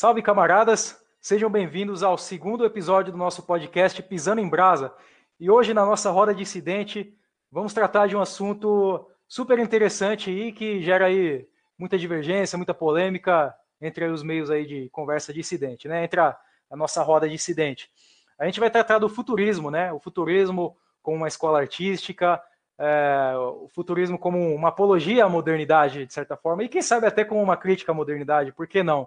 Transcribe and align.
Salve, 0.00 0.22
camaradas! 0.22 0.98
Sejam 1.20 1.50
bem-vindos 1.50 2.02
ao 2.02 2.16
segundo 2.16 2.64
episódio 2.64 3.12
do 3.12 3.18
nosso 3.18 3.42
podcast 3.42 4.02
Pisando 4.02 4.40
em 4.40 4.48
Brasa. 4.48 4.90
E 5.38 5.50
hoje, 5.50 5.74
na 5.74 5.84
nossa 5.84 6.10
roda 6.10 6.34
de 6.34 6.40
incidente, 6.40 7.14
vamos 7.52 7.74
tratar 7.74 8.06
de 8.06 8.16
um 8.16 8.20
assunto 8.22 9.06
super 9.28 9.58
interessante 9.58 10.30
e 10.30 10.52
que 10.52 10.80
gera 10.80 11.04
aí 11.04 11.46
muita 11.78 11.98
divergência, 11.98 12.56
muita 12.56 12.72
polêmica 12.72 13.54
entre 13.78 14.06
os 14.06 14.22
meios 14.22 14.50
aí 14.50 14.64
de 14.64 14.88
conversa 14.88 15.34
de 15.34 15.40
incidente, 15.40 15.86
né? 15.86 16.02
Entre 16.02 16.18
a, 16.18 16.34
a 16.70 16.76
nossa 16.78 17.02
roda 17.02 17.28
de 17.28 17.34
incidente. 17.34 17.90
A 18.38 18.46
gente 18.46 18.58
vai 18.58 18.70
tratar 18.70 19.00
do 19.00 19.08
futurismo, 19.10 19.70
né? 19.70 19.92
O 19.92 20.00
futurismo 20.00 20.78
como 21.02 21.18
uma 21.18 21.28
escola 21.28 21.60
artística, 21.60 22.42
é, 22.78 23.34
o 23.36 23.68
futurismo 23.74 24.18
como 24.18 24.54
uma 24.54 24.68
apologia 24.68 25.26
à 25.26 25.28
modernidade, 25.28 26.06
de 26.06 26.14
certa 26.14 26.38
forma, 26.38 26.64
e 26.64 26.70
quem 26.70 26.80
sabe 26.80 27.06
até 27.06 27.22
como 27.22 27.42
uma 27.42 27.58
crítica 27.58 27.92
à 27.92 27.94
modernidade, 27.94 28.50
por 28.50 28.66
que 28.66 28.82
não? 28.82 29.06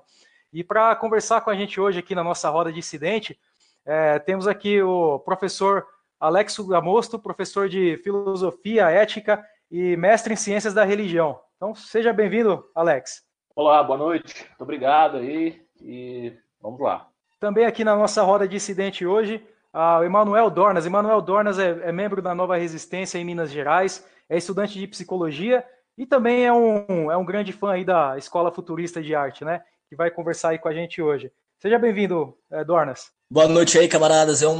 E 0.53 0.63
para 0.63 0.95
conversar 0.95 1.41
com 1.41 1.49
a 1.49 1.55
gente 1.55 1.81
hoje 1.81 1.97
aqui 1.97 2.13
na 2.13 2.23
nossa 2.23 2.47
roda 2.47 2.71
de 2.71 2.77
incidente, 2.77 3.39
é, 3.83 4.19
temos 4.19 4.47
aqui 4.47 4.79
o 4.83 5.17
professor 5.17 5.83
Alex 6.19 6.59
Gamosto, 6.59 7.17
professor 7.17 7.67
de 7.67 7.97
Filosofia, 8.03 8.91
Ética 8.91 9.43
e 9.71 9.97
mestre 9.97 10.33
em 10.33 10.37
Ciências 10.37 10.71
da 10.71 10.83
Religião. 10.83 11.39
Então, 11.57 11.73
seja 11.73 12.13
bem-vindo, 12.13 12.63
Alex. 12.75 13.23
Olá, 13.55 13.81
boa 13.83 13.97
noite. 13.97 14.45
Muito 14.47 14.61
obrigado 14.61 15.17
aí 15.17 15.59
e 15.81 16.31
vamos 16.61 16.79
lá. 16.79 17.07
Também 17.39 17.65
aqui 17.65 17.83
na 17.83 17.95
nossa 17.95 18.21
roda 18.21 18.47
de 18.47 18.55
incidente 18.55 19.07
hoje, 19.07 19.43
o 19.73 20.03
Emanuel 20.03 20.51
Dornas. 20.51 20.85
Emanuel 20.85 21.19
Dornas 21.19 21.57
é, 21.57 21.89
é, 21.89 21.91
membro 21.91 22.21
da 22.21 22.35
Nova 22.35 22.57
Resistência 22.57 23.17
em 23.17 23.25
Minas 23.25 23.51
Gerais, 23.51 24.07
é 24.29 24.37
estudante 24.37 24.77
de 24.77 24.87
psicologia 24.87 25.65
e 25.97 26.05
também 26.05 26.45
é 26.45 26.53
um, 26.53 27.11
é 27.11 27.17
um 27.17 27.25
grande 27.25 27.51
fã 27.51 27.71
aí 27.71 27.83
da 27.83 28.19
Escola 28.19 28.51
Futurista 28.51 29.01
de 29.01 29.15
Arte, 29.15 29.43
né? 29.43 29.63
Que 29.93 29.97
vai 29.97 30.09
conversar 30.09 30.49
aí 30.49 30.57
com 30.57 30.67
a 30.67 30.73
gente 30.73 30.99
hoje. 31.03 31.31
Seja 31.59 31.77
bem-vindo, 31.77 32.35
é, 32.49 32.63
Dornas. 32.63 33.11
Boa 33.29 33.47
noite 33.47 33.77
aí, 33.77 33.87
camaradas. 33.87 34.41
É 34.41 34.47
um 34.47 34.59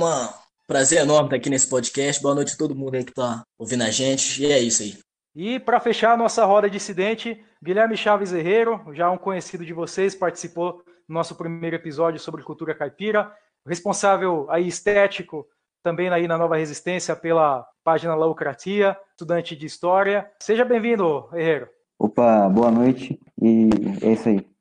prazer 0.68 1.02
enorme 1.02 1.26
estar 1.26 1.38
aqui 1.38 1.50
nesse 1.50 1.68
podcast. 1.68 2.22
Boa 2.22 2.36
noite 2.36 2.54
a 2.54 2.56
todo 2.56 2.76
mundo 2.76 2.94
aí 2.94 3.04
que 3.04 3.10
está 3.10 3.42
ouvindo 3.58 3.82
a 3.82 3.90
gente. 3.90 4.44
E 4.44 4.52
é 4.52 4.60
isso 4.60 4.84
aí. 4.84 4.96
E 5.36 5.60
para 5.60 5.80
fechar 5.80 6.14
a 6.14 6.18
nossa 6.18 6.46
roda 6.46 6.70
de 6.70 6.78
incidente, 6.78 7.44
Guilherme 7.64 7.98
Chaves 7.98 8.32
Herreiro, 8.32 8.80
já 8.94 9.10
um 9.10 9.18
conhecido 9.18 9.66
de 9.66 9.74
vocês, 9.74 10.14
participou 10.14 10.84
do 11.10 11.14
nosso 11.16 11.34
primeiro 11.34 11.78
episódio 11.78 12.20
sobre 12.20 12.44
cultura 12.44 12.76
caipira 12.76 13.34
responsável 13.68 14.46
aí 14.52 14.68
estético 14.68 15.48
também 15.82 16.10
aí 16.10 16.28
na 16.28 16.38
Nova 16.38 16.58
Resistência 16.58 17.16
pela 17.16 17.66
página 17.84 18.14
Laucratia, 18.14 18.96
estudante 19.10 19.56
de 19.56 19.66
História. 19.66 20.30
Seja 20.40 20.64
bem-vindo, 20.64 21.28
Herreiro. 21.34 21.70
Opa, 21.98 22.48
boa 22.50 22.70
noite 22.70 23.20
e 23.42 23.70
é 24.04 24.12
isso 24.12 24.30
aí. 24.30 24.53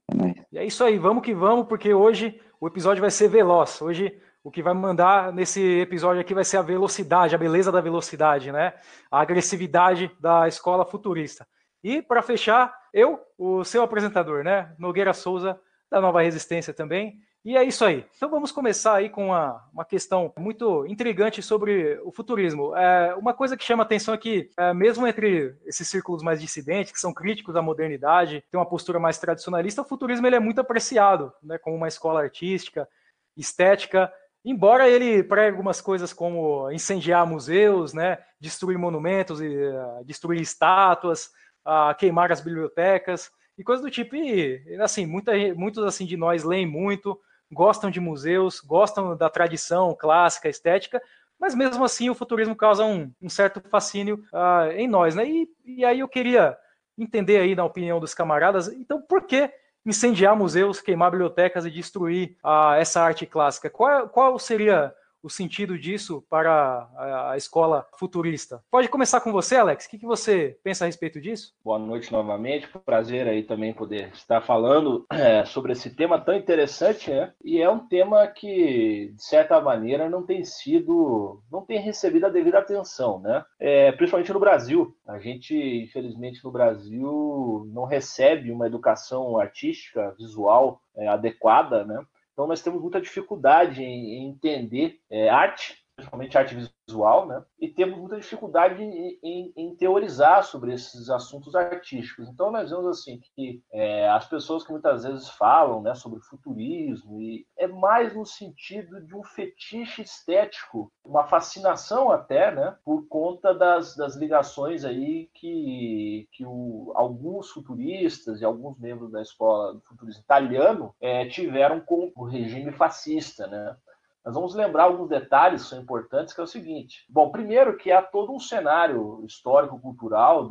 É, 0.53 0.59
é 0.61 0.65
isso 0.65 0.85
aí, 0.85 0.99
vamos 0.99 1.25
que 1.25 1.35
vamos, 1.35 1.67
porque 1.67 1.93
hoje 1.95 2.41
o 2.61 2.67
episódio 2.67 3.01
vai 3.01 3.11
ser 3.11 3.29
veloz. 3.29 3.81
Hoje 3.81 4.17
o 4.45 4.51
que 4.51 4.63
vai 4.63 4.75
mandar 4.75 5.33
nesse 5.33 5.81
episódio 5.81 6.21
aqui 6.21 6.35
vai 6.35 6.45
ser 6.45 6.57
a 6.57 6.63
velocidade, 6.63 7.35
a 7.35 7.39
beleza 7.39 7.71
da 7.71 7.81
velocidade, 7.81 8.51
né? 8.51 8.75
A 9.11 9.21
agressividade 9.21 10.11
da 10.21 10.49
escola 10.49 10.85
futurista. 10.85 11.47
E 11.83 12.03
para 12.03 12.23
fechar, 12.23 12.73
eu, 12.93 13.21
o 13.39 13.65
seu 13.65 13.83
apresentador, 13.83 14.43
né? 14.43 14.75
Nogueira 14.79 15.13
Souza, 15.13 15.59
da 15.91 16.01
Nova 16.01 16.23
Resistência 16.23 16.75
também. 16.75 17.19
E 17.45 17.57
é 17.57 17.65
isso 17.65 17.85
aí. 17.85 18.07
Então 18.17 18.31
vamos 18.31 18.53
começar 18.53 18.95
aí 18.95 19.11
com 19.11 19.27
uma, 19.27 19.69
uma 19.73 19.85
questão 19.85 20.33
muito 20.39 20.87
intrigante 20.87 21.43
sobre 21.43 22.01
o 22.05 22.13
futurismo. 22.13 22.77
É, 22.77 23.17
uma 23.17 23.35
coisa 23.35 23.57
que 23.57 23.65
chama 23.65 23.83
atenção 23.83 24.15
é 24.15 24.19
que, 24.19 24.49
é, 24.57 24.73
mesmo 24.73 25.07
entre 25.09 25.57
esses 25.67 25.89
círculos 25.89 26.23
mais 26.23 26.41
dissidentes, 26.41 26.93
que 26.93 27.01
são 27.01 27.13
críticos 27.13 27.57
à 27.57 27.63
modernidade, 27.63 28.45
tem 28.49 28.61
uma 28.61 28.69
postura 28.69 29.01
mais 29.01 29.19
tradicionalista, 29.19 29.83
o 29.83 29.85
futurismo 29.85 30.25
ele 30.25 30.37
é 30.37 30.41
muito 30.41 30.61
apreciado 30.61 31.33
né, 31.43 31.59
como 31.59 31.77
uma 31.77 31.89
escola 31.89 32.23
artística, 32.23 32.89
estética, 33.37 34.13
embora 34.45 34.89
ele 34.89 35.25
pregue 35.25 35.51
algumas 35.51 35.81
coisas 35.81 36.13
como 36.13 36.71
incendiar 36.71 37.27
museus, 37.27 37.93
né, 37.93 38.19
destruir 38.39 38.79
monumentos, 38.79 39.41
uh, 39.41 40.05
destruir 40.05 40.41
estátuas, 40.41 41.27
uh, 41.67 41.93
queimar 41.99 42.31
as 42.31 42.41
bibliotecas 42.41 43.33
e 43.59 43.65
coisas 43.65 43.85
do 43.85 43.91
tipo. 43.91 44.15
E 44.15 44.79
assim, 44.81 45.07
muita, 45.07 45.33
muitos 45.57 45.85
assim 45.85 46.07
de 46.07 46.17
nós 46.17 46.45
leem 46.45 46.67
muito, 46.67 47.19
gostam 47.53 47.91
de 47.91 48.01
museus, 48.01 48.61
gostam 48.61 49.17
da 49.17 49.29
tradição 49.29 49.95
clássica, 49.95 50.49
estética, 50.49 51.03
mas 51.39 51.55
mesmo 51.55 51.85
assim 51.85 52.09
o 52.09 52.15
futurismo 52.15 52.57
causa 52.57 52.85
um, 52.85 53.13
um 53.21 53.29
certo 53.29 53.61
fascínio 53.69 54.25
uh, 54.33 54.71
em 54.73 54.89
nós, 54.89 55.15
né? 55.15 55.27
E, 55.29 55.49
e 55.65 55.85
aí 55.85 56.01
eu 56.01 56.09
queria 56.09 56.57
entender 56.97 57.39
aí 57.39 57.55
na 57.55 57.65
opinião 57.65 57.99
dos 57.99 58.15
camaradas, 58.15 58.69
então 58.69 59.03
por 59.03 59.27
que 59.27 59.51
incendiar 59.85 60.37
museus, 60.37 60.81
queimar 60.81 61.11
bibliotecas 61.11 61.67
e 61.67 61.71
destruir 61.71 62.37
uh, 62.45 62.75
essa 62.75 63.03
arte 63.03 63.27
clássica? 63.27 63.69
Qual, 63.69 64.09
qual 64.09 64.39
seria 64.39 64.95
o 65.23 65.31
sentido 65.31 65.79
disso 65.79 66.25
para 66.29 66.89
a, 67.31 67.37
escola 67.37 67.87
futurista. 67.99 68.63
Pode 68.71 68.89
começar 68.89 69.21
com 69.21 69.31
você, 69.31 69.57
Alex. 69.57 69.87
O 69.87 69.91
que, 69.91 69.99
que 69.99 70.07
você 70.07 70.59
pensa 70.63 70.85
a 70.85 70.87
respeito 70.87 71.21
disso? 71.21 71.55
Boa 71.65 71.79
noite 71.79 72.11
novamente. 72.11 72.69
Prazer 72.85 73.29
aí 73.29 73.43
também 73.43 73.73
poder 73.73 74.11
estar 74.13 74.41
falando 74.41 75.07
é, 75.11 75.45
sobre 75.45 75.73
esse 75.73 75.95
tema 75.95 76.21
tão 76.21 76.35
interessante, 76.35 77.11
né? 77.11 77.33
E 77.45 77.61
é 77.61 77.71
um 77.71 77.79
tema 77.79 78.27
que, 78.27 79.13
de 79.15 79.25
certa 79.25 79.61
maneira, 79.61 80.11
não 80.11 80.23
tem 80.23 80.45
sido, 80.45 81.41
não 81.51 81.63
tem 81.63 81.79
recebido 81.79 82.27
a 82.27 82.31
devida 82.31 82.59
atenção, 82.59 83.21
né? 83.21 83.45
É, 83.61 83.93
principalmente 83.93 84.33
no 84.33 84.41
Brasil. 84.41 84.95
A 85.07 85.19
gente, 85.19 85.55
infelizmente, 85.55 86.45
no 86.45 86.51
Brasil 86.51 87.69
não 87.73 87.85
recebe 87.85 88.51
uma 88.51 88.67
educação 88.67 89.39
artística, 89.39 90.15
visual 90.19 90.81
é, 90.97 91.07
adequada, 91.09 91.85
né? 91.85 92.05
Então, 92.33 92.47
nós 92.47 92.63
temos 92.63 92.81
muita 92.81 93.01
dificuldade 93.01 93.83
em, 93.83 94.29
entender 94.29 94.99
é, 95.11 95.29
arte, 95.29 95.82
principalmente 96.03 96.37
arte 96.37 96.57
visual, 96.89 97.27
né? 97.27 97.43
E 97.61 97.69
temos 97.69 97.99
muita 97.99 98.19
dificuldade 98.19 98.83
em, 98.83 99.19
em, 99.23 99.53
em, 99.57 99.77
teorizar 99.77 100.43
sobre 100.45 100.75
esses 100.75 101.09
assuntos 101.09 101.55
artísticos. 101.55 102.29
Então, 102.29 102.51
nós 102.51 102.71
vemos 102.71 102.87
assim 102.87 103.21
que 103.35 103.63
é, 103.73 104.09
as 104.09 104.27
pessoas 104.27 104.65
que 104.65 104.73
muitas 104.73 105.05
vezes 105.05 105.29
falam, 105.31 105.81
né, 105.81 105.95
sobre 105.95 106.21
futurismo 106.21 107.21
e 107.21 107.47
é 107.57 107.67
mais 107.67 108.15
no 108.15 108.27
sentido 108.27 109.01
de 109.01 109.15
um 109.15 109.23
fetiche 109.23 110.03
estético, 110.03 110.93
uma 111.05 111.25
fascinação 111.25 112.11
até, 112.11 112.53
né, 112.53 112.77
por 112.85 113.07
conta 113.07 113.55
das, 113.55 113.97
das 113.97 114.17
ligações 114.17 114.85
aí 114.85 115.31
que, 115.35 116.29
que 116.33 116.45
o, 116.45 116.93
alguns 116.95 117.51
futuristas 117.51 118.41
e 118.41 118.45
alguns 118.45 118.79
membros 118.79 119.11
da 119.11 119.23
escola 119.23 119.75
do 119.75 119.81
futurismo 119.83 120.23
italiano 120.23 120.95
é, 121.01 121.27
tiveram 121.27 121.81
com 121.81 122.13
o 122.17 122.25
regime 122.25 122.73
fascista, 122.73 123.47
né? 123.47 123.77
Nós 124.25 124.35
vamos 124.35 124.55
lembrar 124.55 124.85
alguns 124.85 125.09
detalhes 125.09 125.63
que 125.63 125.71
são 125.71 125.81
importantes, 125.81 126.33
que 126.33 126.41
é 126.41 126.45
o 126.45 126.47
seguinte. 126.47 127.05
Bom, 127.09 127.31
primeiro 127.31 127.77
que 127.77 127.91
há 127.91 128.01
todo 128.01 128.33
um 128.33 128.39
cenário 128.39 129.25
histórico-cultural 129.25 130.49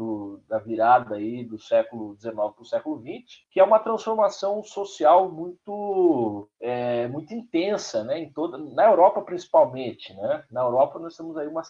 da 0.47 0.59
virada 0.59 1.15
aí 1.15 1.45
do 1.45 1.57
século 1.57 2.17
XIX 2.19 2.33
para 2.33 2.61
o 2.61 2.65
século 2.65 3.01
XX, 3.01 3.43
que 3.49 3.61
é 3.61 3.63
uma 3.63 3.79
transformação 3.79 4.61
social 4.61 5.31
muito, 5.31 6.49
é, 6.59 7.07
muito 7.07 7.33
intensa, 7.33 8.03
né? 8.03 8.19
Em 8.19 8.31
toda, 8.31 8.57
na 8.57 8.85
Europa 8.85 9.21
principalmente, 9.21 10.13
né? 10.15 10.43
Na 10.51 10.61
Europa 10.61 10.99
nós 10.99 11.15
temos 11.15 11.37
aí 11.37 11.47
uma, 11.47 11.61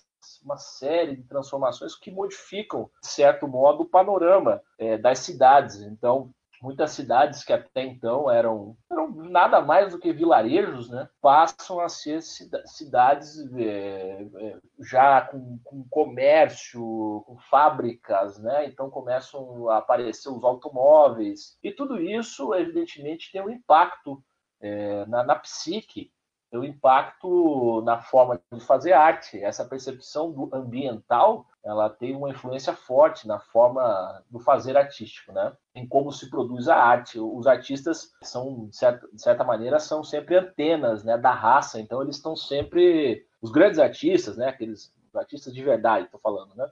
uma 0.44 0.58
série 0.58 1.16
de 1.16 1.24
transformações 1.24 1.96
que 1.96 2.10
modificam, 2.10 2.90
de 3.02 3.10
certo 3.10 3.48
modo, 3.48 3.84
o 3.84 3.90
panorama 3.90 4.60
é, 4.80 4.98
das 4.98 5.20
cidades. 5.20 5.82
Então, 5.82 6.32
muitas 6.62 6.92
cidades 6.92 7.44
que 7.44 7.52
até 7.52 7.84
então 7.84 8.30
eram, 8.30 8.78
eram 8.90 9.10
nada 9.12 9.60
mais 9.60 9.92
do 9.92 10.00
que 10.00 10.14
vilarejos, 10.14 10.90
né, 10.90 11.10
passam 11.22 11.80
a 11.80 11.90
ser 11.90 12.22
cidades 12.22 13.38
é, 13.56 14.28
é, 14.36 14.58
já 14.80 15.22
com, 15.22 15.60
com, 15.64 15.86
comércio, 15.90 17.24
com 17.26 17.38
fábricas, 17.50 18.38
né, 18.38 18.68
então 18.68 18.90
começam 18.90 19.70
a 19.70 19.78
aparecer 19.78 20.30
os 20.30 20.44
automóveis, 20.44 21.58
e 21.64 21.72
tudo 21.72 22.00
isso, 22.00 22.54
evidentemente, 22.54 23.32
tem 23.32 23.42
um 23.42 23.50
impacto 23.50 24.24
é, 24.62 25.06
na, 25.08 25.24
na 25.24 25.36
psique 25.36 26.12
o 26.58 26.66
impacto 26.66 27.82
na 27.84 28.02
forma 28.02 28.40
de 28.52 28.60
fazer 28.62 28.94
arte. 28.94 29.42
Essa 29.42 29.66
percepção 29.66 30.50
ambiental, 30.54 31.46
ela 31.64 31.90
tem 31.90 32.16
uma 32.16 32.30
influência 32.30 32.74
forte 32.74 33.28
na 33.28 33.40
forma 33.40 34.24
do 34.30 34.40
fazer 34.40 34.76
artístico, 34.76 35.32
né? 35.32 35.54
Em 35.74 35.88
como 35.88 36.12
se 36.12 36.30
produz 36.30 36.68
a 36.68 36.76
arte. 36.76 37.20
Os 37.20 37.48
artistas 37.48 38.12
são, 38.22 38.68
de 38.68 38.76
certa, 38.76 39.08
de 39.14 39.22
certa 39.22 39.44
maneira, 39.44 39.80
são 39.80 40.04
sempre 40.04 40.36
antenas, 40.36 41.04
né, 41.04 41.18
da 41.18 41.32
raça. 41.32 41.80
Então 41.80 42.02
eles 42.02 42.18
estão 42.18 42.36
sempre, 42.36 43.26
os 43.42 43.52
grandes 43.52 43.80
artistas, 43.80 44.38
né, 44.38 44.50
aqueles 44.50 44.94
artistas 45.16 45.54
de 45.54 45.64
verdade, 45.64 46.06
estou 46.06 46.20
falando, 46.20 46.56
né? 46.56 46.68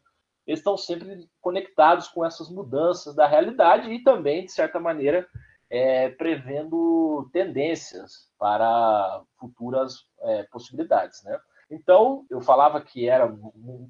Eles 0.47 0.61
estão 0.61 0.75
sempre 0.75 1.29
conectados 1.41 2.07
com 2.07 2.25
essas 2.25 2.49
mudanças 2.49 3.13
da 3.13 3.27
realidade 3.27 3.91
e 3.91 4.03
também, 4.03 4.45
de 4.45 4.51
certa 4.51 4.79
maneira, 4.79 5.27
é, 5.69 6.09
prevendo 6.09 7.29
tendências 7.31 8.29
para 8.37 9.21
futuras 9.39 10.05
é, 10.21 10.43
possibilidades, 10.43 11.23
né? 11.23 11.39
Então, 11.71 12.25
eu 12.29 12.41
falava 12.41 12.81
que 12.81 13.07
era 13.07 13.31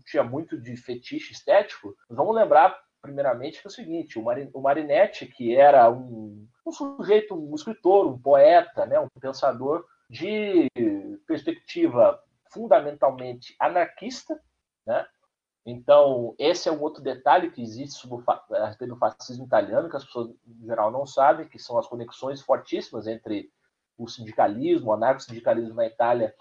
tinha 0.06 0.24
muito 0.24 0.60
de 0.60 0.76
fetiche 0.76 1.31
estético. 1.31 1.96
Vamos 2.10 2.36
lembrar, 2.36 2.78
primeiramente, 3.02 3.62
que 3.62 3.68
é 3.68 3.70
o 3.70 3.72
seguinte: 3.72 4.20
o, 4.20 4.62
Marinette, 4.62 5.26
que 5.26 5.56
era 5.56 5.90
um, 5.90 6.46
um 6.66 6.72
sujeito, 6.72 7.34
um 7.34 7.56
escritor, 7.56 8.06
um 8.06 8.20
poeta, 8.20 8.86
né, 8.86 9.00
um 9.00 9.08
pensador 9.22 9.86
de 10.10 10.68
perspectiva 11.26 12.22
fundamentalmente 12.52 13.56
anarquista, 13.60 14.38
né? 14.86 15.06
Então, 15.69 16.33
esse 16.39 16.68
é 16.68 16.71
um 16.71 16.81
outro 16.81 17.04
detalhe 17.04 17.51
que 17.51 17.62
existe 17.62 18.00
sobre 18.00 18.18
o, 18.18 18.66
respeito 18.66 18.94
do 18.94 19.00
fascismo 19.00 19.45
italiano, 19.45 19.89
que 19.89 19.95
as 19.95 20.04
pessoas, 20.04 20.30
em 20.48 20.66
geral, 20.66 20.92
não 20.92 21.06
sabem, 21.06 21.48
que 21.48 21.60
são 21.60 21.77
as 21.77 21.88
conexões 21.88 22.42
fortíssimas 22.42 23.06
entre 23.07 23.51
o 23.98 24.07
sindicalismo, 24.07 24.89
o 24.89 24.94
anarco-sindicalismo 24.94 25.75
na 25.75 25.86
Itália 25.86 26.33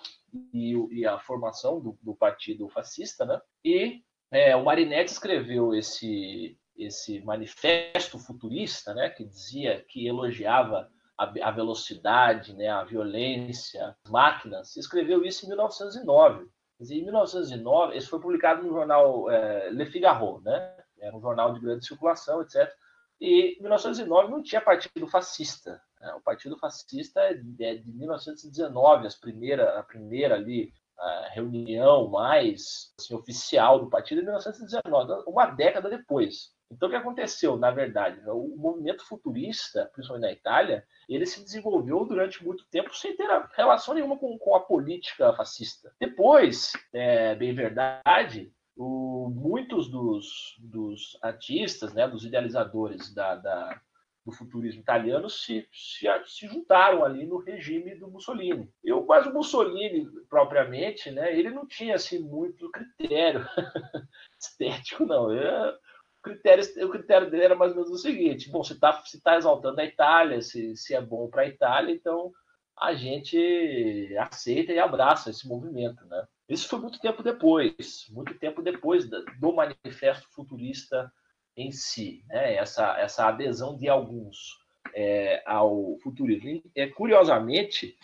e, 0.54 0.74
e 0.92 1.06
a 1.06 1.18
formação 1.18 1.80
do, 1.80 1.98
do, 2.00 2.14
partido 2.14 2.68
fascista, 2.68 3.24
né? 3.24 3.40
E 3.64 4.02
é, 4.30 4.54
o 4.56 4.64
Marinetti 4.64 5.12
escreveu 5.12 5.74
esse, 5.74 6.56
esse 6.76 7.20
manifesto 7.20 8.18
futurista, 8.18 8.94
né, 8.94 9.10
que 9.10 9.24
dizia 9.24 9.84
que 9.88 10.06
elogiava 10.06 10.88
a, 11.18 11.24
a 11.42 11.50
velocidade, 11.50 12.54
né, 12.54 12.68
a 12.68 12.84
violência, 12.84 13.96
as 14.04 14.10
máquinas, 14.10 14.76
escreveu 14.76 15.24
isso 15.24 15.44
em 15.44 15.48
1909. 15.48 16.48
Em 16.80 17.04
1909, 17.04 17.96
esse 17.96 18.06
foi 18.06 18.20
publicado 18.20 18.62
no 18.62 18.72
jornal 18.72 19.30
é, 19.30 19.70
Le 19.70 19.86
Figaro, 19.86 20.40
né? 20.42 20.76
Era 21.00 21.16
um 21.16 21.20
jornal 21.20 21.52
de 21.52 21.60
grande 21.60 21.86
circulação, 21.86 22.40
etc. 22.42 22.72
E 23.20 23.56
em 23.58 23.60
1909 23.60 24.30
não 24.30 24.42
tinha 24.42 24.60
partido 24.60 25.06
fascista. 25.08 25.82
Né? 26.00 26.12
O 26.14 26.20
partido 26.20 26.56
fascista 26.56 27.20
é 27.20 27.34
de, 27.34 27.64
é 27.64 27.74
de 27.76 27.92
1919, 27.92 29.06
as 29.06 29.16
primeira, 29.16 29.78
a 29.78 29.82
primeira 29.82 30.36
ali 30.36 30.72
a 30.98 31.28
reunião 31.32 32.08
mais 32.08 32.92
assim, 32.98 33.14
oficial 33.14 33.78
do 33.78 33.88
partido 33.88 34.20
em 34.20 34.24
1919, 34.24 35.22
uma 35.26 35.46
década 35.46 35.88
depois. 35.88 36.52
Então, 36.70 36.88
o 36.88 36.90
que 36.90 36.96
aconteceu, 36.96 37.56
na 37.56 37.70
verdade? 37.70 38.20
O 38.26 38.54
movimento 38.56 39.06
futurista, 39.06 39.90
principalmente 39.92 40.26
na 40.26 40.32
Itália, 40.32 40.84
ele 41.08 41.24
se 41.24 41.42
desenvolveu 41.42 42.04
durante 42.04 42.44
muito 42.44 42.66
tempo 42.70 42.94
sem 42.94 43.16
ter 43.16 43.26
relação 43.56 43.94
nenhuma 43.94 44.18
com, 44.18 44.38
com 44.38 44.54
a 44.54 44.60
política 44.60 45.32
fascista. 45.32 45.90
Depois, 45.98 46.72
é 46.92 47.34
bem 47.34 47.54
verdade, 47.54 48.52
o, 48.76 49.30
muitos 49.34 49.90
dos, 49.90 50.56
dos 50.58 51.18
artistas, 51.22 51.94
né, 51.94 52.06
dos 52.06 52.24
idealizadores 52.24 53.12
da, 53.14 53.34
da, 53.34 53.80
do 54.24 54.30
futurismo 54.30 54.82
italiano 54.82 55.28
se, 55.30 55.66
se, 55.72 56.06
se, 56.26 56.46
juntaram 56.46 57.02
ali 57.02 57.26
no 57.26 57.38
regime 57.38 57.94
do 57.94 58.10
Mussolini. 58.10 58.70
Eu, 58.84 59.06
mas 59.06 59.26
o 59.26 59.32
Mussolini, 59.32 60.06
propriamente, 60.28 61.10
né, 61.10 61.36
ele 61.36 61.50
não 61.50 61.66
tinha 61.66 61.94
assim, 61.94 62.18
muito 62.18 62.70
critério 62.70 63.44
estético, 64.38 65.06
não. 65.06 65.32
Eu, 65.34 65.74
o 66.18 66.22
critério, 66.22 66.64
o 66.86 66.90
critério 66.90 67.30
dele 67.30 67.44
era 67.44 67.54
mais 67.54 67.72
ou 67.72 67.78
menos 67.78 67.90
o 67.90 67.98
seguinte: 67.98 68.50
bom, 68.50 68.62
se 68.62 68.74
está 68.74 69.02
se 69.04 69.20
tá 69.20 69.36
exaltando 69.36 69.80
a 69.80 69.84
Itália, 69.84 70.42
se, 70.42 70.76
se 70.76 70.94
é 70.94 71.00
bom 71.00 71.28
para 71.28 71.42
a 71.42 71.48
Itália, 71.48 71.94
então 71.94 72.32
a 72.76 72.94
gente 72.94 74.14
aceita 74.18 74.72
e 74.72 74.78
abraça 74.78 75.30
esse 75.30 75.46
movimento, 75.48 76.04
né? 76.06 76.26
Isso 76.48 76.68
foi 76.68 76.78
muito 76.80 77.00
tempo 77.00 77.22
depois, 77.22 78.06
muito 78.10 78.34
tempo 78.38 78.62
depois 78.62 79.08
do 79.08 79.52
manifesto 79.52 80.26
futurista 80.32 81.12
em 81.56 81.70
si, 81.72 82.24
né? 82.28 82.54
Essa 82.54 82.98
essa 82.98 83.26
adesão 83.26 83.76
de 83.76 83.88
alguns 83.88 84.58
é, 84.94 85.42
ao 85.46 85.96
futurismo. 86.02 86.62
é, 86.74 86.86
curiosamente, 86.86 87.96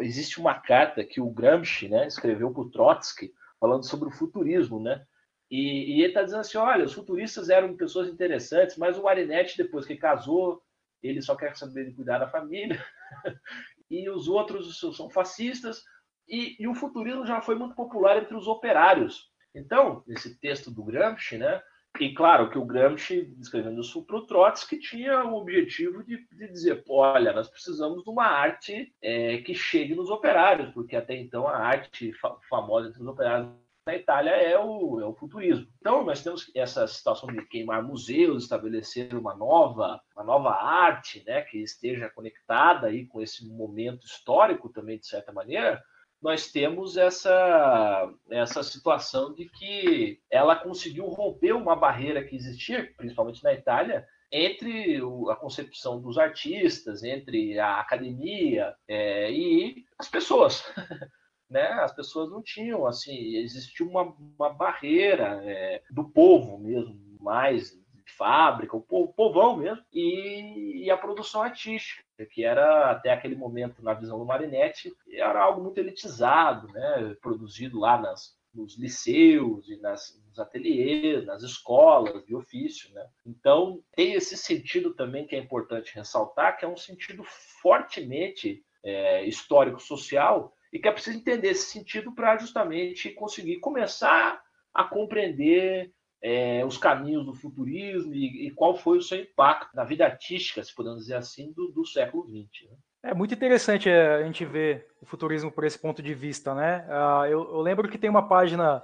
existe 0.00 0.38
uma 0.38 0.54
carta 0.54 1.04
que 1.04 1.20
o 1.20 1.30
Gramsci, 1.30 1.88
né, 1.88 2.06
escreveu 2.06 2.52
para 2.52 2.62
o 2.62 2.70
Trotsky 2.70 3.32
falando 3.58 3.84
sobre 3.84 4.08
o 4.08 4.12
futurismo, 4.12 4.80
né? 4.80 5.04
E, 5.52 5.96
e 5.96 6.00
ele 6.00 6.06
está 6.06 6.22
dizendo 6.22 6.40
assim: 6.40 6.56
olha, 6.56 6.86
os 6.86 6.94
futuristas 6.94 7.50
eram 7.50 7.76
pessoas 7.76 8.08
interessantes, 8.08 8.78
mas 8.78 8.96
o 8.96 9.02
Marinetti, 9.02 9.58
depois 9.58 9.84
que 9.84 9.96
casou, 9.96 10.62
ele 11.02 11.20
só 11.20 11.36
quer 11.36 11.54
saber 11.54 11.84
de 11.84 11.94
cuidar 11.94 12.18
da 12.18 12.30
família, 12.30 12.82
e 13.90 14.08
os 14.08 14.28
outros 14.28 14.80
são 14.80 15.10
fascistas, 15.10 15.82
e, 16.26 16.56
e, 16.58 16.66
o 16.66 16.74
futurismo 16.74 17.26
já 17.26 17.42
foi 17.42 17.54
muito 17.54 17.74
popular 17.74 18.16
entre 18.16 18.34
os 18.34 18.48
operários. 18.48 19.30
Então, 19.54 20.02
nesse 20.06 20.40
texto 20.40 20.70
do 20.70 20.82
Gramsci, 20.82 21.36
né? 21.36 21.60
E 22.00 22.14
claro 22.14 22.48
que 22.48 22.56
o 22.56 22.64
Gramsci, 22.64 23.36
escrevendo 23.38 23.82
isso 23.82 24.02
para 24.06 24.16
o 24.16 24.26
Trotsky, 24.26 24.78
tinha 24.78 25.22
o 25.26 25.34
objetivo 25.34 26.02
de, 26.02 26.26
de, 26.32 26.48
dizer: 26.48 26.82
olha, 26.88 27.34
nós 27.34 27.50
precisamos 27.50 28.02
de 28.02 28.08
uma 28.08 28.24
arte 28.24 28.90
é, 29.02 29.36
que 29.42 29.54
chegue 29.54 29.94
nos 29.94 30.08
operários, 30.08 30.72
porque 30.72 30.96
até 30.96 31.14
então 31.14 31.46
a 31.46 31.58
arte 31.58 32.10
fa 32.14 32.38
famosa 32.48 32.88
entre 32.88 33.02
os 33.02 33.06
operários 33.06 33.52
na 33.86 33.96
Itália 33.96 34.30
é 34.30 34.58
o, 34.58 35.00
é 35.00 35.04
o 35.04 35.14
futurismo. 35.14 35.66
Então, 35.78 36.04
nós 36.04 36.22
temos 36.22 36.50
essa 36.54 36.86
situação 36.86 37.28
de 37.32 37.44
queimar 37.46 37.82
museus, 37.82 38.44
estabelecer 38.44 39.14
uma 39.14 39.34
nova, 39.34 40.00
uma 40.14 40.24
nova 40.24 40.50
arte 40.50 41.22
né, 41.26 41.42
que 41.42 41.58
esteja 41.58 42.08
conectada 42.10 42.86
aí 42.86 43.06
com 43.06 43.20
esse 43.20 43.46
momento 43.48 44.06
histórico 44.06 44.68
também, 44.68 44.98
de 44.98 45.06
certa 45.06 45.32
maneira, 45.32 45.82
nós 46.20 46.52
temos 46.52 46.96
essa, 46.96 48.08
essa 48.30 48.62
situação 48.62 49.34
de 49.34 49.48
que 49.48 50.20
ela 50.30 50.54
conseguiu 50.54 51.06
romper 51.06 51.52
uma 51.52 51.74
barreira 51.74 52.22
que 52.22 52.36
existia, 52.36 52.88
principalmente 52.96 53.42
na 53.42 53.52
Itália, 53.52 54.06
entre 54.30 54.98
a 55.28 55.34
concepção 55.34 56.00
dos 56.00 56.16
artistas, 56.16 57.02
entre 57.02 57.58
a 57.58 57.80
academia 57.80 58.74
é, 58.86 59.32
e 59.32 59.84
as 59.98 60.08
pessoas. 60.08 60.64
né, 61.52 61.68
as 61.74 61.92
pessoas 61.92 62.30
não 62.30 62.42
tinham, 62.42 62.86
assim, 62.86 63.36
existia 63.36 63.86
uma, 63.86 64.16
uma 64.38 64.50
barreira 64.50 65.40
é, 65.44 65.82
do 65.90 66.04
povo 66.04 66.58
mesmo, 66.58 66.98
mais 67.20 67.70
de 67.70 68.12
fábrica, 68.16 68.76
o, 68.76 68.80
povo, 68.80 69.12
povão 69.12 69.56
mesmo, 69.56 69.84
e, 69.92 70.84
e, 70.84 70.90
a 70.90 70.96
produção 70.96 71.42
artística, 71.42 72.02
que 72.30 72.44
era 72.44 72.90
até 72.90 73.12
aquele 73.12 73.36
momento, 73.36 73.82
na 73.82 73.94
visão 73.94 74.18
do 74.18 74.24
Marinetti, 74.24 74.92
era 75.10 75.42
algo 75.42 75.62
muito 75.62 75.78
elitizado, 75.78 76.66
né, 76.68 77.14
produzido 77.20 77.78
lá 77.78 78.00
nas, 78.00 78.36
nos 78.54 78.78
liceus 78.78 79.68
e 79.68 79.76
nas, 79.76 80.20
nos 80.26 80.38
ateliês, 80.38 81.24
nas 81.24 81.42
escolas 81.42 82.24
de 82.24 82.34
ofício. 82.34 82.92
Né? 82.94 83.06
Então, 83.26 83.82
tem 83.94 84.14
esse 84.14 84.36
sentido 84.36 84.94
também 84.94 85.26
que 85.26 85.36
é 85.36 85.38
importante 85.38 85.94
ressaltar, 85.94 86.58
que 86.58 86.64
é 86.64 86.68
um 86.68 86.76
sentido 86.76 87.22
fortemente 87.24 88.64
é, 88.82 89.24
histórico-social, 89.26 90.52
e 90.72 90.78
que 90.78 90.88
é 90.88 90.92
preciso 90.92 91.18
entender 91.18 91.48
esse 91.48 91.70
sentido 91.70 92.12
para 92.14 92.36
justamente 92.38 93.10
conseguir 93.10 93.60
começar 93.60 94.40
a 94.72 94.84
compreender 94.84 95.92
é, 96.22 96.64
os 96.64 96.78
caminhos 96.78 97.26
do 97.26 97.34
futurismo 97.34 98.14
e, 98.14 98.46
e, 98.46 98.50
qual 98.52 98.76
foi 98.76 98.98
o 98.98 99.02
seu 99.02 99.18
impacto 99.18 99.74
na 99.74 99.84
vida 99.84 100.04
artística, 100.04 100.62
se 100.62 100.74
podemos 100.74 101.00
dizer 101.00 101.16
assim, 101.16 101.52
do, 101.52 101.68
do 101.72 101.84
século 101.84 102.24
XX. 102.24 102.70
Né? 102.70 102.76
É 103.04 103.12
muito 103.14 103.34
interessante 103.34 103.90
é, 103.90 104.14
a 104.14 104.22
gente 104.22 104.44
ver 104.44 104.86
o 105.00 105.06
futurismo 105.06 105.50
por 105.50 105.64
esse 105.64 105.78
ponto 105.78 106.00
de 106.00 106.14
vista, 106.14 106.54
né? 106.54 106.86
Uh, 106.88 107.26
eu, 107.26 107.54
eu, 107.54 107.60
lembro 107.60 107.88
que 107.88 107.98
tem 107.98 108.08
uma 108.08 108.28
página 108.28 108.80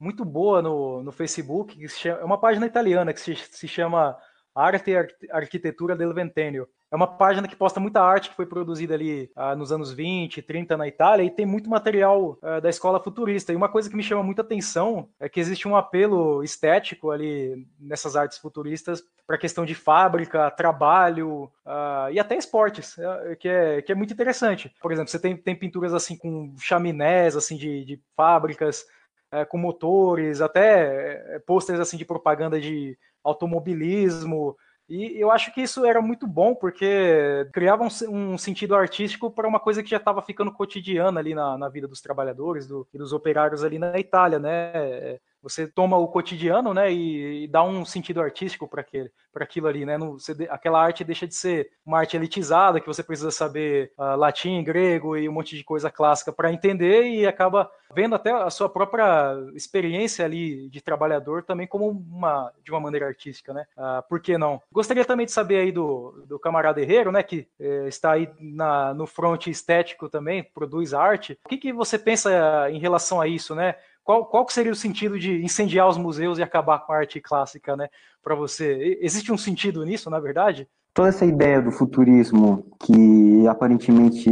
muito 0.00 0.24
boa 0.24 0.62
no, 0.62 1.02
no 1.02 1.12
Facebook, 1.12 1.76
que 1.76 1.88
chama, 1.88 2.20
é 2.20 2.24
uma 2.24 2.40
página 2.40 2.66
italiana 2.66 3.12
que 3.12 3.20
se, 3.20 3.36
se 3.36 3.68
chama 3.68 4.16
Arte 4.54 4.90
e 4.90 5.30
Arquitetura 5.30 5.94
del 5.94 6.14
Ventennio. 6.14 6.66
É 6.90 6.96
uma 6.96 7.06
página 7.06 7.46
que 7.46 7.54
posta 7.54 7.78
muita 7.78 8.00
arte 8.00 8.30
que 8.30 8.36
foi 8.36 8.46
produzida 8.46 8.94
ali 8.94 9.30
ah, 9.36 9.54
nos 9.54 9.70
anos 9.70 9.92
20, 9.92 10.40
30 10.40 10.76
na 10.76 10.88
Itália 10.88 11.22
e 11.22 11.30
tem 11.30 11.44
muito 11.44 11.68
material 11.68 12.38
ah, 12.42 12.60
da 12.60 12.70
escola 12.70 13.02
futurista. 13.02 13.52
E 13.52 13.56
uma 13.56 13.68
coisa 13.68 13.90
que 13.90 13.96
me 13.96 14.02
chama 14.02 14.22
muita 14.22 14.40
atenção 14.40 15.08
é 15.20 15.28
que 15.28 15.38
existe 15.38 15.68
um 15.68 15.76
apelo 15.76 16.42
estético 16.42 17.10
ali 17.10 17.66
nessas 17.78 18.16
artes 18.16 18.38
futuristas 18.38 19.04
para 19.26 19.36
a 19.36 19.38
questão 19.38 19.66
de 19.66 19.74
fábrica, 19.74 20.50
trabalho 20.50 21.52
ah, 21.66 22.08
e 22.10 22.18
até 22.18 22.36
esportes, 22.36 22.98
é, 22.98 23.36
que, 23.36 23.48
é, 23.48 23.82
que 23.82 23.92
é 23.92 23.94
muito 23.94 24.14
interessante. 24.14 24.74
Por 24.80 24.90
exemplo, 24.90 25.10
você 25.10 25.18
tem, 25.18 25.36
tem 25.36 25.54
pinturas 25.54 25.92
assim 25.92 26.16
com 26.16 26.54
chaminés 26.58 27.36
assim 27.36 27.56
de, 27.56 27.84
de 27.84 28.00
fábricas, 28.16 28.86
é, 29.30 29.44
com 29.44 29.58
motores, 29.58 30.40
até 30.40 31.34
é, 31.34 31.38
pôsteres 31.40 31.80
assim 31.80 31.98
de 31.98 32.04
propaganda 32.06 32.58
de 32.58 32.96
automobilismo. 33.22 34.56
E 34.88 35.20
eu 35.20 35.30
acho 35.30 35.52
que 35.52 35.60
isso 35.60 35.84
era 35.84 36.00
muito 36.00 36.26
bom, 36.26 36.54
porque 36.54 37.46
criava 37.52 37.84
um, 37.84 38.32
um 38.32 38.38
sentido 38.38 38.74
artístico 38.74 39.30
para 39.30 39.46
uma 39.46 39.60
coisa 39.60 39.82
que 39.82 39.90
já 39.90 39.98
estava 39.98 40.22
ficando 40.22 40.50
cotidiana 40.50 41.20
ali 41.20 41.34
na, 41.34 41.58
na 41.58 41.68
vida 41.68 41.86
dos 41.86 42.00
trabalhadores 42.00 42.66
do, 42.66 42.88
e 42.92 42.96
dos 42.96 43.12
operários 43.12 43.62
ali 43.62 43.78
na 43.78 43.98
Itália, 43.98 44.38
né? 44.38 45.20
Você 45.48 45.66
toma 45.66 45.96
o 45.96 46.08
cotidiano, 46.08 46.74
né, 46.74 46.92
e, 46.92 47.44
e 47.44 47.48
dá 47.48 47.62
um 47.62 47.84
sentido 47.84 48.20
artístico 48.20 48.68
para 48.68 48.80
aquele, 48.80 49.10
para 49.32 49.44
aquilo 49.44 49.66
ali, 49.66 49.84
né? 49.84 49.96
Você, 49.98 50.32
aquela 50.50 50.82
arte 50.82 51.04
deixa 51.04 51.26
de 51.26 51.34
ser 51.34 51.70
uma 51.84 51.98
arte 51.98 52.16
elitizada 52.16 52.80
que 52.80 52.86
você 52.86 53.02
precisa 53.02 53.30
saber 53.30 53.92
uh, 53.98 54.16
latim, 54.16 54.62
grego 54.62 55.16
e 55.16 55.28
um 55.28 55.32
monte 55.32 55.56
de 55.56 55.64
coisa 55.64 55.90
clássica 55.90 56.32
para 56.32 56.52
entender 56.52 57.04
e 57.04 57.26
acaba 57.26 57.70
vendo 57.94 58.14
até 58.14 58.30
a 58.30 58.50
sua 58.50 58.68
própria 58.68 59.34
experiência 59.54 60.24
ali 60.24 60.68
de 60.68 60.80
trabalhador 60.80 61.42
também 61.42 61.66
como 61.66 61.88
uma 61.88 62.52
de 62.62 62.70
uma 62.70 62.80
maneira 62.80 63.06
artística, 63.06 63.52
né? 63.52 63.64
Uh, 63.76 64.06
por 64.08 64.20
que 64.20 64.36
não? 64.36 64.60
Gostaria 64.72 65.04
também 65.04 65.26
de 65.26 65.32
saber 65.32 65.60
aí 65.60 65.72
do, 65.72 66.24
do 66.26 66.38
camarada 66.38 66.80
Herreiro, 66.80 67.10
né, 67.12 67.22
que 67.22 67.48
eh, 67.58 67.86
está 67.88 68.12
aí 68.12 68.28
na, 68.38 68.92
no 68.94 69.06
front 69.06 69.46
estético 69.46 70.08
também, 70.08 70.42
produz 70.42 70.94
arte. 70.94 71.38
O 71.44 71.48
que, 71.48 71.56
que 71.56 71.72
você 71.72 71.98
pensa 71.98 72.70
em 72.70 72.78
relação 72.78 73.20
a 73.20 73.26
isso, 73.26 73.54
né? 73.54 73.74
Qual, 74.08 74.24
qual 74.24 74.48
seria 74.48 74.72
o 74.72 74.74
sentido 74.74 75.18
de 75.18 75.44
incendiar 75.44 75.86
os 75.86 75.98
museus 75.98 76.38
e 76.38 76.42
acabar 76.42 76.78
com 76.78 76.94
a 76.94 76.96
arte 76.96 77.20
clássica, 77.20 77.76
né? 77.76 77.88
Para 78.22 78.34
você, 78.34 78.98
existe 79.02 79.30
um 79.30 79.36
sentido 79.36 79.84
nisso, 79.84 80.08
na 80.08 80.18
verdade? 80.18 80.66
toda 80.94 81.10
essa 81.10 81.24
ideia 81.24 81.62
do 81.62 81.70
futurismo 81.70 82.66
que 82.80 83.46
aparentemente 83.46 84.28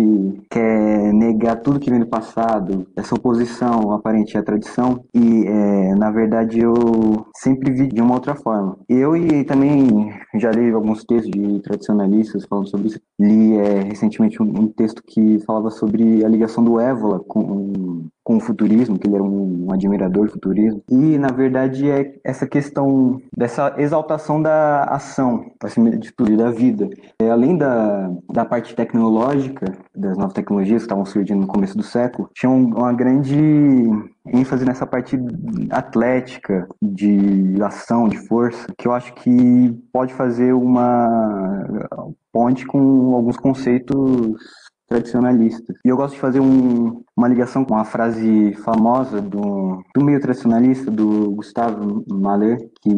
quer 0.51 1.13
negar 1.13 1.63
tudo 1.63 1.79
que 1.79 1.89
vem 1.89 2.01
do 2.01 2.09
passado, 2.09 2.89
essa 2.97 3.15
oposição 3.15 3.93
aparente 3.93 4.37
à 4.37 4.43
tradição, 4.43 5.05
e 5.15 5.47
é, 5.47 5.95
na 5.95 6.11
verdade 6.11 6.59
eu 6.59 6.75
sempre 7.37 7.73
vi 7.73 7.87
de 7.87 8.03
uma 8.03 8.15
outra 8.15 8.35
forma. 8.35 8.77
Eu 8.89 9.17
e 9.17 9.45
também 9.45 10.13
já 10.35 10.51
li 10.51 10.73
alguns 10.73 11.05
textos 11.05 11.31
de 11.31 11.61
tradicionalistas 11.61 12.45
falando 12.47 12.69
sobre 12.69 12.89
isso. 12.89 13.01
Li 13.17 13.57
é, 13.59 13.83
recentemente 13.85 14.43
um, 14.43 14.47
um, 14.47 14.67
texto 14.67 15.05
que 15.07 15.39
falava 15.47 15.71
sobre 15.71 16.25
a 16.25 16.29
ligação 16.29 16.65
do 16.65 16.81
Évola 16.81 17.21
com, 17.21 18.09
com 18.27 18.39
o 18.39 18.41
futurismo, 18.41 18.99
que 18.99 19.07
ele 19.07 19.15
era 19.15 19.23
um, 19.23 19.67
um 19.69 19.73
admirador 19.73 20.27
do 20.27 20.33
futurismo. 20.33 20.83
E 20.91 21.17
na 21.17 21.29
verdade 21.29 21.89
é 21.89 22.17
essa 22.25 22.45
questão 22.45 23.23
dessa 23.37 23.73
exaltação 23.79 24.43
da 24.43 24.83
ação, 24.83 25.47
acima 25.63 25.91
de 25.91 26.11
tudo, 26.11 26.37
da 26.37 26.51
vida. 26.51 26.91
É, 27.21 27.31
além 27.31 27.57
da 27.57 28.11
da 28.33 28.45
parte 28.45 28.75
tecnológica, 28.75 29.73
das 29.95 30.19
novas 30.19 30.33
tecnologias 30.33 30.83
que 30.83 30.87
estavam 30.87 31.07
surgindo 31.07 31.43
no 31.43 31.47
começo 31.47 31.77
do 31.77 31.85
século, 31.85 32.29
tinha 32.35 32.51
uma 32.51 32.93
grande 32.93 33.39
ênfase 34.27 34.65
nessa 34.65 34.85
parte 34.85 35.17
atlética, 35.71 36.67
de 36.83 37.55
ação, 37.63 38.09
de 38.09 38.19
força, 38.27 38.67
que 38.77 38.89
eu 38.89 38.93
acho 38.93 39.15
que 39.15 39.73
pode 39.93 40.13
fazer 40.13 40.53
uma 40.53 41.65
ponte 42.33 42.67
com 42.67 43.15
alguns 43.15 43.37
conceitos 43.37 44.37
tradicionalistas. 44.89 45.77
E 45.85 45.89
eu 45.89 45.97
gosto 45.97 46.15
de 46.15 46.21
fazer 46.21 46.41
um, 46.41 47.05
uma 47.17 47.29
ligação 47.29 47.65
com 47.65 47.75
uma 47.75 47.85
frase 47.85 48.53
famosa 48.65 49.21
do, 49.21 49.83
do 49.95 50.05
meio 50.05 50.21
tradicionalista, 50.21 50.91
do 50.91 51.33
Gustavo 51.33 52.05
Mahler, 52.09 52.71
que 52.83 52.91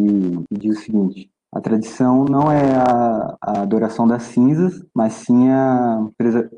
diz 0.51 0.79
o 0.79 0.83
seguinte: 0.83 1.31
a 1.53 1.61
tradição 1.61 2.25
não 2.25 2.53
é 2.53 2.75
a, 2.75 3.37
a 3.41 3.63
adoração 3.63 4.07
das 4.07 4.25
cinzas, 4.25 4.85
mas 4.95 5.15
sim 5.15 5.51
a 5.51 6.07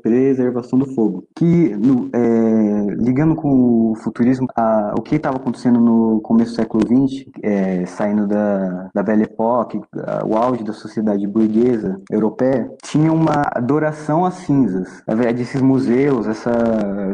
preservação 0.01 0.77
do 0.77 0.85
fogo. 0.93 1.25
Que, 1.35 1.75
no, 1.75 2.09
é, 2.13 2.95
ligando 2.95 3.35
com 3.35 3.91
o 3.91 3.95
futurismo, 3.95 4.47
a, 4.55 4.93
o 4.97 5.01
que 5.01 5.15
estava 5.15 5.37
acontecendo 5.37 5.79
no 5.79 6.19
começo 6.21 6.51
do 6.51 6.55
século 6.55 6.83
XX, 6.85 7.25
é, 7.41 7.85
saindo 7.85 8.27
da, 8.27 8.89
da 8.93 9.01
Belle 9.03 9.23
Époque, 9.23 9.79
a, 9.95 10.25
o 10.25 10.35
auge 10.35 10.63
da 10.63 10.73
sociedade 10.73 11.25
burguesa 11.25 11.97
europeia, 12.11 12.69
tinha 12.83 13.11
uma 13.13 13.43
adoração 13.55 14.25
às 14.25 14.35
cinzas. 14.35 15.01
Na 15.07 15.15
verdade, 15.15 15.41
esses 15.41 15.61
museus, 15.61 16.27
essa, 16.27 16.51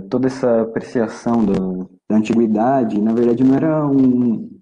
toda 0.10 0.27
essa 0.27 0.62
apreciação 0.62 1.46
do, 1.46 1.89
da 2.10 2.17
antiguidade, 2.17 3.00
na 3.00 3.13
verdade, 3.13 3.43
não 3.43 3.55
era 3.55 3.86
um, 3.86 4.56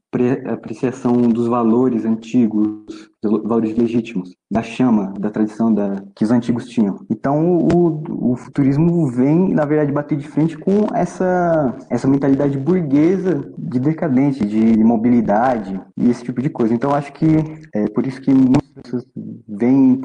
apreciação 0.48 1.14
dos 1.14 1.48
valores 1.48 2.06
antigos, 2.06 3.10
valores 3.22 3.76
legítimos, 3.76 4.36
da 4.50 4.62
chama, 4.62 5.14
da 5.20 5.30
tradição 5.30 5.74
da, 5.74 6.04
que 6.16 6.24
os 6.24 6.32
antigos 6.32 6.66
tinham. 6.68 7.00
Então, 7.10 7.58
o, 7.58 8.32
o 8.32 8.36
futurismo 8.36 9.08
vem, 9.08 9.54
na 9.54 9.66
verdade, 9.66 9.92
bater 9.92 10.18
de 10.18 10.28
frente 10.28 10.58
com 10.58 10.88
essa, 10.94 11.76
essa 11.90 12.08
mentalidade 12.08 12.58
burguesa 12.58 13.52
de 13.58 13.80
decadente, 13.80 14.46
de 14.46 14.84
mobilidade 14.84 15.80
e 15.98 16.10
esse 16.10 16.24
tipo 16.24 16.42
de 16.42 16.50
coisa. 16.50 16.74
Então, 16.74 16.94
acho 16.94 17.12
que 17.14 17.26
é 17.74 17.88
por 17.90 18.06
isso 18.06 18.22
que 18.22 18.34
muitas 18.34 18.70
pessoas 18.84 19.06
veem 19.48 20.00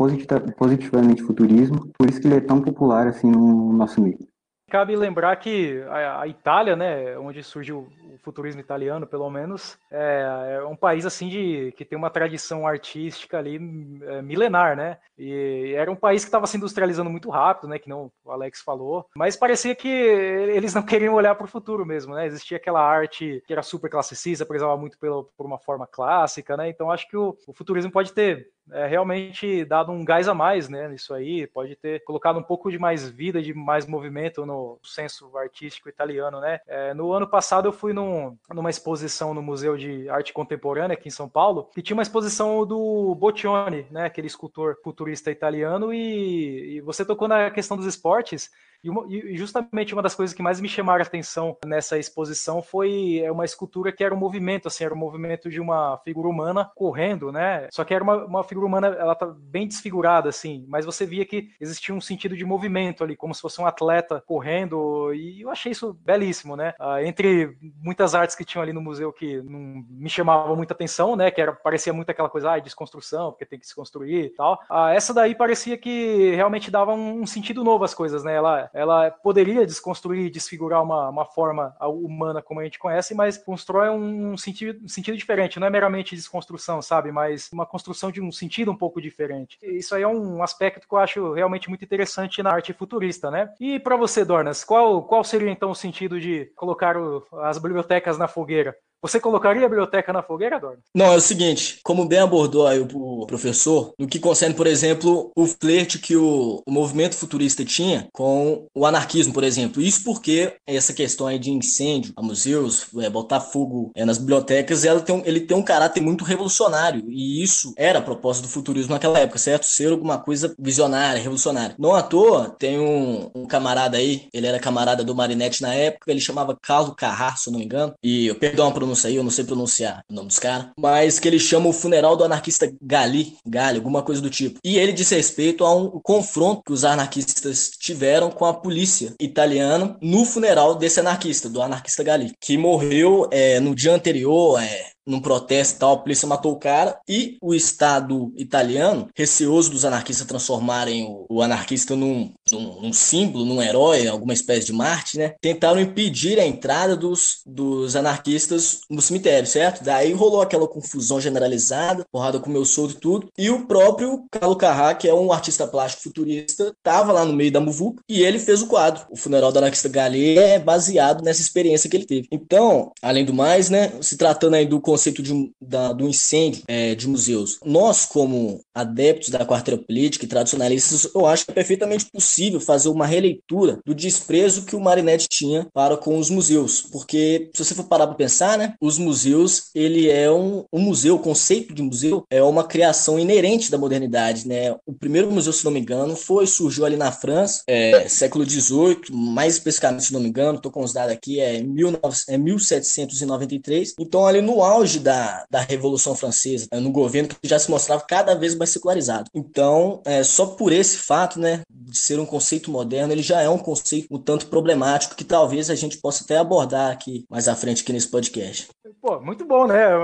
positivamente 0.57 1.23
o 1.23 1.27
futurismo, 1.27 1.91
por 1.99 2.09
isso 2.09 2.21
que 2.21 2.27
ele 2.27 2.37
é 2.37 2.41
tão 2.41 2.61
popular 2.61 3.07
assim 3.07 3.31
no 3.31 3.73
nosso 3.73 4.01
meio. 4.01 4.30
Cabe 4.71 4.95
lembrar 4.95 5.35
que 5.37 5.83
a, 5.91 6.29
Itália, 6.29 6.77
né, 6.77 7.19
onde 7.19 7.43
surgiu 7.43 7.89
o 8.05 8.19
futurismo 8.19 8.61
italiano, 8.61 9.05
pelo 9.05 9.29
menos, 9.29 9.77
é, 9.91 10.59
é, 10.59 10.65
um 10.65 10.77
país 10.77 11.05
assim 11.05 11.29
de 11.29 11.75
que 11.77 11.85
tem 11.85 11.99
uma 11.99 12.09
tradição 12.09 12.67
artística 12.67 13.37
ali 13.37 13.57
é, 14.03 14.23
milenar, 14.23 14.77
né? 14.77 14.99
E 15.19 15.75
era 15.77 15.91
um 15.91 15.97
país 15.97 16.23
que 16.23 16.29
estava 16.29 16.47
se 16.47 16.57
industrializando 16.57 17.11
muito 17.11 17.29
rápido, 17.31 17.69
né? 17.69 17.81
Que 17.81 17.89
não 17.89 18.13
o 18.25 18.31
Alex 18.31 18.63
falou, 18.63 19.07
mas 19.15 19.37
parecia 19.37 19.75
que 19.75 19.89
eles 19.89 20.73
não 20.73 20.83
queriam 20.87 21.15
olhar 21.15 21.35
para 21.35 21.47
o 21.47 21.51
futuro 21.51 21.85
mesmo, 21.85 22.15
né? 22.15 22.27
Existia 22.27 22.57
aquela 22.57 22.81
arte 22.81 23.43
que 23.47 23.53
era 23.53 23.63
super 23.63 23.91
classicista, 23.91 24.47
prezava 24.47 24.77
muito 24.77 24.97
pelo, 25.01 25.25
por 25.37 25.45
uma 25.45 25.59
forma 25.59 25.87
clássica, 25.87 26.57
né? 26.57 26.69
Então 26.69 26.93
acho 26.93 27.09
que 27.09 27.17
o, 27.17 27.37
o 27.49 27.53
futurismo 27.53 27.91
pode 27.91 28.13
ter 28.13 28.49
é, 28.73 28.87
realmente 28.87 29.65
dado 29.65 29.93
um 29.93 30.05
gás 30.05 30.29
a 30.29 30.35
mais 30.35 30.69
né, 30.69 30.89
nisso 30.89 31.13
aí, 31.13 31.47
pode 31.47 31.77
ter 31.77 32.03
colocado 32.05 32.39
um 32.39 32.43
pouco 32.43 32.71
de 32.71 32.79
mais 32.79 33.09
vida, 33.09 33.43
de 33.43 33.53
mais 33.53 33.87
movimento 33.87 34.45
no 34.47 34.79
senso 34.83 35.37
artístico 35.37 35.89
italiano. 35.89 36.41
Né? 36.41 36.61
É, 36.67 36.95
no 36.95 37.13
ano 37.13 37.29
passado 37.29 37.69
eu 37.69 37.73
fui 37.73 37.93
num, 37.93 38.37
numa 38.53 38.71
exposição 38.71 39.35
no 39.35 39.43
Museu 39.43 39.77
de 39.77 40.09
Arte 40.09 40.33
Contemporânea 40.33 40.95
aqui 40.95 41.09
em 41.09 41.13
São 41.13 41.29
Paulo, 41.29 41.69
que 41.75 41.83
tinha 41.83 41.97
uma 41.97 42.03
exposição 42.03 42.67
do 42.67 43.15
Boccioni, 43.15 43.87
né, 43.91 44.05
aquele 44.07 44.27
escultor 44.27 44.77
futurista 44.83 45.31
italiano, 45.31 45.93
e, 45.93 46.77
e 46.77 46.81
você 46.81 47.05
tocou 47.05 47.29
na 47.29 47.51
questão 47.51 47.77
dos 47.77 47.87
esportes, 47.87 48.51
e, 48.83 48.91
uma, 48.91 49.05
e, 49.09 49.37
justamente 49.37 49.93
uma 49.93 50.03
das 50.03 50.15
coisas 50.15 50.35
que 50.35 50.43
mais 50.43 50.61
me 50.61 50.69
chamaram 50.69 51.03
a 51.03 51.07
atenção 51.07 51.57
nessa 51.65 51.99
exposição 51.99 52.63
foi 52.63 53.21
é, 53.23 53.31
uma 53.31 53.45
escultura 53.45 53.93
que 53.93 54.03
era 54.03 54.15
um 54.15 54.19
movimento, 54.19 54.69
assim, 54.69 54.85
era 54.85 54.95
um 54.95 54.99
movimento 54.99 55.51
de 55.51 55.61
uma 55.61 55.99
figura 55.99 56.29
humana 56.29 56.71
correndo, 56.75 57.31
né? 57.31 57.69
Só 57.71 57.85
que 57.85 57.95
era 57.95 58.03
uma, 58.03 58.25
uma 58.25 58.45
figura 58.45 58.67
humana, 58.67 58.89
ela 58.89 59.15
tá 59.15 59.27
bem 59.27 59.67
desfigurada, 59.67 60.29
assim, 60.29 60.65
mas 60.69 60.85
você 60.85 61.05
via 61.05 61.25
que 61.25 61.51
existia 61.61 61.95
um 61.95 62.01
sentido 62.01 62.37
de 62.37 62.45
movimento 62.45 63.05
ali, 63.05 63.17
como 63.17 63.35
se 63.35 63.41
fosse 63.41 63.61
um 63.61 63.67
atleta 63.67 64.23
correndo, 64.27 65.13
e 65.13 65.43
eu 65.43 65.51
achei 65.51 65.73
isso 65.73 65.93
belíssimo, 66.05 66.57
né? 66.57 66.75
Ah, 66.79 67.03
entre 67.03 67.57
muitas 67.83 68.15
artes 68.15 68.35
que 68.37 68.45
tinham 68.45 68.63
ali 68.63 68.73
no 68.73 68.81
museu 68.81 69.13
que 69.13 69.43
não 69.43 69.85
me 69.89 70.09
chamavam 70.09 70.57
muita 70.57 70.75
atenção, 70.75 71.17
né? 71.17 71.31
Que 71.31 71.41
era, 71.41 71.53
parecia 71.53 71.93
muito 71.93 72.11
aquela 72.11 72.29
coisa, 72.29 72.53
ah, 72.53 72.59
desconstrução, 72.59 73.31
porque 73.31 73.47
tem 73.47 73.59
que 73.59 73.67
se 73.67 73.75
construir 73.75 74.27
e 74.27 74.31
tal. 74.31 74.59
Ah, 74.69 74.93
essa 74.95 75.13
daí 75.13 75.35
parecia 75.35 75.77
que 75.77 76.35
realmente 76.35 76.71
dava 76.71 76.95
um, 76.95 77.23
um 77.23 77.27
sentido 77.27 77.63
novo 77.63 77.85
às 77.85 77.95
coisas, 77.95 78.25
né? 78.25 78.35
Ela 78.35 78.70
ela 78.73 79.11
poderia 79.11 79.67
desconstruir 79.67 80.27
e 80.27 80.31
desfigurar 80.31 80.83
uma, 80.83 81.09
uma 81.09 81.25
forma 81.25 81.75
humana 81.81 82.43
como 82.43 82.61
a 82.61 82.65
gente 82.65 82.79
conhece, 82.79 83.15
mas 83.15 83.39
constrói 83.39 83.91
um 83.91 84.37
sentido, 84.37 84.85
um 84.85 84.89
sentido 84.89 85.17
diferente, 85.17 85.59
não 85.59 85.67
é 85.67 85.71
meramente 85.71 86.15
desconstrução, 86.15 86.81
sabe? 86.81 87.11
Mas 87.13 87.51
uma 87.53 87.67
construção 87.67 88.11
de 88.11 88.21
um 88.21 88.31
sentido 88.31 88.71
um 88.71 88.77
pouco 88.77 89.01
diferente. 89.01 89.59
Isso 89.63 89.95
aí 89.95 90.03
é 90.03 90.09
um 90.09 90.43
aspecto 90.43 90.89
que 90.89 90.95
eu 90.95 90.99
acho 90.99 91.33
realmente 91.33 91.69
muito 91.69 91.85
interessante 91.85 92.43
na 92.43 92.53
arte 92.53 92.73
futurista, 92.73 93.31
né? 93.31 93.53
E 93.61 93.79
para 93.79 93.97
você, 93.97 94.25
Dornas, 94.25 94.65
qual, 94.65 95.03
qual 95.05 95.25
seria 95.25 95.51
então 95.51 95.71
o 95.71 95.75
sentido 95.75 96.21
de 96.21 96.47
colocar 96.57 96.97
o, 96.97 97.25
as 97.43 97.59
bibliotecas 97.59 98.19
na 98.19 98.29
fogueira? 98.29 98.77
Você 99.03 99.19
colocaria 99.19 99.65
a 99.65 99.69
biblioteca 99.69 100.13
na 100.13 100.23
fogueira, 100.23 100.61
Dorno? 100.61 100.79
Não, 100.95 101.07
é 101.07 101.17
o 101.17 101.21
seguinte, 101.21 101.81
como 101.83 102.05
bem 102.05 102.19
abordou 102.19 102.67
aí 102.67 102.79
o 102.79 103.27
professor, 103.27 103.95
no 103.99 104.07
que 104.07 104.19
concerne, 104.19 104.55
por 104.55 104.67
exemplo, 104.67 105.31
o 105.35 105.47
flerte 105.47 105.99
que 105.99 106.17
o, 106.17 106.63
o 106.67 106.71
movimento 106.71 107.17
futurista 107.17 107.65
tinha 107.65 108.09
com 108.13 108.67
o 108.75 108.85
anarquismo, 108.85 109.33
por 109.33 109.43
exemplo. 109.43 109.81
Isso 109.81 110.05
porque 110.05 110.55
essa 110.67 110.93
questão 110.93 111.27
aí 111.27 111.39
de 111.39 111.51
incêndio 111.51 112.13
a 112.17 112.23
museus, 112.23 112.87
é, 112.99 113.09
botar 113.09 113.41
fogo 113.41 113.91
é, 113.95 114.05
nas 114.05 114.19
bibliotecas, 114.19 114.85
ela 114.85 115.01
tem 115.01 115.23
ele 115.25 115.41
tem 115.41 115.57
um 115.57 115.63
caráter 115.63 116.01
muito 116.01 116.25
revolucionário. 116.25 117.05
E 117.09 117.43
isso 117.43 117.73
era 117.77 118.01
a 118.01 118.03
proposta 118.03 118.43
do 118.43 118.49
futurismo 118.49 118.93
naquela 118.93 119.19
época, 119.19 119.39
certo? 119.39 119.65
Ser 119.65 119.91
alguma 119.91 120.19
coisa 120.19 120.55
visionária, 120.59 121.21
revolucionária. 121.21 121.75
Não 121.79 121.95
à 121.95 122.03
toa, 122.03 122.55
tem 122.59 122.79
um, 122.79 123.31
um 123.35 123.47
camarada 123.47 123.97
aí, 123.97 124.29
ele 124.33 124.47
era 124.47 124.59
camarada 124.59 125.03
do 125.03 125.15
Marinette 125.15 125.63
na 125.63 125.75
época, 125.75 126.11
ele 126.11 126.21
chamava 126.21 126.57
Carlos 126.61 126.95
Carrar, 126.97 127.39
se 127.39 127.51
não 127.51 127.59
me 127.59 127.65
engano. 127.65 127.95
E, 128.03 128.33
perdão 128.35 128.69
a 128.69 128.73
pronúncia 128.73 128.90
pronúncia 128.91 129.09
aí, 129.09 129.17
eu 129.17 129.23
não 129.23 129.31
sei 129.31 129.45
pronunciar 129.45 130.05
o 130.11 130.15
nome 130.15 130.29
dos 130.29 130.39
caras, 130.39 130.67
mas 130.79 131.19
que 131.19 131.29
ele 131.29 131.39
chama 131.39 131.69
o 131.69 131.73
funeral 131.73 132.17
do 132.17 132.25
anarquista 132.25 132.71
Gali, 132.83 133.37
Gali, 133.47 133.79
alguma 133.79 134.03
coisa 134.03 134.21
do 134.21 134.29
tipo. 134.29 134.59
E 134.65 134.79
ele 134.79 134.93
diz 134.93 135.09
respeito 135.11 135.65
a 135.65 135.75
um 135.75 136.01
confronto 136.03 136.63
que 136.67 136.73
os 136.73 136.85
anarquistas 136.85 137.71
tiveram 137.79 138.31
com 138.31 138.45
a 138.45 138.55
polícia 138.55 139.15
italiana 139.21 139.97
no 140.01 140.25
funeral 140.25 140.75
desse 140.75 141.01
anarquista, 141.01 141.49
do 141.49 141.63
anarquista 141.63 142.03
Gali, 142.03 142.33
que 142.41 142.57
morreu 142.57 143.29
é, 143.31 143.61
no 143.61 143.75
dia 143.75 143.95
anterior, 143.95 144.61
é, 144.61 144.87
num 145.07 145.21
protesto 145.21 145.77
e 145.77 145.79
tal, 145.79 145.93
a 145.93 145.99
polícia 145.99 146.29
matou 146.29 146.53
o 146.53 146.59
cara 146.59 146.99
e 147.09 147.37
o 147.41 147.55
Estado 147.55 148.33
italiano, 148.37 149.09
receoso 149.15 149.71
dos 149.71 149.85
anarquistas 149.85 150.27
transformarem 150.27 151.05
o, 151.05 151.27
o 151.29 151.43
anarquista 151.43 151.97
num, 151.97 152.33
num, 152.51 152.81
num, 152.83 152.93
símbolo, 152.93 153.45
num 153.45 153.63
herói, 153.63 154.07
alguma 154.07 154.33
espécie 154.33 154.67
de 154.67 154.73
Marte, 154.73 155.19
né? 155.19 155.35
Tentaram 155.41 155.81
impedir 155.81 156.39
a 156.39 156.47
entrada 156.47 156.97
dos, 156.97 157.41
dos 157.47 157.97
anarquistas 157.97 158.81
no 158.89 159.03
cemitério, 159.03 159.47
certo? 159.47 159.83
Daí 159.83 160.13
rolou 160.13 160.43
aquela 160.43 160.69
confusão 160.69 161.21
generalizada, 161.21 162.05
porrada 162.11 162.39
com 162.39 162.51
meu 162.51 162.65
soldo 162.65 162.95
e 162.95 163.01
tudo. 163.01 163.29
E 163.37 163.51
o 163.51 163.67
próprio 163.67 164.25
Carlo 164.31 164.57
Carrà, 164.57 164.95
que 164.95 165.09
é 165.09 165.15
um 165.15 165.33
artista 165.33 165.67
plástico 165.67 166.05
futurista, 166.05 166.73
tava 166.83 167.13
lá 167.13 167.25
no 167.25 167.33
meio 167.33 167.53
da 167.53 167.61
muvuca 167.61 168.03
e 168.09 168.23
ele 168.23 168.39
fez 168.39 168.63
o 168.63 168.67
quadro. 168.67 169.05
O 169.11 169.17
funeral 169.17 169.53
do 169.53 169.59
anarquista 169.59 169.89
Galê 169.89 170.37
é 170.37 170.59
baseado 170.59 171.23
nessa 171.23 171.41
experiência 171.41 171.89
que 171.89 171.97
ele 171.97 172.07
teve. 172.07 172.29
Então, 172.31 172.93
além 173.03 173.25
do 173.25 173.35
mais, 173.35 173.71
né, 173.71 173.93
se 174.01 174.17
tratando 174.17 174.55
aí 174.55 174.67
do 174.67 174.81
conceito 174.91 175.23
de, 175.23 175.53
da, 175.61 175.93
do 175.93 176.09
incêndio 176.09 176.63
é, 176.67 176.95
de 176.95 177.09
museus. 177.09 177.59
Nós, 177.65 178.05
como 178.05 178.61
adeptos 178.75 179.29
da 179.29 179.45
quarteira 179.47 179.81
política 179.81 180.25
e 180.25 180.29
tradicionalistas, 180.29 181.09
eu 181.15 181.27
acho 181.27 181.45
que 181.45 181.53
é 181.53 181.55
perfeitamente 181.55 182.07
possível 182.11 182.61
fazer 182.61 182.89
uma 182.89 183.07
releitura 183.07 183.81
do 183.85 183.95
desprezo 183.95 184.65
que 184.65 184.75
o 184.75 184.81
Marinetti 184.81 185.29
tinha 185.29 185.67
para 185.73 185.97
com 185.97 186.19
os 186.19 186.31
museus, 186.31 186.83
porque 186.83 187.51
se 187.55 187.65
você 187.65 187.75
for 187.75 187.85
parar 187.85 188.07
para 188.07 188.17
pensar, 188.17 188.59
né, 188.59 188.75
os 188.81 188.99
museus, 188.99 189.71
ele 189.75 190.09
é 190.09 190.31
um, 190.31 190.65
um 190.73 190.81
museu, 190.81 191.17
o 191.17 191.19
conceito 191.19 191.75
de 191.75 191.83
museu 191.83 192.25
é 192.31 192.43
uma 192.43 192.65
criação 192.65 193.19
inerente 193.19 193.71
da 193.71 193.79
modernidade, 193.79 194.47
né? 194.47 194.75
O 194.87 194.93
primeiro 194.93 195.31
museu, 195.31 195.53
se 195.53 195.65
não 195.65 195.73
me 195.73 195.81
engano, 195.81 196.17
foi 196.17 196.47
surgiu 196.47 196.85
ali 196.85 196.97
na 196.97 197.13
França, 197.13 197.63
é, 197.67 198.09
século 198.09 198.49
XVIII, 198.49 199.01
mais 199.11 199.55
especificamente, 199.55 200.05
se 200.05 200.13
não 200.13 200.21
me 200.21 200.29
engano, 200.29 200.57
estou 200.57 200.73
com 200.73 200.83
os 200.83 200.93
dados 200.93 201.13
aqui, 201.13 201.41
é, 201.41 201.61
19, 201.63 202.17
é 202.29 202.39
1793. 202.39 203.95
Então, 203.99 204.27
ali 204.27 204.41
no 204.41 204.63
auge 204.63 204.80
da, 205.01 205.45
da 205.51 205.61
Revolução 205.61 206.15
Francesa, 206.15 206.67
é, 206.73 206.81
no 206.81 206.91
governo 206.91 207.29
que 207.29 207.49
já 207.49 207.59
se 207.59 207.71
mostrava 207.71 208.03
cada 208.07 208.35
vez 208.35 208.55
mais 208.55 208.71
secularizado. 208.71 209.31
Então, 209.35 210.03
é, 210.05 210.23
só 210.23 210.47
por 210.47 210.73
esse 210.73 210.99
fato, 210.99 211.39
né, 211.39 211.63
de 211.71 211.99
ser 211.99 212.19
um 212.19 212.27
conceito 212.27 212.71
moderno, 212.71 213.13
ele 213.13 213.23
já 213.23 213.41
é 213.41 213.49
um 213.49 213.59
conceito 213.59 214.09
um 214.11 214.19
tanto 214.19 214.47
problemático 214.47 215.15
que 215.15 215.25
talvez 215.25 215.71
a 215.71 215.75
gente 215.75 215.99
possa 215.99 216.25
até 216.25 216.39
abordar 216.39 216.91
aqui 216.91 217.25
mais 217.29 217.49
à 217.49 217.55
frente 217.55 217.83
aqui 217.83 217.93
nesse 217.93 218.09
podcast. 218.09 218.69
Pô, 219.01 219.21
muito 219.21 219.45
bom, 219.45 219.67
né? 219.67 219.95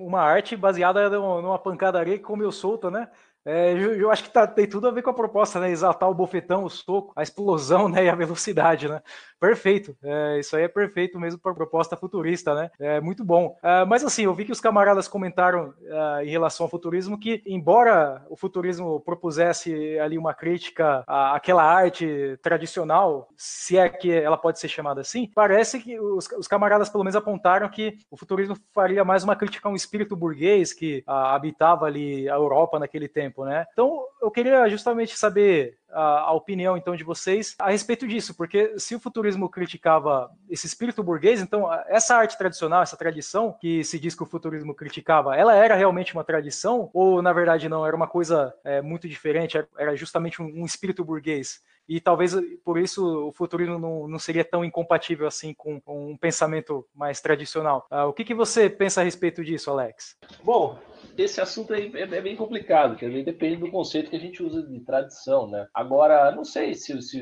Uma 0.00 0.20
arte 0.20 0.56
baseada 0.56 1.08
numa 1.08 1.58
pancadaria 1.58 2.18
que 2.18 2.24
comeu 2.24 2.52
solta, 2.52 2.90
né? 2.90 3.08
É, 3.44 3.72
eu, 3.72 3.94
eu, 3.94 4.10
acho 4.10 4.24
que 4.24 4.30
tá, 4.30 4.46
tem 4.46 4.66
tudo 4.66 4.86
a 4.86 4.90
ver 4.90 5.02
com 5.02 5.10
a 5.10 5.14
proposta, 5.14 5.58
né? 5.58 5.70
Exaltar 5.70 6.08
o 6.08 6.14
bofetão, 6.14 6.64
o 6.64 6.70
soco, 6.70 7.12
a 7.16 7.22
explosão, 7.22 7.88
né? 7.90 8.04
E 8.04 8.08
a 8.08 8.14
velocidade, 8.14 8.88
né? 8.88 9.02
Perfeito. 9.42 9.96
É, 10.04 10.38
isso 10.38 10.54
aí 10.54 10.62
é 10.62 10.68
perfeito 10.68 11.18
mesmo 11.18 11.40
para 11.40 11.52
proposta 11.52 11.96
futurista, 11.96 12.54
né? 12.54 12.70
É 12.78 13.00
muito 13.00 13.24
bom. 13.24 13.58
É, 13.60 13.84
mas 13.84 14.04
assim, 14.04 14.22
eu 14.22 14.34
vi 14.34 14.44
que 14.44 14.52
os 14.52 14.60
camaradas 14.60 15.08
comentaram 15.08 15.74
é, 15.82 16.24
em 16.24 16.30
relação 16.30 16.64
ao 16.64 16.70
futurismo 16.70 17.18
que, 17.18 17.42
embora 17.44 18.24
o 18.30 18.36
futurismo 18.36 19.00
propusesse 19.00 19.98
ali 19.98 20.16
uma 20.16 20.32
crítica 20.32 21.02
àquela 21.06 21.64
arte 21.64 22.38
tradicional, 22.40 23.28
se 23.36 23.76
é 23.76 23.88
que 23.88 24.12
ela 24.12 24.36
pode 24.36 24.60
ser 24.60 24.68
chamada 24.68 25.00
assim, 25.00 25.28
parece 25.34 25.80
que 25.80 25.98
os, 25.98 26.30
os 26.38 26.46
camaradas 26.46 26.88
pelo 26.88 27.02
menos 27.02 27.16
apontaram 27.16 27.68
que 27.68 27.98
o 28.10 28.16
futurismo 28.16 28.56
faria 28.72 29.04
mais 29.04 29.24
uma 29.24 29.34
crítica 29.34 29.68
a 29.68 29.72
um 29.72 29.76
espírito 29.76 30.14
burguês 30.14 30.72
que 30.72 31.02
a, 31.04 31.34
habitava 31.34 31.86
ali 31.86 32.28
a 32.28 32.34
Europa 32.34 32.78
naquele 32.78 33.08
tempo, 33.08 33.31
né? 33.38 33.66
Então 33.72 34.04
eu 34.20 34.30
queria 34.30 34.68
justamente 34.68 35.16
saber 35.16 35.78
a, 35.90 36.20
a, 36.20 36.32
opinião 36.32 36.76
então 36.76 36.94
de 36.94 37.04
vocês 37.04 37.54
a 37.58 37.70
respeito 37.70 38.06
disso, 38.06 38.34
porque 38.34 38.78
se 38.78 38.94
o 38.94 39.00
futurismo 39.00 39.48
criticava 39.48 40.30
esse 40.48 40.66
espírito 40.66 41.02
burguês, 41.02 41.40
então 41.40 41.68
essa 41.86 42.16
arte 42.16 42.36
tradicional, 42.38 42.82
essa 42.82 42.96
tradição 42.96 43.56
que 43.60 43.82
se 43.84 43.98
diz 43.98 44.14
que 44.14 44.22
o 44.22 44.26
futurismo 44.26 44.74
criticava, 44.74 45.36
ela 45.36 45.54
era 45.54 45.74
realmente 45.74 46.14
uma 46.14 46.24
tradição 46.24 46.90
ou 46.92 47.22
na 47.22 47.32
verdade 47.32 47.68
não 47.68 47.86
era 47.86 47.96
uma 47.96 48.06
coisa 48.06 48.54
é, 48.64 48.80
muito 48.80 49.08
diferente, 49.08 49.62
era 49.76 49.96
justamente 49.96 50.40
um, 50.40 50.46
um, 50.46 50.64
espírito 50.64 51.04
burguês? 51.04 51.60
E 51.88 52.00
talvez 52.00 52.34
por 52.64 52.78
isso 52.78 53.28
o 53.28 53.32
futurismo 53.32 53.78
não, 53.78 54.08
não 54.08 54.18
seria 54.18 54.44
tão 54.44 54.64
incompatível 54.64 55.26
assim 55.26 55.52
com, 55.54 55.80
com 55.80 56.12
um 56.12 56.16
pensamento 56.16 56.86
mais 56.94 57.20
tradicional. 57.20 57.86
Uh, 57.90 58.06
o 58.08 58.12
que, 58.12 58.24
que 58.24 58.34
você 58.34 58.70
pensa 58.70 59.00
a 59.00 59.04
respeito 59.04 59.44
disso, 59.44 59.70
Alex? 59.70 60.16
Bom, 60.42 60.78
esse 61.16 61.40
assunto 61.40 61.74
aí 61.74 61.90
é, 61.94 62.02
é 62.02 62.20
bem 62.20 62.36
complicado, 62.36 62.96
que 62.96 63.22
depende 63.22 63.56
do 63.56 63.70
conceito 63.70 64.10
que 64.10 64.16
a 64.16 64.20
gente 64.20 64.42
usa 64.42 64.62
de 64.62 64.80
tradição, 64.80 65.48
né? 65.48 65.66
Agora, 65.74 66.32
não 66.32 66.44
sei 66.44 66.74
se, 66.74 67.00
se, 67.02 67.20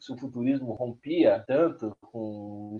se 0.00 0.12
o 0.12 0.16
futurismo 0.18 0.72
rompia 0.72 1.42
tanto 1.46 1.96
com. 2.00 2.76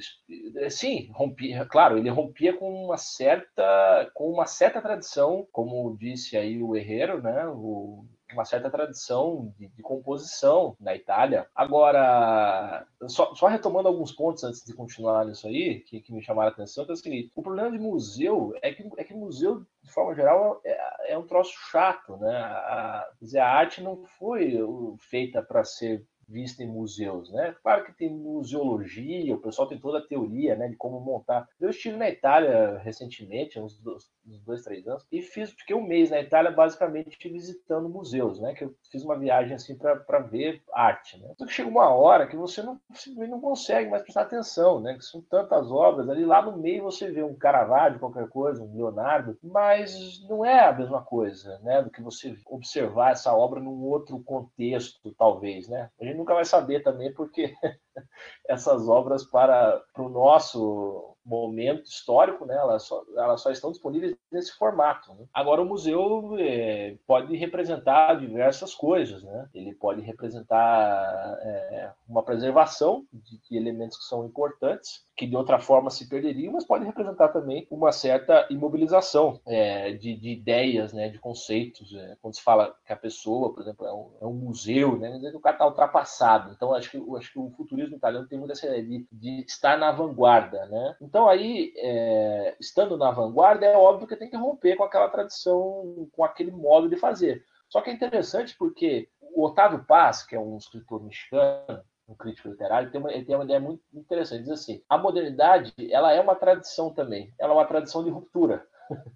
Sim, 0.68 1.08
rompia, 1.12 1.64
claro, 1.66 1.98
ele 1.98 2.10
rompia 2.10 2.56
com 2.56 2.84
uma 2.84 2.96
certa, 2.96 4.10
com 4.14 4.30
uma 4.30 4.46
certa 4.46 4.80
tradição, 4.80 5.46
como 5.50 5.96
disse 5.98 6.36
aí 6.36 6.62
o 6.62 6.76
Herrero, 6.76 7.22
né? 7.22 7.46
O, 7.48 8.04
uma 8.32 8.44
certa 8.44 8.70
tradição 8.70 9.52
de, 9.58 9.68
de, 9.68 9.82
composição 9.82 10.76
na 10.80 10.94
Itália. 10.94 11.46
Agora, 11.54 12.86
só, 13.08 13.34
só, 13.34 13.46
retomando 13.46 13.88
alguns 13.88 14.12
pontos 14.12 14.44
antes 14.44 14.64
de 14.64 14.74
continuar 14.74 15.24
nisso 15.24 15.46
aí, 15.46 15.80
que, 15.80 16.00
que 16.00 16.12
me 16.12 16.22
chamaram 16.22 16.50
a 16.50 16.52
atenção, 16.52 16.84
que 16.84 16.90
é 16.90 16.94
o 16.94 16.96
seguinte: 16.96 17.32
o 17.34 17.42
problema 17.42 17.70
de 17.70 17.78
museu 17.78 18.54
é 18.62 18.72
que, 18.72 18.88
é 18.96 19.04
que 19.04 19.14
museu, 19.14 19.64
de 19.82 19.92
forma 19.92 20.14
geral, 20.14 20.60
é, 20.64 21.12
é 21.12 21.18
um 21.18 21.26
troço 21.26 21.52
chato, 21.70 22.16
né? 22.16 22.36
A, 22.36 23.08
a 23.38 23.46
arte 23.46 23.82
não 23.82 24.04
foi 24.18 24.58
feita 24.98 25.42
para 25.42 25.64
ser 25.64 26.04
vista 26.32 26.62
em 26.62 26.66
museus, 26.66 27.30
né? 27.30 27.54
Claro 27.62 27.84
que 27.84 27.92
tem 27.92 28.10
museologia, 28.10 29.34
o 29.34 29.40
pessoal 29.40 29.68
tem 29.68 29.78
toda 29.78 29.98
a 29.98 30.06
teoria, 30.06 30.56
né, 30.56 30.68
de 30.68 30.76
como 30.76 30.98
montar. 31.00 31.46
Eu 31.60 31.70
estive 31.70 31.96
na 31.96 32.08
Itália 32.08 32.78
recentemente, 32.78 33.60
uns 33.60 33.78
dois, 33.78 34.04
uns 34.26 34.40
dois 34.40 34.62
três 34.62 34.88
anos, 34.88 35.06
e 35.12 35.20
fiz, 35.20 35.52
fiquei 35.52 35.76
um 35.76 35.86
mês 35.86 36.10
na 36.10 36.20
Itália 36.20 36.50
basicamente 36.50 37.28
visitando 37.28 37.88
museus, 37.88 38.40
né? 38.40 38.54
Que 38.54 38.64
eu 38.64 38.74
fiz 38.90 39.04
uma 39.04 39.18
viagem 39.18 39.54
assim 39.54 39.76
para 39.76 40.18
ver 40.20 40.62
arte, 40.72 41.20
né? 41.20 41.34
Só 41.38 41.46
que 41.46 41.52
chega 41.52 41.68
uma 41.68 41.90
hora 41.90 42.26
que 42.26 42.36
você 42.36 42.62
não, 42.62 42.80
não 43.28 43.40
consegue 43.40 43.90
mais 43.90 44.02
prestar 44.02 44.22
atenção, 44.22 44.80
né? 44.80 44.94
Que 44.94 45.04
são 45.04 45.20
tantas 45.22 45.70
obras 45.70 46.08
ali, 46.08 46.24
lá 46.24 46.40
no 46.42 46.56
meio 46.56 46.84
você 46.84 47.10
vê 47.10 47.22
um 47.22 47.34
Caravaggio, 47.34 48.00
qualquer 48.00 48.28
coisa, 48.28 48.62
um 48.62 48.74
Leonardo, 48.74 49.36
mas 49.42 50.22
não 50.28 50.44
é 50.44 50.60
a 50.60 50.72
mesma 50.72 51.02
coisa, 51.02 51.58
né? 51.60 51.82
Do 51.82 51.90
que 51.90 52.02
você 52.02 52.34
observar 52.46 53.12
essa 53.12 53.34
obra 53.34 53.60
num 53.60 53.82
outro 53.82 54.18
contexto, 54.22 55.14
talvez, 55.18 55.68
né? 55.68 55.90
A 56.00 56.04
gente 56.04 56.21
nunca 56.22 56.34
vai 56.34 56.44
saber 56.44 56.82
também, 56.82 57.12
porque 57.12 57.52
essas 58.48 58.88
obras 58.88 59.24
para, 59.24 59.82
para 59.92 60.02
o 60.02 60.08
nosso 60.08 61.16
momento 61.24 61.84
histórico, 61.84 62.44
né, 62.44 62.56
elas, 62.56 62.84
só, 62.84 63.04
elas 63.16 63.40
só 63.40 63.50
estão 63.50 63.70
disponíveis 63.70 64.16
nesse 64.30 64.52
formato. 64.56 65.14
Né? 65.14 65.26
Agora, 65.32 65.62
o 65.62 65.64
museu 65.64 66.36
é, 66.38 66.96
pode 67.06 67.36
representar 67.36 68.14
diversas 68.18 68.74
coisas. 68.74 69.22
Né? 69.22 69.48
Ele 69.54 69.74
pode 69.74 70.00
representar 70.00 71.38
é, 71.42 71.92
uma 72.08 72.22
preservação 72.22 73.06
de, 73.12 73.38
de 73.38 73.56
elementos 73.56 73.98
que 73.98 74.04
são 74.04 74.24
importantes, 74.24 75.04
que 75.22 75.26
de 75.28 75.36
outra 75.36 75.60
forma 75.60 75.88
se 75.88 76.08
perderiam, 76.08 76.52
mas 76.52 76.66
pode 76.66 76.84
representar 76.84 77.28
também 77.28 77.64
uma 77.70 77.92
certa 77.92 78.44
imobilização 78.50 79.40
é, 79.46 79.92
de, 79.92 80.16
de, 80.16 80.30
ideias, 80.30 80.92
né, 80.92 81.08
de 81.08 81.20
conceitos. 81.20 81.94
É, 81.94 82.16
quando 82.20 82.34
se 82.34 82.42
fala 82.42 82.74
que 82.84 82.92
a 82.92 82.96
pessoa, 82.96 83.54
por 83.54 83.62
exemplo, 83.62 83.86
é 83.86 83.92
um, 83.92 84.10
é 84.20 84.26
um 84.26 84.32
museu, 84.32 84.98
né, 84.98 85.16
o 85.32 85.38
cara 85.38 85.54
está 85.54 85.64
ultrapassado. 85.64 86.52
Então, 86.52 86.74
acho 86.74 86.90
que, 86.90 86.96
acho 87.16 87.32
que 87.32 87.38
o 87.38 87.50
futurismo 87.50 87.94
italiano 87.94 88.26
tem 88.26 88.36
muita 88.36 88.54
essa 88.54 88.66
ideia 88.66 88.82
de, 88.82 89.06
de 89.12 89.44
estar 89.46 89.78
na 89.78 89.92
vanguarda. 89.92 90.66
Né? 90.66 90.96
Então, 91.00 91.28
aí, 91.28 91.72
é, 91.76 92.56
estando 92.58 92.96
na 92.96 93.12
vanguarda, 93.12 93.64
é 93.64 93.76
óbvio 93.76 94.08
que 94.08 94.16
tem 94.16 94.28
que 94.28 94.36
romper 94.36 94.74
com 94.74 94.82
aquela 94.82 95.08
tradição, 95.08 96.08
com 96.10 96.24
aquele 96.24 96.50
modo 96.50 96.88
de 96.88 96.96
fazer. 96.96 97.44
Só 97.68 97.80
que 97.80 97.90
é 97.90 97.92
interessante 97.92 98.56
porque 98.58 99.08
o 99.20 99.44
Otávio 99.44 99.84
Paz, 99.84 100.26
que 100.26 100.34
é 100.34 100.40
um 100.40 100.56
escritor 100.56 101.00
mexicano, 101.00 101.80
um 102.12 102.16
crítico 102.16 102.48
literário, 102.48 102.90
tem 102.90 103.00
uma, 103.00 103.12
ele 103.12 103.24
tem 103.24 103.34
uma 103.34 103.44
ideia 103.44 103.58
muito 103.58 103.82
interessante. 103.92 104.42
Diz 104.42 104.52
assim: 104.52 104.82
a 104.88 104.96
modernidade 104.96 105.72
ela 105.90 106.12
é 106.12 106.20
uma 106.20 106.34
tradição 106.34 106.92
também, 106.92 107.32
ela 107.38 107.52
é 107.52 107.56
uma 107.56 107.64
tradição 107.64 108.04
de 108.04 108.10
ruptura. 108.10 108.66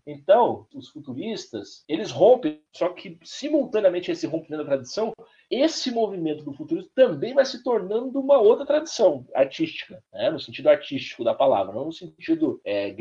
Então, 0.06 0.66
os 0.74 0.88
futuristas, 0.88 1.84
eles 1.88 2.10
rompem, 2.10 2.60
só 2.72 2.88
que 2.90 3.18
simultaneamente 3.24 4.10
esse 4.10 4.26
rompimento 4.26 4.62
da 4.62 4.70
tradição, 4.70 5.12
esse 5.50 5.90
movimento 5.90 6.44
do 6.44 6.52
futurismo 6.52 6.90
também 6.94 7.34
vai 7.34 7.44
se 7.44 7.62
tornando 7.62 8.18
uma 8.18 8.38
outra 8.38 8.64
tradição 8.64 9.26
artística, 9.34 10.02
né? 10.12 10.30
no 10.30 10.40
sentido 10.40 10.68
artístico 10.68 11.24
da 11.24 11.34
palavra, 11.34 11.74
não 11.74 11.86
no 11.86 11.92
sentido 11.92 12.60
é, 12.64 12.94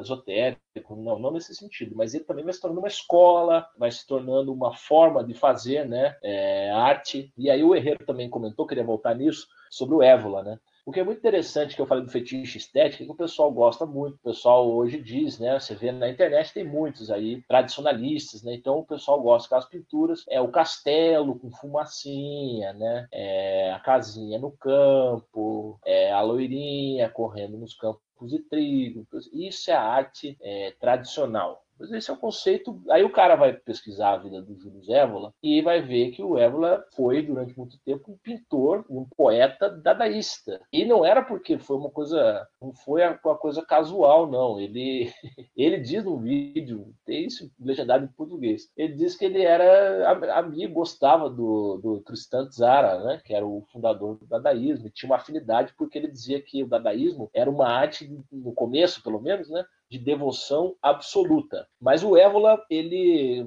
esotérico, 0.00 0.96
não, 0.96 1.18
não 1.18 1.30
nesse 1.32 1.54
sentido, 1.54 1.94
mas 1.96 2.14
ele 2.14 2.24
também 2.24 2.44
vai 2.44 2.52
se 2.52 2.60
tornando 2.60 2.80
uma 2.80 2.88
escola, 2.88 3.68
vai 3.78 3.90
se 3.90 4.06
tornando 4.06 4.52
uma 4.52 4.74
forma 4.74 5.24
de 5.24 5.34
fazer 5.34 5.86
né, 5.86 6.16
é, 6.22 6.70
arte. 6.70 7.32
E 7.36 7.50
aí 7.50 7.62
o 7.62 7.74
Herrero 7.74 8.04
também 8.04 8.30
comentou, 8.30 8.66
queria 8.66 8.84
voltar 8.84 9.14
nisso, 9.14 9.46
sobre 9.70 9.94
o 9.94 10.02
Évola, 10.02 10.42
né? 10.42 10.58
O 10.86 10.92
que 10.92 11.00
é 11.00 11.04
muito 11.04 11.18
interessante 11.18 11.74
que 11.74 11.82
eu 11.82 11.86
falei 11.86 12.04
do 12.04 12.12
fetiche 12.12 12.58
estético 12.58 13.02
é 13.02 13.06
que 13.06 13.12
o 13.12 13.16
pessoal 13.16 13.50
gosta 13.50 13.84
muito, 13.84 14.14
o 14.14 14.22
pessoal 14.22 14.70
hoje 14.72 15.02
diz, 15.02 15.36
né? 15.36 15.58
Você 15.58 15.74
vê 15.74 15.90
na 15.90 16.08
internet, 16.08 16.54
tem 16.54 16.62
muitos 16.62 17.10
aí 17.10 17.42
tradicionalistas, 17.48 18.44
né? 18.44 18.54
Então 18.54 18.78
o 18.78 18.86
pessoal 18.86 19.20
gosta 19.20 19.52
das 19.56 19.68
pinturas, 19.68 20.24
é 20.28 20.40
o 20.40 20.46
castelo 20.46 21.40
com 21.40 21.50
fumacinha, 21.50 22.72
né? 22.72 23.08
É 23.10 23.72
a 23.72 23.80
casinha 23.80 24.38
no 24.38 24.52
campo, 24.52 25.76
é 25.84 26.12
a 26.12 26.20
loirinha 26.20 27.10
correndo 27.10 27.58
nos 27.58 27.74
campos 27.74 28.30
de 28.30 28.38
trigo. 28.38 29.04
Isso 29.32 29.72
é 29.72 29.74
a 29.74 29.82
arte 29.82 30.38
é, 30.40 30.70
tradicional. 30.78 31.65
Mas 31.78 31.92
esse 31.92 32.10
é 32.10 32.14
o 32.14 32.18
conceito. 32.18 32.80
Aí 32.90 33.04
o 33.04 33.12
cara 33.12 33.36
vai 33.36 33.52
pesquisar 33.52 34.12
a 34.12 34.18
vida 34.18 34.40
do 34.42 34.58
Júlio 34.58 34.82
Évola 34.92 35.32
e 35.42 35.60
vai 35.60 35.82
ver 35.82 36.10
que 36.10 36.22
o 36.22 36.38
Évola 36.38 36.84
foi, 36.94 37.22
durante 37.22 37.56
muito 37.56 37.78
tempo, 37.84 38.12
um 38.12 38.16
pintor, 38.16 38.84
um 38.88 39.04
poeta 39.16 39.68
dadaísta. 39.68 40.60
E 40.72 40.84
não 40.84 41.04
era 41.04 41.22
porque 41.22 41.58
foi 41.58 41.76
uma 41.76 41.90
coisa. 41.90 42.46
Não 42.60 42.72
foi 42.72 43.02
uma 43.06 43.36
coisa 43.36 43.64
casual, 43.64 44.26
não. 44.30 44.58
Ele, 44.58 45.12
ele 45.56 45.78
diz 45.78 46.04
no 46.04 46.18
vídeo, 46.18 46.94
tem 47.04 47.26
isso 47.26 47.50
legendado 47.60 48.04
em 48.04 48.08
português. 48.08 48.70
Ele 48.76 48.94
diz 48.94 49.16
que 49.16 49.24
ele 49.24 49.42
era 49.42 50.10
amigo, 50.36 50.74
gostava 50.74 51.28
do, 51.28 51.78
do 51.78 52.00
Tristan 52.00 52.46
Tzara, 52.48 53.02
né, 53.02 53.20
que 53.24 53.34
era 53.34 53.46
o 53.46 53.64
fundador 53.72 54.16
do 54.16 54.26
dadaísmo, 54.26 54.86
e 54.86 54.90
tinha 54.90 55.10
uma 55.10 55.16
afinidade 55.16 55.74
porque 55.76 55.98
ele 55.98 56.10
dizia 56.10 56.40
que 56.40 56.62
o 56.62 56.68
dadaísmo 56.68 57.30
era 57.32 57.50
uma 57.50 57.68
arte, 57.68 58.10
no 58.30 58.52
começo 58.52 59.02
pelo 59.02 59.20
menos, 59.20 59.48
né, 59.48 59.64
de 59.90 59.98
devoção 59.98 60.76
absoluta. 60.82 61.68
Mas 61.80 62.02
o 62.02 62.16
Évola, 62.16 62.64
ele, 62.68 63.46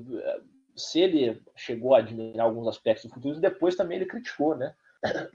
se 0.76 1.00
ele 1.00 1.42
chegou 1.56 1.94
a 1.94 2.00
admirar 2.00 2.46
alguns 2.46 2.68
aspectos 2.68 3.10
do 3.10 3.14
futurismo, 3.14 3.42
depois 3.42 3.76
também 3.76 3.98
ele 3.98 4.06
criticou, 4.06 4.56
né? 4.56 4.74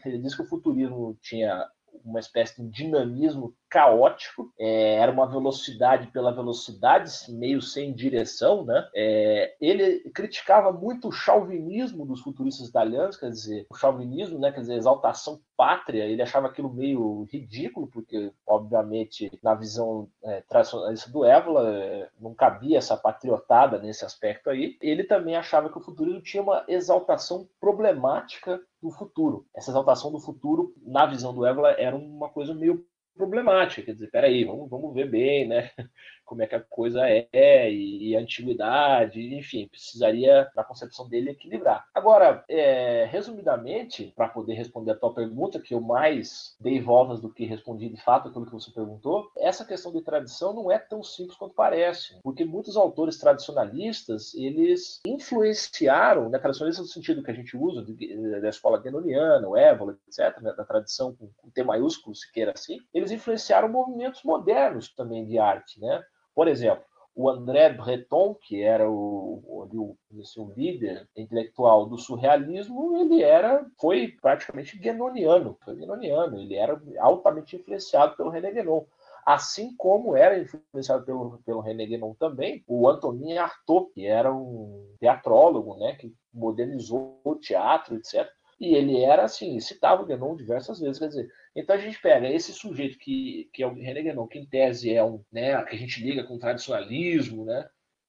Ele 0.04 0.18
disse 0.18 0.36
que 0.36 0.42
o 0.42 0.48
futurismo 0.48 1.16
tinha 1.20 1.68
uma 2.04 2.20
espécie 2.20 2.62
de 2.62 2.68
dinamismo 2.68 3.54
caótico, 3.74 4.52
é, 4.56 4.94
era 4.98 5.10
uma 5.10 5.26
velocidade 5.26 6.06
pela 6.12 6.32
velocidade, 6.32 7.10
meio 7.30 7.60
sem 7.60 7.92
direção, 7.92 8.64
né? 8.64 8.88
É, 8.94 9.56
ele 9.60 10.08
criticava 10.14 10.70
muito 10.70 11.08
o 11.08 11.12
chauvinismo 11.12 12.06
dos 12.06 12.20
futuristas 12.20 12.68
italianos, 12.68 13.16
quer 13.16 13.30
dizer, 13.30 13.66
o 13.68 13.74
chauvinismo, 13.74 14.38
né, 14.38 14.52
quer 14.52 14.60
dizer, 14.60 14.74
exaltação 14.74 15.40
pátria, 15.56 16.04
ele 16.04 16.22
achava 16.22 16.46
aquilo 16.46 16.72
meio 16.72 17.24
ridículo, 17.24 17.88
porque, 17.88 18.32
obviamente, 18.46 19.28
na 19.42 19.56
visão 19.56 20.08
é, 20.22 20.40
tradicionalista 20.42 21.10
do 21.10 21.24
Évola, 21.24 21.68
é, 21.68 22.08
não 22.20 22.32
cabia 22.32 22.78
essa 22.78 22.96
patriotada 22.96 23.80
nesse 23.80 24.04
aspecto 24.04 24.50
aí. 24.50 24.76
Ele 24.80 25.02
também 25.02 25.34
achava 25.34 25.68
que 25.68 25.78
o 25.78 25.82
futurismo 25.82 26.22
tinha 26.22 26.44
uma 26.44 26.64
exaltação 26.68 27.48
problemática 27.58 28.60
do 28.80 28.92
futuro. 28.92 29.46
Essa 29.52 29.72
exaltação 29.72 30.12
do 30.12 30.20
futuro, 30.20 30.72
na 30.80 31.06
visão 31.06 31.34
do 31.34 31.44
Évola, 31.44 31.72
era 31.72 31.96
uma 31.96 32.28
coisa 32.28 32.54
meio 32.54 32.84
problemática. 33.14 33.82
Quer 33.82 33.92
dizer, 33.94 34.10
peraí, 34.10 34.44
vamos, 34.44 34.68
vamos 34.68 34.94
ver 34.94 35.08
bem, 35.08 35.48
né? 35.48 35.70
Como 36.24 36.42
é 36.42 36.46
que 36.46 36.54
a 36.54 36.60
coisa 36.60 37.02
é 37.08 37.70
e, 37.70 38.10
e 38.10 38.16
a 38.16 38.20
antiguidade, 38.20 39.20
enfim, 39.34 39.68
precisaria, 39.68 40.50
na 40.54 40.64
concepção 40.64 41.08
dele, 41.08 41.30
equilibrar. 41.30 41.86
Agora, 41.94 42.44
é, 42.48 43.06
resumidamente, 43.10 44.12
para 44.16 44.28
poder 44.28 44.54
responder 44.54 44.92
a 44.92 44.96
tua 44.96 45.14
pergunta, 45.14 45.60
que 45.60 45.74
eu 45.74 45.80
mais 45.80 46.56
dei 46.60 46.80
voltas 46.80 47.20
do 47.20 47.32
que 47.32 47.44
respondi 47.44 47.88
de 47.88 48.00
fato 48.00 48.28
aquilo 48.28 48.46
que 48.46 48.52
você 48.52 48.70
perguntou, 48.70 49.30
essa 49.36 49.64
questão 49.64 49.92
de 49.92 50.02
tradição 50.02 50.52
não 50.52 50.70
é 50.70 50.78
tão 50.78 51.02
simples 51.02 51.36
quanto 51.36 51.54
parece, 51.54 52.18
porque 52.22 52.44
muitos 52.44 52.76
autores 52.76 53.18
tradicionalistas, 53.18 54.34
eles 54.34 55.00
influenciaram, 55.06 56.28
né, 56.28 56.38
tradicionalista 56.38 56.82
no 56.82 56.88
sentido 56.88 57.22
que 57.22 57.30
a 57.30 57.34
gente 57.34 57.56
usa, 57.56 57.84
de, 57.84 58.40
da 58.40 58.48
escola 58.48 58.80
guenoniana, 58.80 59.48
o 59.48 59.56
Évola, 59.56 59.96
etc., 60.08 60.40
né, 60.40 60.52
da 60.52 60.64
tradição 60.64 61.14
com, 61.14 61.28
com 61.36 61.50
T 61.50 61.62
maiúsculo, 61.62 62.14
se 62.14 62.30
queira 62.32 62.52
assim, 62.52 62.78
eles 62.92 63.10
influenciaram 63.10 63.68
movimentos 63.68 64.22
modernos 64.22 64.92
também 64.94 65.26
de 65.26 65.38
arte, 65.38 65.80
né? 65.80 66.02
Por 66.34 66.48
exemplo, 66.48 66.84
o 67.14 67.30
André 67.30 67.70
Breton, 67.70 68.34
que 68.34 68.60
era 68.62 68.90
o, 68.90 69.40
o, 69.46 69.96
assim, 70.20 70.40
o, 70.40 70.52
líder 70.56 71.08
intelectual 71.16 71.86
do 71.86 71.96
surrealismo, 71.96 72.96
ele 72.96 73.22
era, 73.22 73.64
foi 73.80 74.08
praticamente 74.20 74.76
guénoniano, 74.76 75.56
foi 75.64 75.76
guénoniano, 75.76 76.40
ele 76.40 76.56
era 76.56 76.80
altamente 76.98 77.54
influenciado 77.54 78.16
pelo 78.16 78.30
René 78.30 78.50
Guénon. 78.50 78.84
Assim 79.24 79.74
como 79.76 80.16
era 80.16 80.38
influenciado 80.38 81.04
pelo, 81.04 81.38
pelo 81.46 81.60
René 81.60 81.86
Guénon 81.86 82.14
também, 82.14 82.64
o 82.66 82.88
Antonin 82.88 83.38
Artaud, 83.38 83.90
que 83.94 84.06
era 84.06 84.34
um 84.34 84.92
teatrólogo, 84.98 85.76
né, 85.76 85.94
que 85.94 86.12
modernizou 86.32 87.20
o 87.24 87.36
teatro, 87.36 87.94
etc. 87.94 88.28
E 88.60 88.74
ele 88.74 89.00
era 89.00 89.24
assim, 89.24 89.58
citava 89.60 90.02
o 90.02 90.06
Guénon 90.06 90.34
diversas 90.34 90.80
vezes, 90.80 90.98
quer 90.98 91.08
dizer, 91.08 91.30
então 91.54 91.76
a 91.76 91.78
gente 91.78 92.00
pega 92.00 92.28
esse 92.28 92.52
sujeito 92.52 92.98
que, 92.98 93.48
que 93.52 93.62
é 93.62 93.66
o 93.66 93.74
René 93.74 94.02
Guénon, 94.02 94.26
que 94.26 94.38
em 94.38 94.46
tese 94.46 94.92
é 94.92 95.04
um, 95.04 95.22
né, 95.30 95.62
que 95.64 95.74
a 95.74 95.78
gente 95.78 96.02
liga 96.02 96.24
com 96.24 96.38
tradicionalismo, 96.38 97.44
né, 97.44 97.68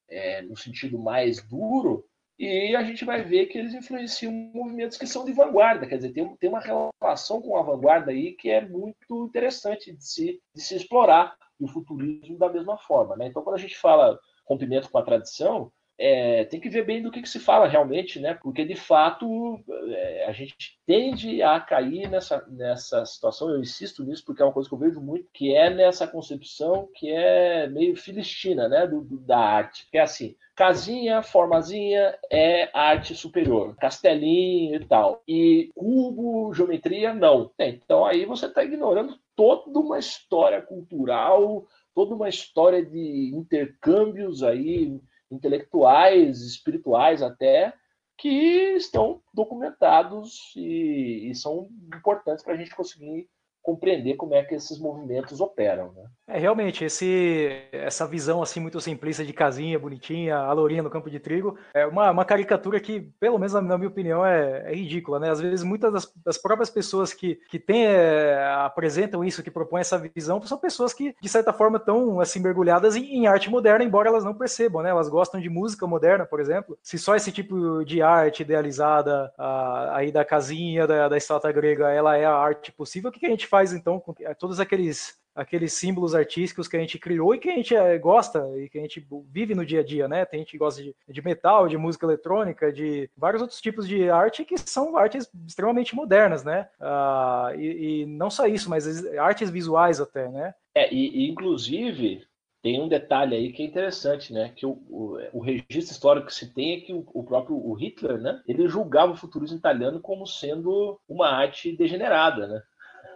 é, 0.10 0.42
no 0.42 0.56
sentido 0.56 0.98
mais 0.98 1.42
duro, 1.42 2.06
e 2.38 2.76
a 2.76 2.84
gente 2.84 3.06
vai 3.06 3.24
ver 3.24 3.46
que 3.46 3.58
eles 3.58 3.74
influenciam 3.74 4.32
movimentos 4.32 4.98
que 4.98 5.08
são 5.08 5.24
de 5.24 5.32
vanguarda, 5.32 5.88
quer 5.88 5.98
dizer, 5.98 6.12
tem, 6.12 6.36
tem 6.36 6.50
uma 6.50 6.60
relação 6.60 7.42
com 7.42 7.56
a 7.56 7.62
vanguarda 7.62 8.12
aí 8.12 8.34
que 8.34 8.50
é 8.50 8.68
muito 8.68 9.26
interessante 9.26 9.94
de 9.94 10.06
se, 10.06 10.42
de 10.54 10.62
se 10.62 10.76
explorar, 10.76 11.36
e 11.60 11.64
o 11.64 11.68
futurismo 11.68 12.38
da 12.38 12.52
mesma 12.52 12.78
forma. 12.78 13.16
Né? 13.16 13.28
Então, 13.28 13.42
quando 13.42 13.56
a 13.56 13.60
gente 13.60 13.78
fala 13.78 14.20
rompimento 14.46 14.90
com 14.90 14.98
a 14.98 15.04
tradição, 15.04 15.72
é, 15.98 16.44
tem 16.46 16.60
que 16.60 16.70
ver 16.70 16.86
bem 16.86 17.02
do 17.02 17.10
que, 17.10 17.22
que, 17.22 17.30
se 17.30 17.40
fala 17.40 17.68
realmente, 17.68 18.20
né? 18.20 18.34
Porque 18.34 18.66
de 18.66 18.76
fato 18.76 19.60
é, 19.90 20.26
a 20.28 20.32
gente 20.34 20.78
tende 20.86 21.42
a 21.42 21.60
cair 21.60 22.10
nessa, 22.10 22.46
nessa 22.50 23.06
situação. 23.06 23.50
Eu 23.50 23.62
insisto 23.62 24.04
nisso 24.04 24.24
porque 24.26 24.42
é 24.42 24.46
uma 24.46 24.52
coisa 24.52 24.68
que 24.68 24.76
eu 24.76 24.80
vejo 24.80 25.00
muito, 25.00 25.28
que 25.34 25.56
é 25.56 25.70
nessa 25.70 26.06
concepção 26.06 26.90
que 26.94 27.10
é 27.10 27.68
meio 27.68 27.96
filistina, 27.96 28.68
né? 28.68 28.86
Do, 28.86 29.02
do, 29.02 29.18
da 29.20 29.38
arte, 29.38 29.88
que 29.90 29.98
é 29.98 30.02
assim: 30.02 30.36
casinha, 30.54 31.24
formazinha 31.24 32.18
é 32.30 32.70
arte 32.74 33.16
superior, 33.16 33.76
castelinho 33.78 34.76
e 34.76 34.86
tal, 34.86 35.24
e 35.26 35.72
cubo, 35.76 36.54
geometria 36.54 37.14
não. 37.14 37.52
É, 37.58 37.70
então 37.70 38.06
aí 38.06 38.26
você 38.26 38.48
está 38.48 38.64
ignorando 38.64 39.18
toda 39.34 39.80
uma 39.80 39.98
história 39.98 40.62
cultural, 40.62 41.66
toda 41.94 42.14
uma 42.14 42.28
história 42.28 42.86
de 42.86 43.32
intercâmbios 43.34 44.44
aí 44.44 45.00
intelectuais, 45.32 46.42
espirituais 46.42 47.22
até, 47.22 47.74
que 48.18 48.76
estão 48.76 49.22
documentados 49.34 50.54
e, 50.56 51.30
e 51.30 51.36
são 51.36 51.70
importantes 51.94 52.44
para 52.44 52.54
a 52.54 52.58
gente 52.58 52.76
conseguir 52.76 53.30
compreender 53.66 54.16
como 54.16 54.36
é 54.36 54.44
que 54.44 54.54
esses 54.54 54.80
movimentos 54.80 55.42
operam, 55.42 55.92
né? 55.94 56.04
É 56.28 56.38
realmente 56.38 56.86
esse 56.86 57.64
essa 57.72 58.08
visão 58.08 58.42
assim 58.42 58.60
muito 58.60 58.80
simplista 58.80 59.24
de 59.24 59.34
casinha 59.34 59.80
bonitinha, 59.80 60.38
a 60.38 60.54
lourinha 60.54 60.84
no 60.84 60.90
campo 60.90 61.10
de 61.10 61.20
trigo, 61.20 61.58
é 61.74 61.86
uma, 61.86 62.12
uma 62.12 62.26
caricatura 62.26 62.80
que, 62.80 63.02
pelo 63.20 63.40
menos 63.40 63.54
na 63.54 63.62
minha 63.62 63.88
opinião, 63.88 64.24
é, 64.24 64.72
é 64.72 64.76
ridícula, 64.76 65.20
né? 65.20 65.32
Às 65.32 65.42
vezes 65.42 65.64
muitas 65.64 65.92
das, 65.92 66.14
das 66.24 66.38
próprias 66.38 66.70
pessoas 66.70 67.12
que 67.14 67.40
que 67.50 67.58
tem, 67.58 67.88
é, 67.88 68.38
apresentam 68.60 69.24
isso, 69.24 69.42
que 69.42 69.50
propõem 69.50 69.82
essa 69.82 69.98
visão, 69.98 70.40
são 70.44 70.58
pessoas 70.60 70.94
que 70.94 71.16
de 71.20 71.30
certa 71.30 71.52
forma 71.52 71.78
estão 71.78 72.20
assim 72.20 72.40
mergulhadas 72.40 72.96
em, 72.96 73.04
em, 73.16 73.28
arte 73.28 73.50
moderna, 73.50 73.84
embora 73.84 74.10
elas 74.10 74.24
não 74.24 74.36
percebam, 74.36 74.84
né? 74.84 74.92
Elas 74.92 75.10
gostam 75.10 75.42
de 75.42 75.50
música 75.50 75.88
moderna, 75.88 76.26
por 76.26 76.40
exemplo. 76.40 76.78
Se 76.84 77.00
só 77.00 77.16
esse 77.16 77.32
tipo 77.32 77.84
de 77.84 78.02
arte 78.02 78.44
idealizada 78.44 79.34
a, 79.38 79.98
aí 79.98 80.12
da 80.12 80.24
casinha 80.24 80.86
da, 80.86 81.08
da 81.08 81.18
estátua 81.18 81.52
grega, 81.52 81.92
ela 81.92 82.16
é 82.16 82.26
a 82.26 82.36
arte 82.36 82.72
possível, 82.72 83.10
o 83.10 83.14
que, 83.14 83.20
que 83.20 83.26
a 83.26 83.30
gente 83.30 83.48
faz 83.48 83.55
então 83.74 84.00
com 84.00 84.14
todos 84.40 84.60
aqueles 84.60 85.20
aqueles 85.36 85.74
símbolos 85.74 86.16
artísticos 86.16 86.68
que 86.68 86.78
a 86.78 86.80
gente 86.80 86.98
criou 86.98 87.36
e 87.36 87.40
que 87.40 87.50
a 87.50 87.54
gente 87.54 87.76
eh, 87.76 87.98
gosta 87.98 88.50
e 88.58 88.70
que 88.70 88.78
a 88.78 88.82
gente 88.82 89.06
vive 89.30 89.54
no 89.54 89.66
dia 89.66 89.82
a 89.82 89.84
dia, 89.84 90.08
né? 90.08 90.24
Tem 90.24 90.40
gente 90.40 90.52
que 90.52 90.58
gosta 90.58 90.82
de, 90.82 90.96
de 91.10 91.22
metal, 91.22 91.68
de 91.68 91.78
música 91.78 92.06
eletrônica, 92.06 92.72
de 92.72 93.10
vários 93.18 93.42
outros 93.42 93.60
tipos 93.60 93.86
de 93.86 94.10
arte 94.10 94.46
que 94.46 94.58
são 94.58 94.96
artes 94.98 95.30
extremamente 95.46 95.94
modernas, 95.94 96.46
né? 96.46 96.70
Uh, 96.80 97.60
e, 97.60 98.04
e, 98.04 98.06
não 98.06 98.30
só 98.30 98.48
isso, 98.48 98.70
mas 98.70 99.06
artes 99.18 99.50
visuais 99.50 100.00
até, 100.00 100.30
né? 100.30 100.56
É, 100.74 100.92
e, 100.94 101.26
e 101.26 101.30
inclusive 101.30 102.26
tem 102.66 102.82
um 102.82 102.88
detalhe 102.88 103.36
aí 103.36 103.52
que 103.52 103.62
é 103.62 103.66
interessante, 103.66 104.34
né? 104.34 104.52
Que 104.56 104.66
o, 104.66 104.72
o, 104.90 105.20
o 105.34 105.40
registro 105.40 105.94
histórico 105.94 106.28
que 106.28 106.34
se 106.34 106.52
tem 106.52 106.78
é 106.78 106.82
que 106.82 106.94
o, 106.94 107.06
o, 107.14 107.24
próprio 107.24 107.56
o 107.56 107.74
Hitler, 107.74 108.18
né? 108.18 108.42
Ele 108.48 108.68
julgava 108.68 109.12
o 109.12 109.18
futurismo 109.18 109.58
italiano 109.58 110.00
como 110.00 110.26
sendo 110.26 111.00
uma 111.08 111.28
arte 111.28 111.76
degenerada, 111.76 112.48
né? 112.48 112.64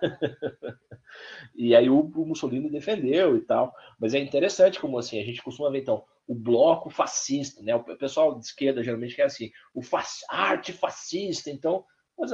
e 1.55 1.75
aí 1.75 1.89
o, 1.89 1.99
o, 1.99 2.25
Mussolini 2.25 2.69
defendeu 2.69 3.35
e 3.35 3.41
tal. 3.41 3.73
Mas 3.99 4.13
é 4.13 4.19
interessante 4.19 4.79
como 4.79 4.97
assim, 4.97 5.19
a 5.19 5.25
gente 5.25 5.41
costuma 5.41 5.69
ver 5.69 5.81
então 5.81 6.03
o 6.27 6.35
bloco 6.35 6.89
fascista, 6.89 7.61
né? 7.63 7.75
O 7.75 7.83
pessoal 7.97 8.37
de 8.37 8.45
esquerda 8.45 8.83
geralmente 8.83 9.15
quer 9.15 9.23
assim, 9.23 9.49
o 9.73 9.81
arte 10.29 10.73
fascista, 10.73 11.49
então 11.49 11.83
mas 12.17 12.31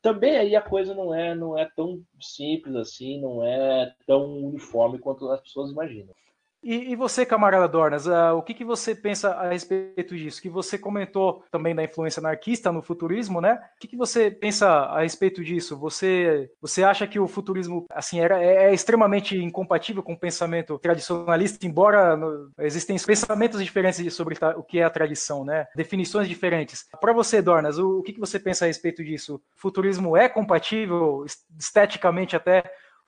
também 0.00 0.38
aí 0.38 0.56
a 0.56 0.62
coisa 0.62 0.94
não 0.94 1.14
é 1.14 1.34
não 1.34 1.58
é 1.58 1.68
tão 1.76 2.02
simples 2.18 2.74
assim, 2.74 3.20
não 3.20 3.44
é 3.44 3.94
tão 4.06 4.32
uniforme 4.32 4.98
quanto 4.98 5.30
as 5.30 5.42
pessoas 5.42 5.70
imaginam. 5.70 6.14
E, 6.62 6.92
e, 6.92 6.96
você, 6.96 7.24
camarada 7.24 7.68
Dornas, 7.68 8.06
uh, 8.06 8.34
o 8.36 8.42
que, 8.42 8.52
que 8.52 8.64
você 8.64 8.94
pensa 8.94 9.30
a 9.30 9.50
respeito 9.50 10.16
disso? 10.16 10.42
Que 10.42 10.48
você 10.48 10.76
comentou 10.76 11.44
também 11.50 11.74
da 11.74 11.84
influência 11.84 12.20
anarquista 12.20 12.72
no 12.72 12.82
futurismo, 12.82 13.40
né? 13.40 13.54
O 13.76 13.80
que, 13.80 13.88
que 13.88 13.96
você 13.96 14.30
pensa 14.30 14.68
a 14.68 15.02
respeito 15.02 15.44
disso? 15.44 15.78
Você, 15.78 16.50
você 16.60 16.82
acha 16.82 17.06
que 17.06 17.20
o 17.20 17.28
futurismo 17.28 17.86
assim 17.90 18.18
era, 18.18 18.42
é, 18.42 18.70
é 18.70 18.74
extremamente 18.74 19.38
incompatível 19.38 20.02
com 20.02 20.14
o 20.14 20.18
pensamento 20.18 20.78
tradicionalista, 20.78 21.64
embora 21.66 22.16
no, 22.16 22.50
existem 22.58 22.96
pensamentos 22.98 23.62
diferentes 23.62 24.12
sobre 24.14 24.36
o 24.56 24.62
que 24.62 24.80
é 24.80 24.84
a 24.84 24.90
tradição, 24.90 25.44
né? 25.44 25.66
Definições 25.76 26.28
diferentes. 26.28 26.84
Para 27.00 27.12
você, 27.12 27.40
Dornas, 27.40 27.78
o, 27.78 27.98
o 27.98 28.02
que, 28.02 28.12
que 28.12 28.20
você 28.20 28.40
pensa 28.40 28.64
a 28.64 28.68
respeito 28.68 29.04
disso? 29.04 29.36
O 29.36 29.40
futurismo 29.54 30.16
é 30.16 30.28
compatível 30.28 31.24
esteticamente 31.58 32.34
até 32.34 32.64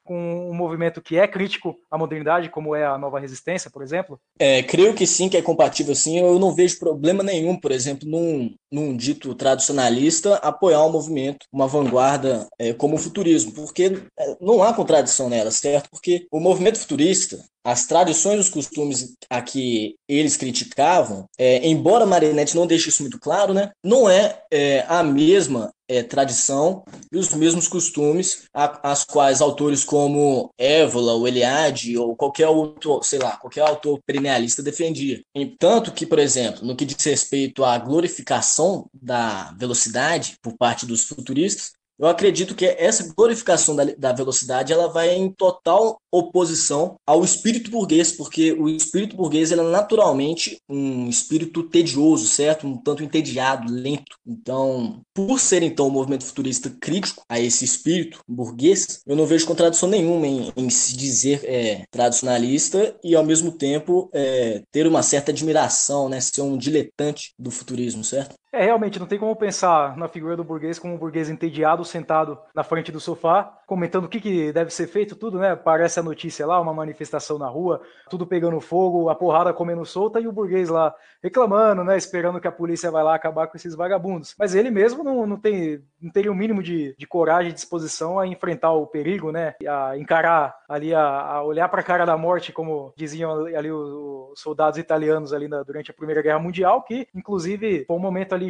com 0.08 0.50
um 0.50 0.54
movimento 0.54 1.02
que 1.02 1.18
é 1.18 1.28
crítico 1.28 1.76
à 1.90 1.98
modernidade, 1.98 2.48
como 2.48 2.74
é 2.74 2.86
a 2.86 2.96
nova 2.96 3.20
resistência, 3.20 3.70
por 3.70 3.82
exemplo? 3.82 4.18
É, 4.38 4.62
creio 4.62 4.94
que 4.94 5.06
sim, 5.06 5.28
que 5.28 5.36
é 5.36 5.42
compatível 5.42 5.94
sim. 5.94 6.18
Eu 6.18 6.38
não 6.38 6.54
vejo 6.54 6.78
problema 6.78 7.22
nenhum, 7.22 7.54
por 7.60 7.70
exemplo, 7.70 8.08
num, 8.08 8.54
num 8.72 8.96
dito 8.96 9.34
tradicionalista 9.34 10.36
apoiar 10.36 10.82
um 10.86 10.90
movimento, 10.90 11.44
uma 11.52 11.68
vanguarda 11.68 12.48
é, 12.58 12.72
como 12.72 12.94
o 12.94 12.98
futurismo, 12.98 13.52
porque 13.52 14.00
é, 14.18 14.36
não 14.40 14.62
há 14.62 14.72
contradição 14.72 15.28
nela, 15.28 15.50
certo? 15.50 15.90
Porque 15.90 16.26
o 16.32 16.40
movimento 16.40 16.78
futurista, 16.78 17.44
as 17.68 17.87
tradições 17.87 18.37
e 18.37 18.40
os 18.40 18.48
costumes 18.48 19.14
a 19.28 19.42
que 19.42 19.94
eles 20.09 20.38
criticavam, 20.38 21.26
é, 21.37 21.68
embora 21.68 22.07
Marinetti 22.07 22.57
não 22.57 22.66
deixe 22.66 22.88
isso 22.88 23.02
muito 23.02 23.20
claro, 23.20 23.52
né, 23.52 23.70
não 23.85 24.09
é, 24.09 24.42
é 24.50 24.87
a 24.88 25.02
mesma 25.02 25.70
é, 25.87 26.02
tradição 26.02 26.83
e 27.12 27.18
os 27.18 27.33
mesmos 27.35 27.68
costumes 27.68 28.44
a, 28.54 28.90
as 28.90 29.04
quais 29.04 29.42
autores 29.42 29.85
como 29.85 30.50
Évola, 30.57 31.14
o 31.14 31.28
Eliade 31.28 31.96
ou 31.98 32.16
qualquer 32.16 32.48
outro, 32.48 33.02
sei 33.02 33.18
lá, 33.18 33.37
qualquer 33.37 33.62
autor 33.62 34.00
perennialista 34.07 34.62
defendia. 34.62 35.20
Tanto 35.59 35.92
que, 35.92 36.07
por 36.07 36.18
exemplo, 36.18 36.66
no 36.66 36.76
que 36.76 36.85
diz 36.85 37.04
respeito 37.04 37.64
à 37.64 37.76
glorificação 37.78 38.87
da 38.92 39.54
velocidade 39.59 40.37
por 40.42 40.57
parte 40.57 40.87
dos 40.87 41.04
futuristas, 41.04 41.72
eu 41.98 42.06
acredito 42.06 42.54
que 42.54 42.64
essa 42.64 43.12
glorificação 43.16 43.74
da, 43.74 43.84
da, 43.84 44.12
velocidade 44.12 44.72
ela 44.72 44.87
vai 44.88 45.14
em 45.14 45.30
total 45.30 46.00
oposição 46.12 46.96
ao 47.04 47.24
espírito 47.24 47.70
burguês, 47.70 48.12
porque 48.12 48.52
o 48.52 48.68
espírito 48.68 49.16
burguês 49.16 49.50
ele 49.50 49.61
é 49.61 49.64
naturalmente 49.64 50.61
um 50.68 51.08
espírito 51.08 51.64
tedioso, 51.64 52.26
certo? 52.26 52.66
Um 52.66 52.76
tanto 52.76 53.02
entediado, 53.02 53.72
lento. 53.72 54.16
Então, 54.26 55.00
por 55.12 55.40
ser 55.40 55.62
então 55.62 55.88
um 55.88 55.90
movimento 55.90 56.24
futurista 56.24 56.70
crítico 56.80 57.22
a 57.28 57.40
esse 57.40 57.64
espírito 57.64 58.20
burguês, 58.28 59.00
eu 59.06 59.16
não 59.16 59.26
vejo 59.26 59.46
contradição 59.46 59.88
nenhuma 59.88 60.26
em, 60.26 60.52
em 60.56 60.70
se 60.70 60.96
dizer 60.96 61.40
é, 61.44 61.84
tradicionalista 61.90 62.96
e 63.02 63.16
ao 63.16 63.24
mesmo 63.24 63.50
tempo 63.52 64.08
é, 64.12 64.62
ter 64.70 64.87
uma 64.87 65.02
certa 65.02 65.32
admiração, 65.32 66.08
né? 66.08 66.20
Ser 66.20 66.42
um 66.42 66.56
diletante 66.56 67.32
do 67.38 67.50
futurismo, 67.50 68.04
certo? 68.04 68.37
É, 68.52 68.64
realmente, 68.64 68.98
não 68.98 69.06
tem 69.06 69.18
como 69.18 69.37
pensar 69.37 69.96
na 69.96 70.08
figura 70.08 70.37
do 70.37 70.42
burguês 70.42 70.78
como 70.78 70.94
um 70.94 70.98
burguês 70.98 71.28
entediado, 71.28 71.84
sentado 71.84 72.38
na 72.54 72.62
frente 72.62 72.90
do 72.90 72.98
sofá, 72.98 73.58
comentando 73.66 74.06
o 74.06 74.08
que, 74.08 74.20
que 74.20 74.52
deve 74.52 74.70
ser 74.70 74.87
feito, 74.87 75.14
tudo, 75.14 75.38
né? 75.38 75.54
Parece 75.54 76.00
a 76.00 76.02
notícia 76.02 76.46
lá, 76.46 76.58
uma 76.58 76.72
manifestação 76.72 77.38
na 77.38 77.46
rua, 77.46 77.82
tudo 78.08 78.26
pegando 78.26 78.58
fogo, 78.61 79.11
a 79.11 79.14
porrada 79.14 79.52
comendo 79.52 79.84
solta, 79.84 80.18
e 80.18 80.26
o 80.26 80.32
burguês 80.32 80.70
lá 80.70 80.94
reclamando, 81.22 81.84
né? 81.84 81.96
Esperando 81.98 82.40
que 82.40 82.48
a 82.48 82.52
polícia 82.52 82.90
vai 82.90 83.04
lá 83.04 83.14
acabar 83.14 83.48
com 83.48 83.56
esses 83.58 83.74
vagabundos. 83.74 84.34
Mas 84.38 84.54
ele 84.54 84.70
mesmo 84.70 85.04
não, 85.04 85.26
não, 85.26 85.37
tem, 85.37 85.82
não 86.00 86.11
teria 86.11 86.32
o 86.32 86.34
mínimo 86.34 86.62
de, 86.62 86.94
de 86.96 87.06
coragem 87.06 87.50
e 87.50 87.54
disposição 87.54 88.18
a 88.18 88.26
enfrentar 88.26 88.72
o 88.72 88.87
perigo, 88.87 89.30
né? 89.30 89.56
A 89.68 89.98
encarar 89.98 90.56
ali, 90.66 90.94
a, 90.94 91.02
a 91.02 91.42
olhar 91.42 91.68
para 91.68 91.82
a 91.82 91.84
cara 91.84 92.06
da 92.06 92.16
morte, 92.16 92.52
como 92.52 92.94
diziam 92.96 93.44
ali 93.46 93.70
os, 93.70 93.90
os 94.32 94.40
soldados 94.40 94.78
italianos 94.78 95.34
ali 95.34 95.48
na, 95.48 95.62
durante 95.62 95.90
a 95.90 95.94
Primeira 95.94 96.22
Guerra 96.22 96.38
Mundial, 96.38 96.82
que 96.82 97.06
inclusive 97.14 97.84
foi 97.84 97.96
um 97.96 98.00
momento 98.00 98.34
ali, 98.34 98.47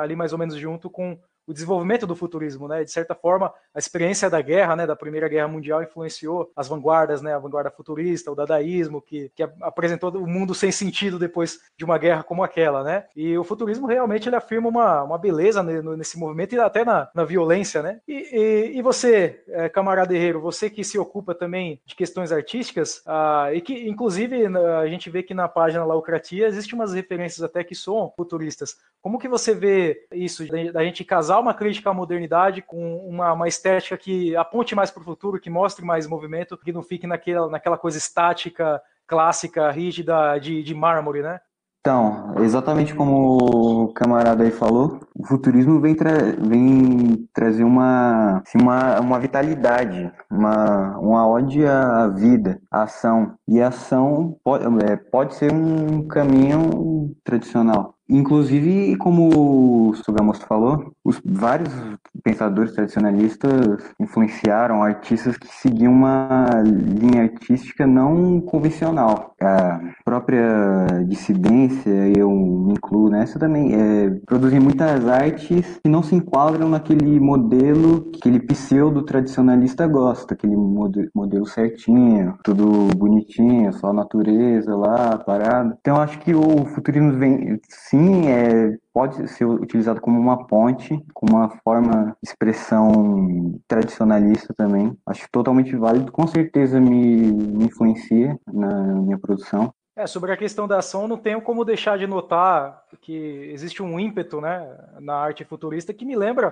ali 0.00 0.16
mais 0.16 0.32
ou 0.32 0.38
menos 0.38 0.56
junto 0.56 0.88
com 0.90 1.18
o 1.46 1.52
desenvolvimento 1.52 2.06
do 2.06 2.16
futurismo, 2.16 2.66
né? 2.68 2.84
De 2.84 2.90
certa 2.90 3.14
forma, 3.14 3.52
a 3.74 3.78
experiência 3.78 4.28
da 4.28 4.40
guerra, 4.40 4.76
né, 4.76 4.86
da 4.86 4.96
Primeira 4.96 5.28
Guerra 5.28 5.48
Mundial 5.48 5.82
influenciou 5.82 6.50
as 6.56 6.68
vanguardas, 6.68 7.22
né, 7.22 7.34
a 7.34 7.38
vanguarda 7.38 7.70
futurista, 7.70 8.30
o 8.30 8.34
dadaísmo, 8.34 9.00
que, 9.00 9.30
que 9.34 9.42
apresentou 9.60 10.10
o 10.16 10.26
mundo 10.26 10.54
sem 10.54 10.72
sentido 10.72 11.18
depois 11.18 11.60
de 11.76 11.84
uma 11.84 11.98
guerra 11.98 12.22
como 12.22 12.42
aquela, 12.42 12.82
né? 12.82 13.04
E 13.14 13.36
o 13.38 13.44
futurismo 13.44 13.86
realmente 13.86 14.28
ele 14.28 14.36
afirma 14.36 14.68
uma, 14.68 15.02
uma 15.02 15.18
beleza 15.18 15.62
nesse 15.62 16.18
movimento 16.18 16.54
e 16.54 16.60
até 16.60 16.84
na, 16.84 17.08
na 17.14 17.24
violência, 17.24 17.82
né? 17.82 18.00
E, 18.08 18.14
e, 18.32 18.78
e 18.78 18.82
você, 18.82 19.42
é, 19.48 19.68
camarada 19.68 20.14
Herreiro, 20.14 20.40
você 20.40 20.68
que 20.68 20.82
se 20.82 20.98
ocupa 20.98 21.34
também 21.34 21.80
de 21.86 21.94
questões 21.94 22.32
artísticas, 22.32 23.02
ah, 23.06 23.50
e 23.52 23.60
que 23.60 23.88
inclusive 23.88 24.46
a 24.46 24.86
gente 24.86 25.10
vê 25.10 25.22
que 25.22 25.34
na 25.34 25.48
página 25.48 25.84
Laucratia 25.84 26.46
existe 26.46 26.74
umas 26.74 26.92
referências 26.92 27.42
até 27.42 27.62
que 27.62 27.74
são 27.74 28.12
futuristas. 28.16 28.76
Como 29.00 29.18
que 29.18 29.28
você 29.28 29.54
vê 29.54 30.06
isso, 30.12 30.44
da 30.72 30.82
gente 30.82 31.04
casar 31.04 31.35
uma 31.40 31.54
crítica 31.54 31.90
à 31.90 31.94
modernidade 31.94 32.62
com 32.62 32.98
uma, 33.06 33.32
uma 33.32 33.48
estética 33.48 33.96
que 33.96 34.36
aponte 34.36 34.74
mais 34.74 34.90
para 34.90 35.00
o 35.00 35.04
futuro, 35.04 35.40
que 35.40 35.50
mostre 35.50 35.84
mais 35.84 36.06
movimento, 36.06 36.56
que 36.56 36.72
não 36.72 36.82
fique 36.82 37.06
naquela, 37.06 37.48
naquela 37.48 37.78
coisa 37.78 37.98
estática, 37.98 38.80
clássica, 39.06 39.70
rígida 39.70 40.38
de, 40.38 40.62
de 40.62 40.74
mármore, 40.74 41.22
né? 41.22 41.40
Então, 41.86 42.34
exatamente 42.40 42.92
como 42.92 43.84
o 43.84 43.92
camarada 43.92 44.42
aí 44.42 44.50
falou, 44.50 44.98
o 45.14 45.24
futurismo 45.24 45.80
vem, 45.80 45.94
tra 45.94 46.10
vem 46.36 47.28
trazer 47.32 47.62
uma, 47.62 48.42
uma, 48.60 49.00
uma 49.00 49.20
vitalidade, 49.20 50.12
uma, 50.28 50.98
uma 50.98 51.28
ode 51.28 51.64
à 51.64 52.08
vida, 52.08 52.60
à 52.72 52.82
ação. 52.82 53.36
E 53.46 53.62
a 53.62 53.68
ação 53.68 54.36
pode, 54.42 54.64
é, 54.84 54.96
pode 54.96 55.36
ser 55.36 55.52
um 55.52 56.08
caminho 56.08 57.14
tradicional. 57.22 57.95
Inclusive, 58.08 58.96
como 58.96 59.90
o 59.90 59.94
Sugamos 59.96 60.38
falou, 60.38 60.92
os 61.04 61.20
vários 61.24 61.72
pensadores 62.22 62.72
tradicionalistas 62.72 63.82
influenciaram 64.00 64.82
artistas 64.82 65.36
que 65.36 65.48
seguiam 65.48 65.92
uma 65.92 66.46
linha 66.64 67.22
artística 67.22 67.86
não 67.86 68.40
convencional. 68.40 69.34
A 69.40 69.80
própria 70.04 70.86
dissidência, 71.06 71.90
eu 72.16 72.30
me 72.30 72.72
incluo 72.72 73.10
nessa 73.10 73.38
também, 73.38 73.74
é 73.74 74.10
produzir 74.24 74.60
muitas 74.60 75.06
artes 75.08 75.80
que 75.82 75.88
não 75.88 76.02
se 76.02 76.14
enquadram 76.14 76.68
naquele 76.68 77.18
modelo 77.18 78.10
que 78.12 78.18
aquele 78.26 78.40
pseudo 78.40 79.02
tradicionalista 79.02 79.86
gosta, 79.86 80.34
aquele 80.34 80.56
modelo 80.56 81.46
certinho, 81.46 82.34
tudo 82.42 82.88
bonitinho, 82.96 83.72
só 83.72 83.90
a 83.90 83.92
natureza 83.92 84.74
lá, 84.74 85.18
parado. 85.18 85.76
Então, 85.80 85.96
acho 85.96 86.18
que 86.18 86.34
o 86.34 86.64
futurismo 86.66 87.12
vem 87.12 87.60
sim, 87.96 88.28
é, 88.28 88.76
pode 88.92 89.26
ser 89.28 89.46
utilizado 89.46 90.00
como 90.00 90.20
uma 90.20 90.46
ponte, 90.46 91.02
como 91.14 91.36
uma 91.36 91.48
forma 91.64 92.16
expressão 92.22 93.58
tradicionalista 93.66 94.52
também. 94.54 94.96
Acho 95.06 95.26
totalmente 95.30 95.74
válido, 95.74 96.12
com 96.12 96.26
certeza 96.26 96.78
me, 96.78 97.32
me 97.32 97.64
influencia 97.64 98.38
na 98.46 98.68
minha 98.94 99.18
produção. 99.18 99.72
É, 99.94 100.06
sobre 100.06 100.30
a 100.30 100.36
questão 100.36 100.68
da 100.68 100.78
ação, 100.78 101.08
não 101.08 101.16
tenho 101.16 101.40
como 101.40 101.64
deixar 101.64 101.96
de 101.96 102.06
notar 102.06 102.84
que 103.00 103.50
existe 103.50 103.82
um 103.82 103.98
ímpeto 103.98 104.42
né, 104.42 104.76
na 105.00 105.14
arte 105.14 105.42
futurista 105.42 105.94
que 105.94 106.04
me 106.04 106.14
lembra, 106.14 106.50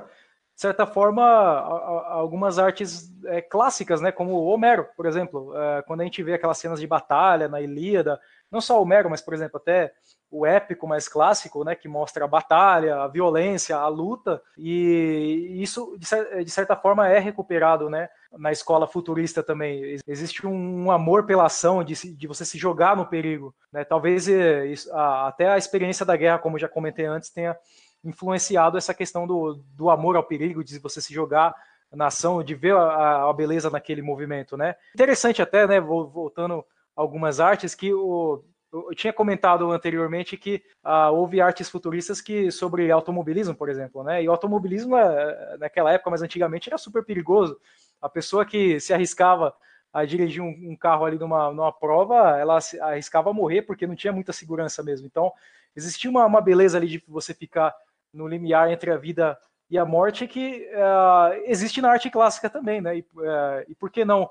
de 0.54 0.61
certa 0.61 0.87
forma, 0.87 1.22
algumas 1.22 2.59
artes 2.59 3.12
é, 3.26 3.42
clássicas, 3.42 4.00
né, 4.00 4.11
como 4.11 4.44
Homero, 4.44 4.87
por 4.96 5.04
exemplo. 5.04 5.52
É, 5.54 5.83
quando 5.83 6.00
a 6.00 6.04
gente 6.04 6.22
vê 6.22 6.35
aquelas 6.35 6.57
cenas 6.57 6.80
de 6.80 6.87
batalha 6.87 7.48
na 7.48 7.61
Ilíada, 7.61 8.18
não 8.55 8.61
só 8.61 8.81
Homero, 8.81 9.11
mas, 9.11 9.21
por 9.21 9.35
exemplo, 9.35 9.59
até 9.59 9.93
o 10.31 10.47
épico 10.47 10.87
mais 10.87 11.07
clássico, 11.07 11.64
né, 11.64 11.75
que 11.75 11.88
mostra 11.88 12.25
a 12.25 12.29
batalha, 12.29 12.97
a 12.97 13.09
violência, 13.09 13.77
a 13.77 13.87
luta, 13.88 14.40
e 14.57 15.57
isso, 15.61 15.97
de 15.99 16.51
certa 16.51 16.75
forma, 16.75 17.09
é 17.09 17.19
recuperado 17.19 17.90
né, 17.90 18.09
na 18.33 18.51
escola 18.51 18.87
futurista 18.87 19.43
também. 19.43 19.99
Existe 20.07 20.47
um 20.47 20.90
amor 20.90 21.27
pela 21.27 21.47
ação, 21.47 21.85
de, 21.85 21.95
de 22.14 22.27
você 22.27 22.45
se 22.45 22.57
jogar 22.57 22.97
no 22.97 23.07
perigo. 23.07 23.55
Né? 23.73 23.85
Talvez 23.85 24.29
é, 24.29 24.73
até 24.93 25.49
a 25.49 25.59
experiência 25.59 26.07
da 26.07 26.17
guerra, 26.17 26.38
como 26.38 26.59
já 26.59 26.69
comentei 26.69 27.07
antes, 27.07 27.31
tenha 27.31 27.57
influenciado 28.05 28.77
essa 28.79 28.95
questão 28.95 29.27
do, 29.27 29.62
do 29.75 29.90
amor 29.90 30.17
ao 30.17 30.25
perigo, 30.25 30.64
de 30.64 30.79
você 30.79 31.01
se 31.01 31.12
jogar 31.12 31.55
na 31.93 32.07
ação, 32.07 32.43
de 32.43 32.55
ver 32.55 32.75
a, 32.75 33.29
a 33.29 33.33
beleza 33.33 33.71
naquele 33.71 34.03
movimento, 34.03 34.57
né? 34.57 34.75
Interessante 34.95 35.40
até, 35.40 35.67
né, 35.67 35.81
voltando 35.81 36.64
algumas 36.96 37.40
artes, 37.40 37.74
que 37.74 37.92
o, 37.92 38.44
eu 38.72 38.94
tinha 38.94 39.12
comentado 39.12 39.70
anteriormente 39.70 40.37
que 40.37 40.62
ah, 40.83 41.11
houve 41.11 41.40
artes 41.40 41.68
futuristas 41.70 42.20
que 42.20 42.50
sobre 42.50 42.90
automobilismo, 42.90 43.54
por 43.54 43.68
exemplo, 43.68 44.02
né? 44.02 44.22
E 44.22 44.28
o 44.28 44.33
automobilismo 44.33 44.96
eh, 44.96 45.57
naquela 45.59 45.92
época, 45.92 46.11
mas 46.11 46.22
antigamente, 46.22 46.68
era 46.68 46.76
super 46.76 47.04
perigoso. 47.04 47.59
A 48.02 48.09
pessoa 48.09 48.44
que 48.44 48.80
se 48.80 48.92
arriscava 48.92 49.54
a 49.92 50.04
dirigir 50.04 50.42
um, 50.42 50.48
um 50.48 50.76
carro 50.76 51.04
ali 51.04 51.16
numa, 51.16 51.52
numa 51.52 51.72
prova, 51.72 52.37
ela 52.37 52.61
se 52.61 52.80
arriscava 52.80 53.30
a 53.30 53.33
morrer 53.33 53.62
porque 53.62 53.87
não 53.87 53.94
tinha 53.94 54.12
muita 54.12 54.33
segurança 54.33 54.83
mesmo. 54.83 55.07
Então, 55.07 55.33
existia 55.76 56.11
uma, 56.11 56.26
uma 56.26 56.40
beleza 56.40 56.76
ali 56.76 56.88
de 56.88 57.04
você 57.07 57.33
ficar 57.33 57.72
no 58.12 58.26
limiar 58.26 58.70
entre 58.72 58.90
a 58.90 58.96
vida 58.96 59.38
e 59.70 59.78
a 59.78 59.85
morte 59.85 60.26
que 60.26 60.68
uh, 60.72 61.42
existe 61.44 61.80
na 61.80 61.90
arte 61.90 62.11
clássica 62.11 62.50
também, 62.50 62.80
né? 62.80 62.98
E, 62.98 63.00
uh, 63.00 63.64
e 63.68 63.74
por 63.74 63.88
que 63.88 64.04
não 64.04 64.28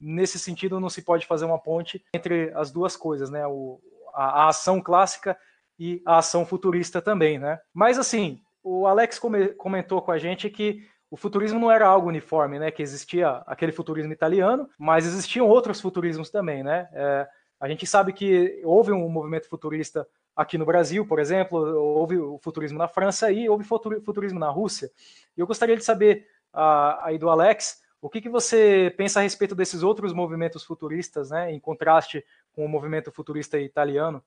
nesse 0.00 0.38
sentido 0.38 0.80
não 0.80 0.88
se 0.88 1.02
pode 1.02 1.26
fazer 1.26 1.44
uma 1.44 1.58
ponte 1.58 2.04
entre 2.14 2.52
as 2.54 2.70
duas 2.70 2.96
coisas, 2.96 3.30
né? 3.30 3.46
O, 3.46 3.80
a, 4.14 4.44
a, 4.44 4.48
ação 4.48 4.80
clássica 4.80 5.36
e 5.78 6.02
a 6.06 6.18
ação 6.18 6.44
futurista 6.44 7.02
também, 7.02 7.38
né? 7.38 7.58
Mas 7.72 7.98
assim, 7.98 8.40
o 8.62 8.86
Alex 8.86 9.18
come, 9.18 9.48
comentou 9.48 10.02
com 10.02 10.10
a 10.10 10.18
gente 10.18 10.50
que 10.50 10.82
o 11.10 11.16
futurismo 11.16 11.60
não 11.60 11.70
era 11.70 11.86
algo 11.86 12.08
uniforme, 12.08 12.58
né? 12.58 12.70
Que 12.70 12.82
existia 12.82 13.42
aquele 13.46 13.72
futurismo 13.72 14.12
italiano, 14.12 14.68
mas 14.78 15.06
existiam 15.06 15.48
outros 15.48 15.80
futurismos 15.80 16.30
também, 16.30 16.62
né? 16.62 16.88
É, 16.92 17.28
a 17.60 17.68
gente 17.68 17.86
sabe 17.86 18.12
que 18.12 18.60
houve 18.64 18.92
um 18.92 19.08
movimento 19.08 19.48
futurista 19.48 20.06
aqui 20.34 20.58
no 20.58 20.66
Brasil, 20.66 21.06
por 21.06 21.18
exemplo, 21.18 21.58
houve 21.58 22.18
o 22.18 22.38
futurismo 22.42 22.76
na 22.76 22.86
França 22.86 23.30
e 23.32 23.48
houve 23.48 23.64
futurismo 23.64 24.38
na 24.38 24.50
Rússia. 24.50 24.90
E 25.34 25.40
eu 25.40 25.46
gostaria 25.46 25.76
de 25.76 25.82
saber 25.82 26.26
aí 26.52 27.16
do 27.16 27.30
Alex 27.30 27.80
o 28.00 28.10
que, 28.10 28.20
que 28.20 28.28
você 28.28 28.94
pensa 28.96 29.20
a 29.20 29.22
respeito 29.22 29.54
desses 29.54 29.82
outros 29.82 30.12
movimentos 30.12 30.64
futuristas, 30.64 31.30
né, 31.30 31.52
em 31.52 31.58
contraste 31.58 32.24
com 32.52 32.64
o 32.64 32.68
movimento 32.68 33.10
futurista 33.10 33.58
italiano? 33.58 34.22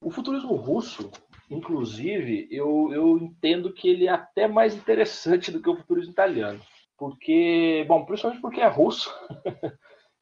O 0.00 0.10
futurismo 0.10 0.54
russo, 0.54 1.10
inclusive, 1.50 2.48
eu, 2.50 2.90
eu 2.92 3.18
entendo 3.18 3.72
que 3.72 3.88
ele 3.88 4.06
é 4.06 4.10
até 4.10 4.46
mais 4.46 4.74
interessante 4.74 5.50
do 5.50 5.60
que 5.60 5.68
o 5.68 5.76
futurismo 5.76 6.12
italiano. 6.12 6.60
Porque, 6.96 7.84
bom, 7.88 8.04
principalmente 8.04 8.40
porque 8.40 8.60
é 8.60 8.68
russo. 8.68 9.12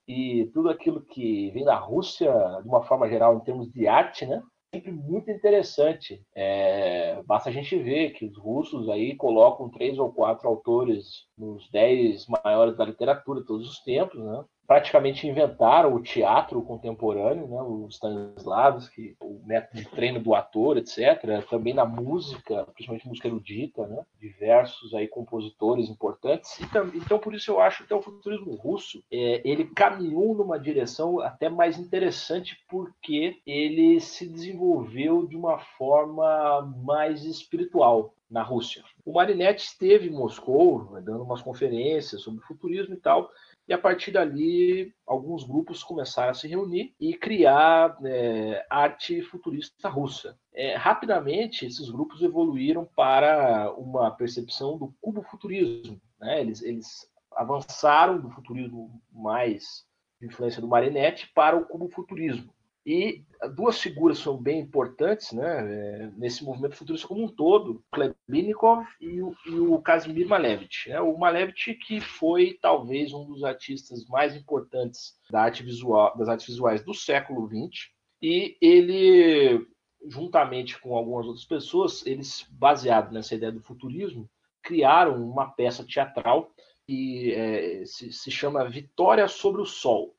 e 0.08 0.50
tudo 0.52 0.70
aquilo 0.70 1.04
que 1.04 1.50
vem 1.50 1.64
da 1.64 1.76
Rússia, 1.76 2.32
de 2.62 2.68
uma 2.68 2.84
forma 2.84 3.08
geral, 3.08 3.36
em 3.36 3.44
termos 3.44 3.70
de 3.70 3.86
arte, 3.86 4.24
né? 4.26 4.42
Sempre 4.76 4.92
muito 4.92 5.30
interessante. 5.30 6.22
É, 6.34 7.22
basta 7.24 7.48
a 7.48 7.52
gente 7.52 7.76
ver 7.76 8.10
que 8.10 8.26
os 8.26 8.36
russos 8.36 8.88
aí 8.88 9.16
colocam 9.16 9.70
três 9.70 9.98
ou 9.98 10.12
quatro 10.12 10.48
autores 10.48 11.26
nos 11.36 11.68
dez 11.70 12.26
maiores 12.44 12.76
da 12.76 12.84
literatura 12.84 13.40
de 13.40 13.46
todos 13.46 13.68
os 13.68 13.80
tempos, 13.80 14.22
né? 14.22 14.44
Praticamente 14.66 15.26
inventaram 15.26 15.94
o 15.94 16.02
teatro 16.02 16.60
contemporâneo, 16.62 17.46
né, 17.46 17.62
o 17.62 17.86
Stanislavski, 17.88 19.16
o 19.20 19.40
método 19.46 19.80
de 19.80 19.88
treino 19.88 20.20
do 20.20 20.34
ator, 20.34 20.76
etc. 20.76 21.44
Também 21.48 21.72
na 21.72 21.84
música, 21.84 22.64
principalmente 22.74 23.08
música 23.08 23.28
erudita, 23.28 23.86
né, 23.86 24.04
diversos 24.20 24.94
aí 24.94 25.06
compositores 25.06 25.88
importantes. 25.88 26.58
Então, 26.94 27.18
por 27.18 27.34
isso 27.34 27.50
eu 27.50 27.60
acho 27.60 27.86
que 27.86 27.94
o 27.94 28.02
futurismo 28.02 28.54
russo 28.54 29.02
é, 29.10 29.40
ele 29.44 29.66
caminhou 29.66 30.34
numa 30.34 30.58
direção 30.58 31.20
até 31.20 31.48
mais 31.48 31.78
interessante 31.78 32.58
porque 32.68 33.40
ele 33.46 34.00
se 34.00 34.26
desenvolveu 34.26 35.26
de 35.26 35.36
uma 35.36 35.58
forma 35.58 36.62
mais 36.84 37.24
espiritual 37.24 38.14
na 38.30 38.42
Rússia. 38.42 38.82
O 39.04 39.12
Marinetti 39.12 39.64
esteve 39.64 40.08
em 40.08 40.12
Moscou, 40.12 41.00
dando 41.00 41.22
umas 41.22 41.42
conferências 41.42 42.22
sobre 42.22 42.42
futurismo 42.42 42.94
e 42.94 42.98
tal, 42.98 43.30
e 43.68 43.72
a 43.72 43.78
partir 43.78 44.12
dali, 44.12 44.94
alguns 45.04 45.42
grupos 45.42 45.82
começaram 45.82 46.30
a 46.30 46.34
se 46.34 46.46
reunir 46.46 46.94
e 47.00 47.14
criar 47.14 47.98
é, 48.04 48.64
arte 48.70 49.20
futurista 49.22 49.88
russa. 49.88 50.38
É, 50.54 50.76
rapidamente, 50.76 51.66
esses 51.66 51.90
grupos 51.90 52.22
evoluíram 52.22 52.88
para 52.96 53.72
uma 53.72 54.10
percepção 54.12 54.78
do 54.78 54.94
cubo-futurismo. 55.00 56.00
Né? 56.20 56.40
Eles, 56.40 56.62
eles 56.62 57.10
avançaram 57.32 58.20
do 58.20 58.30
futurismo 58.30 59.02
mais 59.12 59.84
de 60.20 60.28
influência 60.28 60.60
do 60.60 60.68
Marinetti 60.68 61.30
para 61.34 61.56
o 61.56 61.66
cubo-futurismo. 61.66 62.54
E 62.86 63.24
duas 63.56 63.80
figuras 63.80 64.18
são 64.18 64.40
bem 64.40 64.60
importantes 64.60 65.32
né, 65.32 65.44
é, 65.44 66.10
nesse 66.16 66.44
movimento 66.44 66.76
futurista 66.76 67.08
como 67.08 67.24
um 67.24 67.28
todo, 67.28 67.82
Klebinikov 67.90 68.86
e 69.00 69.20
o, 69.20 69.34
e 69.44 69.58
o 69.58 69.82
Kazimir 69.82 70.28
Malevich. 70.28 70.88
Né? 70.88 71.00
O 71.00 71.18
Malevich 71.18 71.74
que 71.74 72.00
foi 72.00 72.56
talvez 72.62 73.12
um 73.12 73.26
dos 73.26 73.42
artistas 73.42 74.06
mais 74.06 74.36
importantes 74.36 75.18
da 75.28 75.42
arte 75.42 75.64
visual, 75.64 76.16
das 76.16 76.28
artes 76.28 76.46
visuais 76.46 76.84
do 76.84 76.94
século 76.94 77.48
XX, 77.48 77.90
e 78.22 78.56
ele, 78.62 79.66
juntamente 80.06 80.80
com 80.80 80.96
algumas 80.96 81.26
outras 81.26 81.44
pessoas, 81.44 82.06
eles, 82.06 82.46
baseado 82.52 83.12
nessa 83.12 83.34
ideia 83.34 83.50
do 83.50 83.60
futurismo, 83.60 84.30
criaram 84.62 85.28
uma 85.28 85.50
peça 85.50 85.84
teatral 85.84 86.52
que 86.86 87.34
é, 87.34 87.84
se, 87.84 88.12
se 88.12 88.30
chama 88.30 88.68
Vitória 88.68 89.26
sobre 89.26 89.60
o 89.60 89.66
Sol 89.66 90.15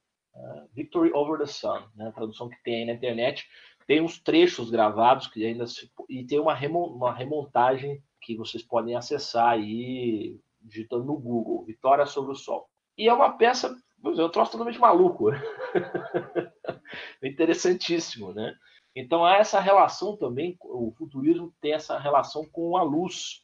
Victory 0.74 1.12
Over 1.14 1.40
the 1.40 1.46
Sun, 1.46 1.84
né, 1.96 2.08
a 2.08 2.12
tradução 2.12 2.50
que 2.50 2.62
tem 2.64 2.76
aí 2.76 2.86
na 2.86 2.94
internet. 2.94 3.48
Tem 3.86 4.02
uns 4.02 4.20
trechos 4.20 4.70
gravados 4.70 5.28
que 5.28 5.46
ainda 5.46 5.66
se, 5.66 5.90
e 6.10 6.26
tem 6.26 6.40
uma, 6.40 6.54
uma 6.70 7.14
remontagem 7.14 8.02
que 8.22 8.36
vocês 8.36 8.62
podem 8.62 8.96
acessar 8.96 9.50
aí 9.50 10.38
digitando 10.62 11.06
no 11.06 11.18
Google, 11.18 11.64
Vitória 11.64 12.06
sobre 12.06 12.32
o 12.32 12.36
Sol. 12.36 12.70
E 12.98 13.08
é 13.08 13.14
uma 13.14 13.38
peça, 13.38 13.76
é 14.04 14.24
um 14.24 14.30
troço 14.30 14.52
totalmente 14.52 14.80
maluco. 14.80 15.30
Interessantíssimo, 17.24 18.34
né? 18.34 18.54
Então 18.96 19.24
há 19.24 19.38
essa 19.38 19.60
relação 19.60 20.18
também, 20.18 20.58
o 20.62 20.92
futurismo 20.98 21.54
tem 21.62 21.74
essa 21.74 22.00
relação 22.00 22.46
com 22.52 22.76
a 22.76 22.84
luz, 22.84 23.44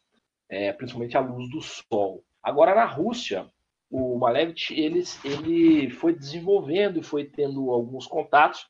é, 0.49 0.73
principalmente 0.73 1.15
a 1.15 1.21
luz 1.21 1.49
do 1.49 1.61
Sol. 1.61 2.23
Agora 2.41 2.73
na 2.73 2.85
Rússia, 2.85 3.49
o 3.93 4.17
Malevich 4.17 4.73
ele, 4.73 5.03
ele 5.23 5.89
foi 5.91 6.15
desenvolvendo 6.15 6.99
e 6.99 7.03
foi 7.03 7.25
tendo 7.25 7.69
alguns 7.69 8.07
contatos 8.07 8.65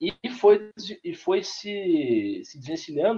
e 0.00 0.28
foi, 0.28 0.70
e 1.04 1.14
foi 1.14 1.44
se, 1.44 2.42
se 2.44 2.58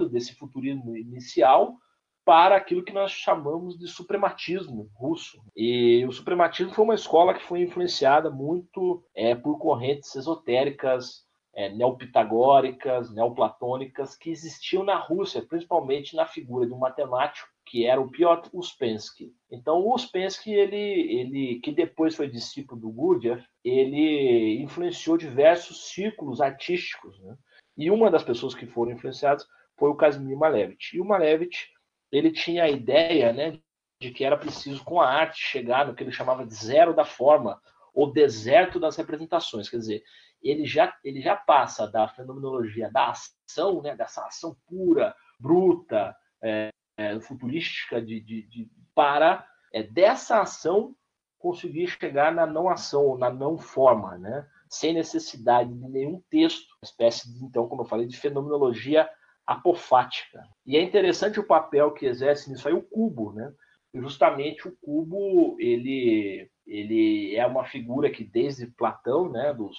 desse 0.07 0.35
futurismo 0.35 0.95
inicial 0.95 1.75
para 2.23 2.55
aquilo 2.55 2.83
que 2.83 2.93
nós 2.93 3.11
chamamos 3.11 3.75
de 3.79 3.87
suprematismo 3.87 4.87
russo. 4.93 5.41
E 5.55 6.05
o 6.05 6.11
suprematismo 6.11 6.73
foi 6.73 6.83
uma 6.83 6.93
escola 6.93 7.33
que 7.33 7.43
foi 7.43 7.61
influenciada 7.61 8.29
muito 8.29 9.03
é, 9.15 9.33
por 9.33 9.57
correntes 9.57 10.15
esotéricas, 10.15 11.25
é, 11.55 11.69
neopitagóricas, 11.69 13.11
neoplatônicas, 13.15 14.15
que 14.15 14.29
existiam 14.29 14.83
na 14.83 14.95
Rússia, 14.95 15.41
principalmente 15.41 16.15
na 16.15 16.27
figura 16.27 16.67
de 16.67 16.73
um 16.73 16.77
matemático 16.77 17.47
que 17.69 17.85
era 17.85 17.99
o 17.99 18.09
Piotr 18.09 18.49
Uspensky. 18.53 19.33
Então, 19.51 19.79
o 19.79 19.93
Uspensky, 19.93 20.53
ele, 20.53 20.75
ele, 20.75 21.59
que 21.59 21.71
depois 21.71 22.15
foi 22.15 22.29
discípulo 22.29 22.79
do 22.79 22.89
Gurdjieff, 22.89 23.45
ele 23.63 24.61
influenciou 24.61 25.17
diversos 25.17 25.89
círculos 25.89 26.39
artísticos. 26.39 27.19
Né? 27.19 27.37
E 27.77 27.91
uma 27.91 28.09
das 28.09 28.23
pessoas 28.23 28.55
que 28.55 28.65
foram 28.65 28.93
influenciadas 28.93 29.45
foi 29.77 29.89
o 29.89 29.95
Kazimir 29.95 30.37
Malevich. 30.37 30.95
E 30.95 31.01
o 31.01 31.05
Malevich, 31.05 31.67
ele 32.09 32.31
tinha 32.31 32.63
a 32.63 32.69
ideia 32.69 33.33
né, 33.33 33.59
de 34.01 34.11
que 34.11 34.23
era 34.23 34.37
preciso, 34.37 34.83
com 34.83 35.01
a 35.01 35.09
arte, 35.09 35.37
chegar 35.37 35.85
no 35.85 35.93
que 35.93 36.03
ele 36.03 36.11
chamava 36.11 36.45
de 36.45 36.55
zero 36.55 36.95
da 36.95 37.03
forma, 37.03 37.61
ou 37.93 38.13
deserto 38.13 38.79
das 38.79 38.95
representações. 38.95 39.69
Quer 39.69 39.77
dizer, 39.77 40.03
ele 40.41 40.65
já, 40.65 40.95
ele 41.03 41.19
já 41.19 41.35
passa 41.35 41.85
da 41.85 42.07
fenomenologia 42.07 42.89
da 42.89 43.09
ação, 43.09 43.81
né, 43.81 43.93
dessa 43.95 44.25
ação 44.25 44.55
pura, 44.67 45.13
bruta, 45.37 46.15
é, 46.41 46.69
é, 46.97 47.19
futurística 47.19 48.01
de, 48.01 48.19
de, 48.19 48.41
de 48.43 48.69
para 48.93 49.47
é, 49.71 49.83
dessa 49.83 50.41
ação 50.41 50.95
conseguir 51.37 51.87
chegar 51.87 52.33
na 52.33 52.45
não 52.45 52.67
ação, 52.67 53.17
na 53.17 53.29
não 53.29 53.57
forma, 53.57 54.17
né? 54.17 54.45
sem 54.69 54.93
necessidade 54.93 55.73
de 55.73 55.89
nenhum 55.89 56.21
texto, 56.29 56.67
uma 56.81 56.83
espécie 56.83 57.31
de, 57.31 57.45
então, 57.45 57.67
como 57.67 57.83
eu 57.83 57.85
falei, 57.85 58.05
de 58.05 58.17
fenomenologia 58.17 59.09
apofática. 59.45 60.43
E 60.65 60.75
é 60.75 60.81
interessante 60.81 61.39
o 61.39 61.47
papel 61.47 61.91
que 61.91 62.05
exerce 62.05 62.49
nisso 62.49 62.67
aí 62.67 62.73
o 62.73 62.81
cubo, 62.81 63.31
né? 63.31 63.51
Justamente 63.93 64.67
o 64.67 64.75
cubo, 64.81 65.55
ele, 65.57 66.51
ele 66.65 67.35
é 67.35 67.47
uma 67.47 67.63
figura 67.63 68.09
que 68.11 68.23
desde 68.23 68.67
Platão, 68.67 69.29
né, 69.29 69.53
dos, 69.53 69.77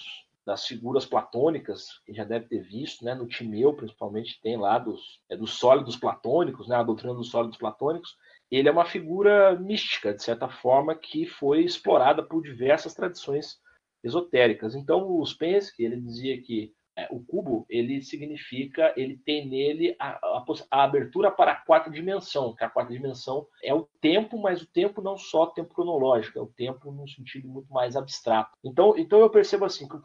das 0.48 0.66
figuras 0.66 1.04
platônicas, 1.04 2.00
que 2.06 2.14
já 2.14 2.24
deve 2.24 2.46
ter 2.46 2.62
visto, 2.62 3.04
né, 3.04 3.14
no 3.14 3.28
Timeu, 3.28 3.74
principalmente, 3.74 4.40
tem 4.40 4.56
lá 4.56 4.78
dos, 4.78 5.20
é, 5.28 5.36
dos 5.36 5.58
sólidos 5.58 5.94
platônicos, 5.94 6.66
né, 6.66 6.76
a 6.76 6.82
doutrina 6.82 7.12
dos 7.12 7.30
sólidos 7.30 7.58
platônicos. 7.58 8.16
Ele 8.50 8.66
é 8.66 8.72
uma 8.72 8.86
figura 8.86 9.54
mística, 9.60 10.14
de 10.14 10.22
certa 10.22 10.48
forma, 10.48 10.94
que 10.94 11.26
foi 11.26 11.64
explorada 11.64 12.22
por 12.22 12.42
diversas 12.42 12.94
tradições 12.94 13.58
esotéricas. 14.02 14.74
Então, 14.74 15.06
o 15.06 15.26
Spensky, 15.26 15.84
ele 15.84 16.00
dizia 16.00 16.40
que 16.40 16.72
é, 16.96 17.06
o 17.10 17.22
cubo, 17.22 17.66
ele 17.68 18.00
significa, 18.00 18.94
ele 18.96 19.18
tem 19.18 19.46
nele 19.46 19.94
a, 20.00 20.12
a, 20.12 20.44
a, 20.70 20.82
abertura 20.82 21.30
para 21.30 21.52
a 21.52 21.56
quarta 21.56 21.90
dimensão, 21.90 22.54
que 22.56 22.64
a 22.64 22.70
quarta 22.70 22.92
dimensão 22.92 23.46
é 23.62 23.72
o 23.72 23.86
tempo, 24.00 24.36
mas 24.36 24.62
o 24.62 24.66
tempo 24.66 25.02
não 25.02 25.16
só 25.16 25.46
tempo 25.46 25.74
cronológico, 25.74 26.38
é 26.38 26.42
o 26.42 26.52
tempo 26.56 26.90
num 26.90 27.06
sentido 27.06 27.46
muito 27.46 27.70
mais 27.70 27.94
abstrato. 27.94 28.50
Então, 28.64 28.96
então 28.96 29.20
eu 29.20 29.30
percebo 29.30 29.64
assim 29.66 29.86
que 29.86 29.96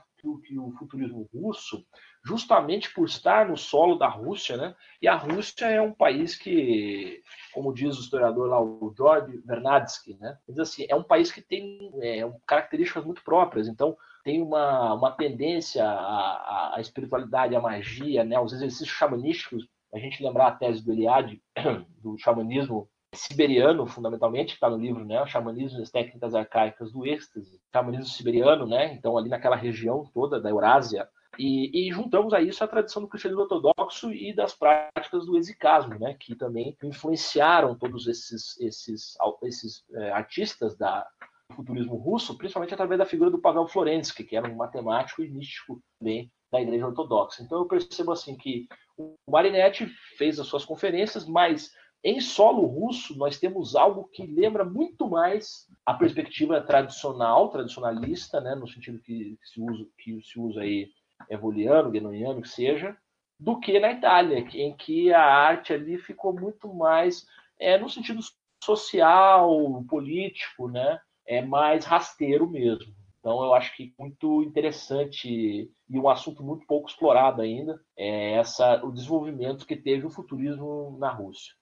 que 0.46 0.58
o 0.58 0.72
futurismo 0.72 1.30
russo, 1.34 1.86
justamente 2.24 2.94
por 2.94 3.06
estar 3.06 3.48
no 3.48 3.58
solo 3.58 3.96
da 3.96 4.08
Rússia, 4.08 4.56
né? 4.56 4.76
E 5.02 5.08
a 5.08 5.16
Rússia 5.16 5.66
é 5.66 5.82
um 5.82 5.94
país 5.94 6.36
que, 6.36 7.22
como 7.54 7.74
diz 7.74 7.98
o 7.98 8.02
historiador 8.02 8.48
lá, 8.50 8.62
o 8.62 8.94
George 8.96 9.38
Vernadsky, 9.46 10.16
né? 10.20 10.38
Diz 10.48 10.60
assim, 10.60 10.86
é 10.88 10.96
um 10.96 11.04
país 11.04 11.32
que 11.32 11.42
tem 11.42 11.92
é, 12.02 12.30
características 12.48 13.04
muito 13.04 13.24
próprias. 13.24 13.68
Então, 13.68 13.98
tem 14.24 14.42
uma, 14.42 14.94
uma 14.94 15.12
tendência 15.12 15.86
à, 15.86 16.76
à 16.76 16.82
espiritualidade, 16.82 17.56
à 17.56 17.62
magia, 17.62 18.24
né? 18.24 18.38
Aos 18.38 18.54
exercícios 18.54 18.90
xamanísticos. 18.90 19.68
A 19.94 20.00
gente 20.00 20.24
lembrar 20.24 20.48
a 20.48 20.56
tese 20.56 20.84
do 20.84 20.92
Eliade, 20.92 21.42
do 22.02 22.18
xamanismo 22.18 22.90
siberiano, 23.14 23.86
fundamentalmente, 23.86 24.50
que 24.50 24.54
está 24.56 24.70
no 24.70 24.78
livro, 24.78 25.06
né? 25.06 25.22
O 25.22 25.28
xamanismo 25.28 25.80
e 25.80 25.82
as 25.82 25.92
técnicas 25.92 26.36
arcaicas 26.36 26.92
do 26.92 27.06
êxtase, 27.06 27.60
xamanismo 27.72 28.06
siberiano, 28.08 28.66
né? 28.66 28.94
Então, 28.94 29.18
ali 29.18 29.30
naquela 29.30 29.56
região 29.56 30.10
toda 30.14 30.42
da 30.42 30.50
Eurásia. 30.50 31.08
E, 31.38 31.88
e, 31.88 31.92
juntamos 31.92 32.32
a 32.32 32.42
isso 32.42 32.64
a 32.64 32.68
tradição 32.68 33.02
do 33.02 33.08
cristianismo 33.08 33.42
ortodoxo 33.44 34.12
e 34.14 34.36
das 34.36 34.54
práticas 34.54 35.26
do 35.26 35.38
exicasmo, 35.38 35.98
né? 35.98 36.16
Que 36.20 36.36
também 36.36 36.78
influenciaram 36.84 37.76
todos 37.76 38.08
esses, 38.08 38.60
esses, 38.60 39.16
esses 39.44 39.84
é, 39.96 40.12
artistas 40.12 40.78
da, 40.78 41.08
futurismo 41.54 41.96
russo, 41.96 42.38
principalmente 42.38 42.74
através 42.74 42.98
da 42.98 43.06
figura 43.06 43.30
do 43.30 43.40
Pavel 43.40 43.68
Florensky, 43.68 44.24
que 44.24 44.36
era 44.36 44.50
um 44.50 44.56
matemático 44.56 45.24
e 45.24 45.30
místico 45.30 45.82
também 46.00 46.32
da 46.52 46.62
Igreja 46.62 46.88
Ortodoxa. 46.88 47.42
Então, 47.42 47.60
eu 47.60 47.66
percebo 47.66 48.12
assim 48.12 48.36
que 48.36 48.68
o 48.98 49.16
Marinetti 49.28 49.88
fez 50.18 50.40
as 50.40 50.48
suas 50.48 50.66
conferências, 50.66 51.28
mas 51.28 51.72
em 52.04 52.20
solo 52.20 52.66
russo, 52.66 53.18
nós 53.18 53.40
temos 53.40 53.76
algo 53.76 54.10
que 54.12 54.26
lembra 54.26 54.66
muito 54.66 55.08
mais 55.10 55.68
a 55.86 55.94
perspectiva 55.94 56.60
tradicional, 56.60 57.50
tradicionalista, 57.50 58.42
né, 58.42 58.56
no 58.56 58.68
sentido 58.68 59.00
que 59.00 59.38
se 59.42 59.62
usa, 59.62 59.86
que 59.98 60.22
se 60.22 60.38
usa 60.38 60.62
aí 60.62 60.90
evoliano, 61.30 61.92
guenoniano, 61.92 62.42
que 62.42 62.50
seja, 62.50 62.98
do 63.40 63.58
que 63.60 63.80
na 63.80 63.92
Itália, 63.94 64.40
em 64.54 64.76
que 64.76 65.14
a 65.14 65.24
arte 65.24 65.72
ali 65.72 65.98
ficou 65.98 66.34
muito 66.34 66.74
mais 66.74 67.26
é, 67.58 67.78
no 67.78 67.90
sentido 67.90 68.20
social, 68.62 69.84
político, 69.88 70.68
né, 70.68 71.00
é 71.26 71.42
mais 71.42 71.86
rasteiro 71.86 72.50
mesmo. 72.50 72.94
Então 73.20 73.42
eu 73.42 73.54
acho 73.54 73.74
que 73.78 73.94
muito 73.98 74.44
interessante 74.44 75.72
e 75.90 76.00
um 76.00 76.10
assunto 76.10 76.44
muito 76.44 76.68
pouco 76.68 76.90
explorado 76.90 77.42
ainda 77.42 77.80
é 77.98 78.34
essa 78.34 78.84
o 78.84 78.92
desenvolvimento 78.92 79.66
que 79.66 79.78
teve 79.78 80.06
o 80.06 80.10
futurismo 80.10 80.98
na 81.00 81.10
Rússia. 81.10 81.54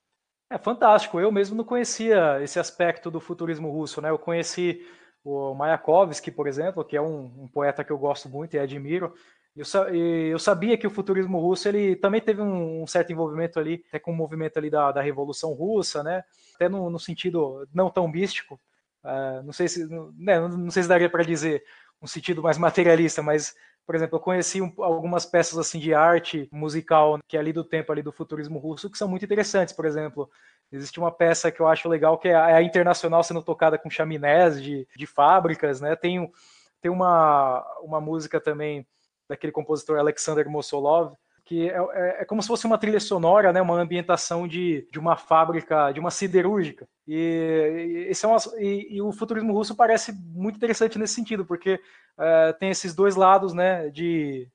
É 0.51 0.57
fantástico. 0.57 1.17
Eu 1.17 1.31
mesmo 1.31 1.55
não 1.55 1.63
conhecia 1.63 2.41
esse 2.43 2.59
aspecto 2.59 3.09
do 3.09 3.21
futurismo 3.21 3.71
russo, 3.71 4.01
né? 4.01 4.09
Eu 4.09 4.19
conheci 4.19 4.85
o 5.23 5.53
Mayakovsky, 5.53 6.29
por 6.29 6.45
exemplo, 6.45 6.83
que 6.83 6.97
é 6.97 7.01
um, 7.01 7.31
um 7.43 7.47
poeta 7.47 7.85
que 7.85 7.91
eu 7.91 7.97
gosto 7.97 8.27
muito 8.27 8.53
e 8.53 8.59
admiro. 8.59 9.13
Eu, 9.55 9.65
eu, 9.93 10.37
sabia 10.37 10.77
que 10.77 10.85
o 10.85 10.89
futurismo 10.89 11.39
russo 11.39 11.69
ele 11.69 11.95
também 11.95 12.19
teve 12.19 12.41
um, 12.41 12.83
um, 12.83 12.87
certo 12.87 13.13
envolvimento 13.13 13.59
ali, 13.59 13.81
até 13.87 13.97
com 13.97 14.11
o 14.11 14.15
movimento 14.15 14.57
ali 14.57 14.69
da, 14.69 14.91
da 14.91 15.01
Revolução 15.01 15.53
Russa, 15.53 16.03
né? 16.03 16.21
Até 16.55 16.67
no, 16.67 16.89
no 16.89 16.99
sentido 16.99 17.65
não 17.73 17.89
tão 17.89 18.05
místico. 18.09 18.59
Uh, 19.05 19.43
não 19.43 19.53
sei 19.53 19.69
se, 19.69 19.87
né, 20.17 20.37
não 20.37 20.69
sei 20.69 20.83
se 20.83 20.89
daria 20.89 21.09
para 21.09 21.23
dizer 21.23 21.63
um 22.01 22.07
sentido 22.07 22.43
mais 22.43 22.57
materialista, 22.57 23.21
mas 23.21 23.55
por 23.91 23.95
exemplo, 23.97 24.15
eu 24.15 24.21
conheci 24.21 24.61
um, 24.61 24.71
algumas 24.77 25.25
peças 25.25 25.59
assim 25.59 25.77
de 25.77 25.93
arte 25.93 26.47
musical 26.49 27.19
que 27.27 27.35
é 27.35 27.39
ali 27.41 27.51
do 27.51 27.61
tempo 27.61 27.91
ali 27.91 28.01
do 28.01 28.09
futurismo 28.09 28.57
russo 28.57 28.89
que 28.89 28.97
são 28.97 29.05
muito 29.05 29.25
interessantes. 29.25 29.73
Por 29.73 29.85
exemplo, 29.85 30.31
existe 30.71 30.97
uma 30.97 31.11
peça 31.11 31.51
que 31.51 31.59
eu 31.61 31.67
acho 31.67 31.89
legal 31.89 32.17
que 32.17 32.29
é 32.29 32.35
a, 32.35 32.61
é 32.61 32.63
internacional 32.63 33.21
sendo 33.21 33.43
tocada 33.43 33.77
com 33.77 33.89
chaminés 33.89 34.63
de, 34.63 34.87
de 34.95 35.05
fábricas, 35.05 35.81
né? 35.81 35.93
Tem, 35.97 36.31
tem 36.79 36.89
uma, 36.89 37.65
uma 37.81 37.99
música 37.99 38.39
também 38.39 38.87
daquele 39.27 39.51
compositor 39.51 39.99
Alexander 39.99 40.49
Mosolov 40.49 41.13
que 41.51 41.69
é, 41.69 41.75
é, 41.75 42.21
é, 42.21 42.25
como 42.25 42.41
se 42.41 42.47
fosse 42.47 42.65
uma 42.65 42.77
trilha 42.77 42.99
sonora, 43.01 43.51
né, 43.51 43.61
uma 43.61 43.75
ambientação 43.75 44.47
de, 44.47 44.87
de 44.89 44.97
uma 44.97 45.17
fábrica, 45.17 45.91
de 45.91 45.99
uma 45.99 46.09
siderúrgica. 46.09 46.87
E, 47.05 48.07
e, 48.09 48.11
é 48.23 48.27
uma, 48.27 48.37
e, 48.57 48.95
e 48.95 49.01
o 49.01 49.11
futurismo 49.11 49.51
russo 49.51 49.75
parece 49.75 50.13
muito 50.13 50.55
interessante 50.55 50.97
nesse 50.97 51.13
sentido, 51.13 51.45
porque 51.45 51.77
é, 52.17 52.53
tem 52.53 52.69
esses 52.69 52.95
dois 52.95 53.17
lados 53.17 53.53
né, 53.53 53.89
de, 53.89 54.47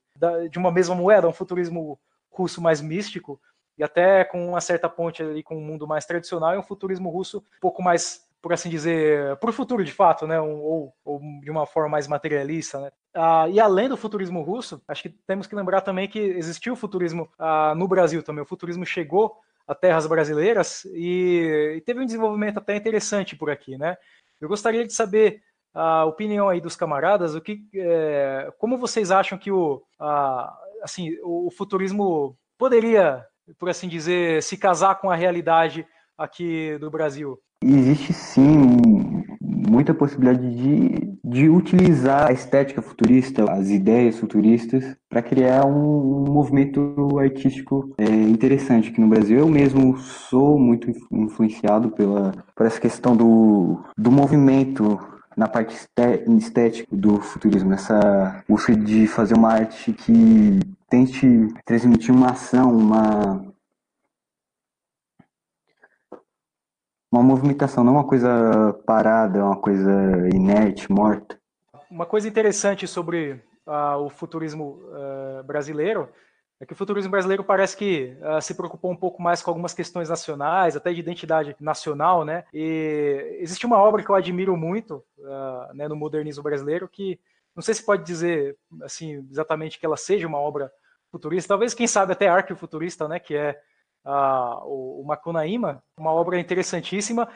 de 0.50 0.58
uma 0.58 0.72
mesma 0.72 0.94
moeda, 0.94 1.28
um 1.28 1.34
futurismo 1.34 2.00
russo 2.30 2.62
mais 2.62 2.80
místico, 2.80 3.38
e 3.76 3.84
até 3.84 4.24
com 4.24 4.48
uma 4.48 4.62
certa 4.62 4.88
ponte 4.88 5.22
ali 5.22 5.42
com 5.42 5.56
o 5.56 5.58
um 5.58 5.64
mundo 5.64 5.86
mais 5.86 6.06
tradicional, 6.06 6.54
e 6.54 6.58
um 6.58 6.62
futurismo 6.62 7.10
russo 7.10 7.40
um 7.58 7.60
pouco 7.60 7.82
mais 7.82 8.25
por 8.46 8.52
assim 8.52 8.70
dizer, 8.70 9.34
para 9.38 9.50
o 9.50 9.52
futuro 9.52 9.82
de 9.82 9.90
fato, 9.90 10.24
né? 10.24 10.40
Ou, 10.40 10.94
ou, 11.04 11.20
de 11.42 11.50
uma 11.50 11.66
forma 11.66 11.88
mais 11.88 12.06
materialista, 12.06 12.78
né? 12.78 12.92
Ah, 13.12 13.48
e 13.48 13.58
além 13.58 13.88
do 13.88 13.96
futurismo 13.96 14.40
russo, 14.40 14.80
acho 14.86 15.02
que 15.02 15.08
temos 15.08 15.48
que 15.48 15.56
lembrar 15.56 15.80
também 15.80 16.06
que 16.06 16.20
existiu 16.20 16.74
o 16.74 16.76
futurismo 16.76 17.28
ah, 17.40 17.74
no 17.74 17.88
Brasil 17.88 18.22
também. 18.22 18.44
O 18.44 18.46
futurismo 18.46 18.86
chegou 18.86 19.34
a 19.66 19.74
terras 19.74 20.06
brasileiras 20.06 20.84
e, 20.94 21.74
e, 21.76 21.80
teve 21.80 21.98
um 21.98 22.06
desenvolvimento 22.06 22.58
até 22.58 22.76
interessante 22.76 23.34
por 23.34 23.50
aqui, 23.50 23.76
né? 23.76 23.96
Eu 24.40 24.48
gostaria 24.48 24.86
de 24.86 24.92
saber 24.92 25.42
a 25.74 26.04
opinião 26.04 26.48
aí 26.48 26.60
dos 26.60 26.76
camaradas, 26.76 27.34
o 27.34 27.40
que, 27.40 27.68
é, 27.74 28.48
como 28.60 28.78
vocês 28.78 29.10
acham 29.10 29.36
que 29.36 29.50
o, 29.50 29.82
a, 29.98 30.56
assim, 30.84 31.18
o 31.24 31.50
futurismo 31.50 32.38
poderia, 32.56 33.26
por 33.58 33.68
assim 33.68 33.88
dizer, 33.88 34.40
se 34.40 34.56
casar 34.56 35.00
com 35.00 35.10
a 35.10 35.16
realidade 35.16 35.84
aqui 36.16 36.78
do 36.78 36.88
Brasil? 36.92 37.42
Existe 37.62 38.12
sim 38.12 39.24
muita 39.40 39.94
possibilidade 39.94 40.54
de, 40.54 41.18
de 41.24 41.48
utilizar 41.48 42.28
a 42.28 42.32
estética 42.32 42.82
futurista, 42.82 43.50
as 43.50 43.70
ideias 43.70 44.18
futuristas, 44.18 44.96
para 45.08 45.22
criar 45.22 45.64
um, 45.64 46.28
um, 46.28 46.32
movimento 46.32 47.18
artístico 47.18 47.94
é, 47.98 48.04
interessante 48.04 48.90
aqui 48.90 49.00
no 49.00 49.08
Brasil. 49.08 49.38
Eu 49.38 49.48
mesmo 49.48 49.96
sou 49.96 50.58
muito 50.58 50.90
influenciado 51.10 51.90
pela, 51.90 52.32
por 52.54 52.66
essa 52.66 52.80
questão 52.80 53.16
do, 53.16 53.82
do 53.96 54.12
movimento 54.12 54.98
na 55.36 55.48
parte 55.48 55.76
estética 56.38 56.88
do 56.90 57.20
futurismo, 57.20 57.74
essa 57.74 58.42
busca 58.48 58.74
de 58.74 59.06
fazer 59.06 59.34
uma 59.34 59.52
arte 59.52 59.92
que 59.92 60.58
tente 60.88 61.48
transmitir 61.64 62.14
uma 62.14 62.30
ação, 62.30 62.74
uma 62.74 63.44
uma 67.16 67.22
movimentação, 67.22 67.82
não 67.82 67.94
uma 67.94 68.04
coisa 68.04 68.72
parada, 68.86 69.44
uma 69.44 69.56
coisa 69.56 69.90
inerte, 70.32 70.90
morta. 70.90 71.38
Uma 71.90 72.04
coisa 72.04 72.28
interessante 72.28 72.86
sobre 72.86 73.40
uh, 73.66 73.98
o 74.04 74.10
futurismo 74.10 74.80
uh, 74.90 75.42
brasileiro 75.44 76.08
é 76.60 76.64
que 76.64 76.72
o 76.72 76.76
futurismo 76.76 77.10
brasileiro 77.10 77.44
parece 77.44 77.76
que 77.76 78.16
uh, 78.20 78.40
se 78.40 78.54
preocupou 78.54 78.90
um 78.90 78.96
pouco 78.96 79.22
mais 79.22 79.42
com 79.42 79.50
algumas 79.50 79.74
questões 79.74 80.08
nacionais, 80.08 80.76
até 80.76 80.92
de 80.92 81.00
identidade 81.00 81.56
nacional, 81.60 82.24
né? 82.24 82.44
E 82.52 83.38
existe 83.40 83.66
uma 83.66 83.78
obra 83.78 84.02
que 84.02 84.10
eu 84.10 84.14
admiro 84.14 84.56
muito 84.56 85.04
né, 85.74 85.86
no 85.86 85.96
modernismo 85.96 86.42
brasileiro 86.42 86.88
que 86.88 87.20
não 87.54 87.62
sei 87.62 87.74
se 87.74 87.84
pode 87.84 88.04
dizer 88.04 88.56
assim 88.82 89.26
exatamente 89.30 89.78
que 89.78 89.86
ela 89.86 89.96
seja 89.96 90.26
uma 90.26 90.38
obra 90.38 90.70
futurista, 91.10 91.48
talvez 91.48 91.72
quem 91.72 91.86
sabe 91.86 92.12
até 92.12 92.28
arquifuturista, 92.28 93.08
né? 93.08 93.18
Que 93.18 93.34
é 93.34 93.60
o, 94.64 95.02
o 95.02 95.04
Macunaíma, 95.06 95.82
uma 95.98 96.12
obra 96.12 96.38
interessantíssima, 96.38 97.28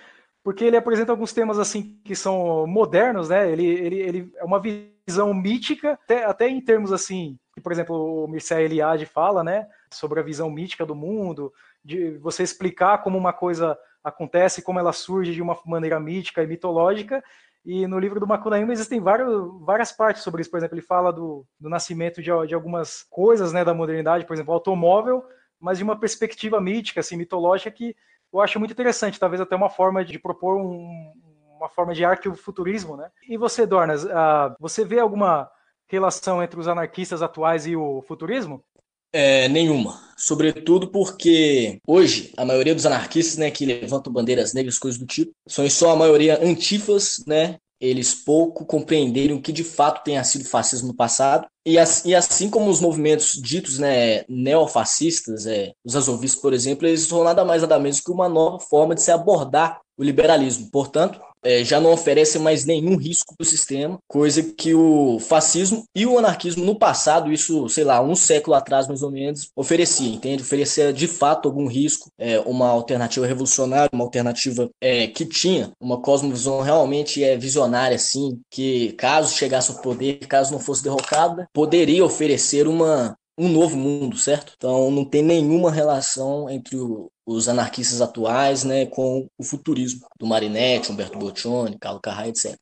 porque 0.43 0.65
ele 0.65 0.77
apresenta 0.77 1.13
alguns 1.13 1.33
temas 1.33 1.59
assim 1.59 2.01
que 2.05 2.15
são 2.15 2.67
modernos, 2.67 3.29
né? 3.29 3.51
Ele, 3.51 3.67
ele, 3.67 3.97
ele 3.97 4.33
é 4.37 4.45
uma 4.45 4.61
visão 4.61 5.35
mítica, 5.35 5.93
até, 5.93 6.25
até 6.25 6.49
em 6.49 6.61
termos 6.61 6.93
assim, 6.93 7.37
que, 7.55 7.61
por 7.61 7.73
exemplo, 7.73 8.25
o 8.25 8.29
Mircea 8.29 8.63
Eliade 8.63 9.05
fala, 9.05 9.45
né? 9.45 9.67
Sobre 9.93 10.21
a 10.21 10.23
visão 10.23 10.51
mítica 10.51 10.87
do 10.87 10.95
mundo, 10.95 11.53
de 11.85 12.17
você 12.19 12.43
explicar 12.43 13.03
como 13.03 13.19
uma 13.19 13.33
coisa 13.33 13.77
acontece, 14.03 14.63
como 14.63 14.79
ela 14.79 14.93
surge 14.93 15.33
de 15.33 15.43
uma 15.43 15.59
maneira 15.67 16.01
mítica 16.01 16.43
e 16.43 16.47
mitológica. 16.47 17.23
E 17.63 17.87
no 17.87 17.99
livro 17.99 18.19
do 18.19 18.27
Macunaíma 18.27 18.73
existem 18.73 18.99
vários, 18.99 19.29
várias 19.61 19.93
partes 19.93 20.23
sobre 20.23 20.41
isso. 20.41 20.51
Por 20.51 20.57
exemplo, 20.57 20.75
ele 20.75 20.87
fala 20.87 21.13
do, 21.13 21.45
do 21.59 21.69
nascimento 21.69 22.23
de, 22.23 22.31
de 22.47 22.55
algumas 22.55 23.05
coisas 23.11 23.53
né, 23.53 23.63
da 23.63 23.75
modernidade, 23.75 24.25
por 24.25 24.33
exemplo, 24.33 24.53
o 24.53 24.55
automóvel 24.55 25.23
mas 25.61 25.79
de 25.79 25.85
uma 25.85 25.99
perspectiva 25.99 26.61
mítica, 26.61 27.01
assim, 27.01 27.17
mitológica, 27.17 27.71
que 27.71 27.95
eu 28.33 28.41
acho 28.41 28.59
muito 28.59 28.73
interessante, 28.73 29.19
talvez 29.19 29.41
até 29.41 29.55
uma 29.55 29.69
forma 29.69 30.05
de 30.05 30.19
propor 30.19 30.57
um, 30.57 31.13
uma 31.57 31.69
forma 31.69 31.93
de 31.93 32.05
arquifuturismo, 32.05 32.97
né? 32.97 33.11
E 33.29 33.37
você, 33.37 33.67
Dornas, 33.67 34.05
uh, 34.05 34.55
você 34.59 34.85
vê 34.85 34.99
alguma 34.99 35.51
relação 35.87 36.43
entre 36.43 36.59
os 36.59 36.69
anarquistas 36.69 37.21
atuais 37.21 37.67
e 37.67 37.77
o 37.77 38.01
futurismo? 38.03 38.65
É, 39.13 39.49
nenhuma. 39.49 40.01
Sobretudo 40.17 40.89
porque 40.89 41.81
hoje 41.87 42.33
a 42.37 42.45
maioria 42.45 42.75
dos 42.75 42.87
anarquistas, 42.87 43.37
né, 43.37 43.51
que 43.51 43.67
levantam 43.67 44.13
bandeiras 44.13 44.55
negras, 44.55 44.79
coisas 44.79 45.01
do 45.01 45.07
tipo, 45.07 45.33
são 45.49 45.65
em 45.65 45.71
sua 45.71 45.97
maioria 45.97 46.39
antifas, 46.43 47.23
né, 47.27 47.59
eles 47.81 48.15
pouco 48.15 48.65
compreenderam 48.65 49.37
o 49.37 49.43
que 49.43 49.53
de 49.53 49.65
fato 49.65 50.05
tenha 50.05 50.23
sido 50.23 50.45
fascismo 50.45 50.89
no 50.89 50.95
passado. 50.95 51.47
E, 51.65 51.79
assim, 51.79 52.51
como 52.51 52.71
os 52.71 52.81
movimentos 52.81 53.41
ditos 53.41 53.79
né, 53.79 54.25
neofascistas, 54.29 55.47
é, 55.47 55.73
os 55.85 55.97
azovistas, 55.97 56.41
por 56.41 56.53
exemplo, 56.53 56.87
eles 56.87 57.03
são 57.03 57.25
nada 57.25 57.45
mais 57.45 57.63
nada 57.63 57.79
menos 57.79 58.01
que 58.01 58.11
uma 58.11 58.29
nova 58.29 58.59
forma 58.59 58.95
de 58.95 59.03
se 59.03 59.11
abordar 59.11 59.81
o 59.97 60.03
liberalismo. 60.03 60.71
Portanto, 60.71 61.21
é, 61.43 61.65
já 61.65 61.81
não 61.81 61.93
oferece 61.93 62.39
mais 62.39 62.65
nenhum 62.65 62.97
risco 62.97 63.35
para 63.37 63.45
o 63.45 63.47
sistema, 63.47 63.99
coisa 64.07 64.43
que 64.43 64.75
o 64.75 65.19
fascismo 65.19 65.85
e 65.95 66.07
o 66.07 66.19
anarquismo 66.19 66.65
no 66.65 66.79
passado, 66.79 67.33
isso, 67.33 67.69
sei 67.69 67.85
lá, 67.85 68.01
um 68.03 68.15
século 68.15 68.55
atrás 68.57 68.87
mais 68.87 69.03
ou 69.03 69.11
menos, 69.11 69.51
oferecia, 69.57 70.15
entende? 70.15 70.43
Oferecia 70.43 70.93
de 70.93 71.07
fato 71.07 71.49
algum 71.49 71.67
risco, 71.67 72.09
é, 72.19 72.39
uma 72.41 72.69
alternativa 72.69 73.27
revolucionária, 73.27 73.91
uma 73.93 74.05
alternativa 74.05 74.69
é, 74.81 75.07
que 75.07 75.25
tinha 75.25 75.73
uma 75.81 76.01
cosmovisão 76.01 76.61
realmente 76.61 77.23
é, 77.23 77.37
visionária, 77.37 77.97
assim, 77.97 78.41
que 78.51 78.93
caso 78.93 79.35
chegasse 79.35 79.71
ao 79.71 79.81
poder, 79.81 80.19
caso 80.27 80.53
não 80.53 80.59
fosse 80.59 80.83
derrocada, 80.83 81.49
poderia 81.53 82.05
oferecer 82.05 82.67
uma, 82.67 83.17
um 83.41 83.49
novo 83.49 83.75
mundo, 83.75 84.19
certo? 84.19 84.53
Então 84.55 84.91
não 84.91 85.03
tem 85.03 85.23
nenhuma 85.23 85.73
relação 85.73 86.51
entre 86.51 86.77
o, 86.77 87.11
os 87.25 87.49
anarquistas 87.49 88.03
atuais 88.03 88.65
né, 88.65 88.85
com 88.85 89.27
o 89.39 89.43
futurismo 89.43 90.07
do 90.19 90.27
Marinetti, 90.27 90.93
Humberto 90.93 91.19
Boccioni, 91.19 91.79
Carlo 91.79 92.01
Carrai, 92.01 92.29
etc. 92.29 92.55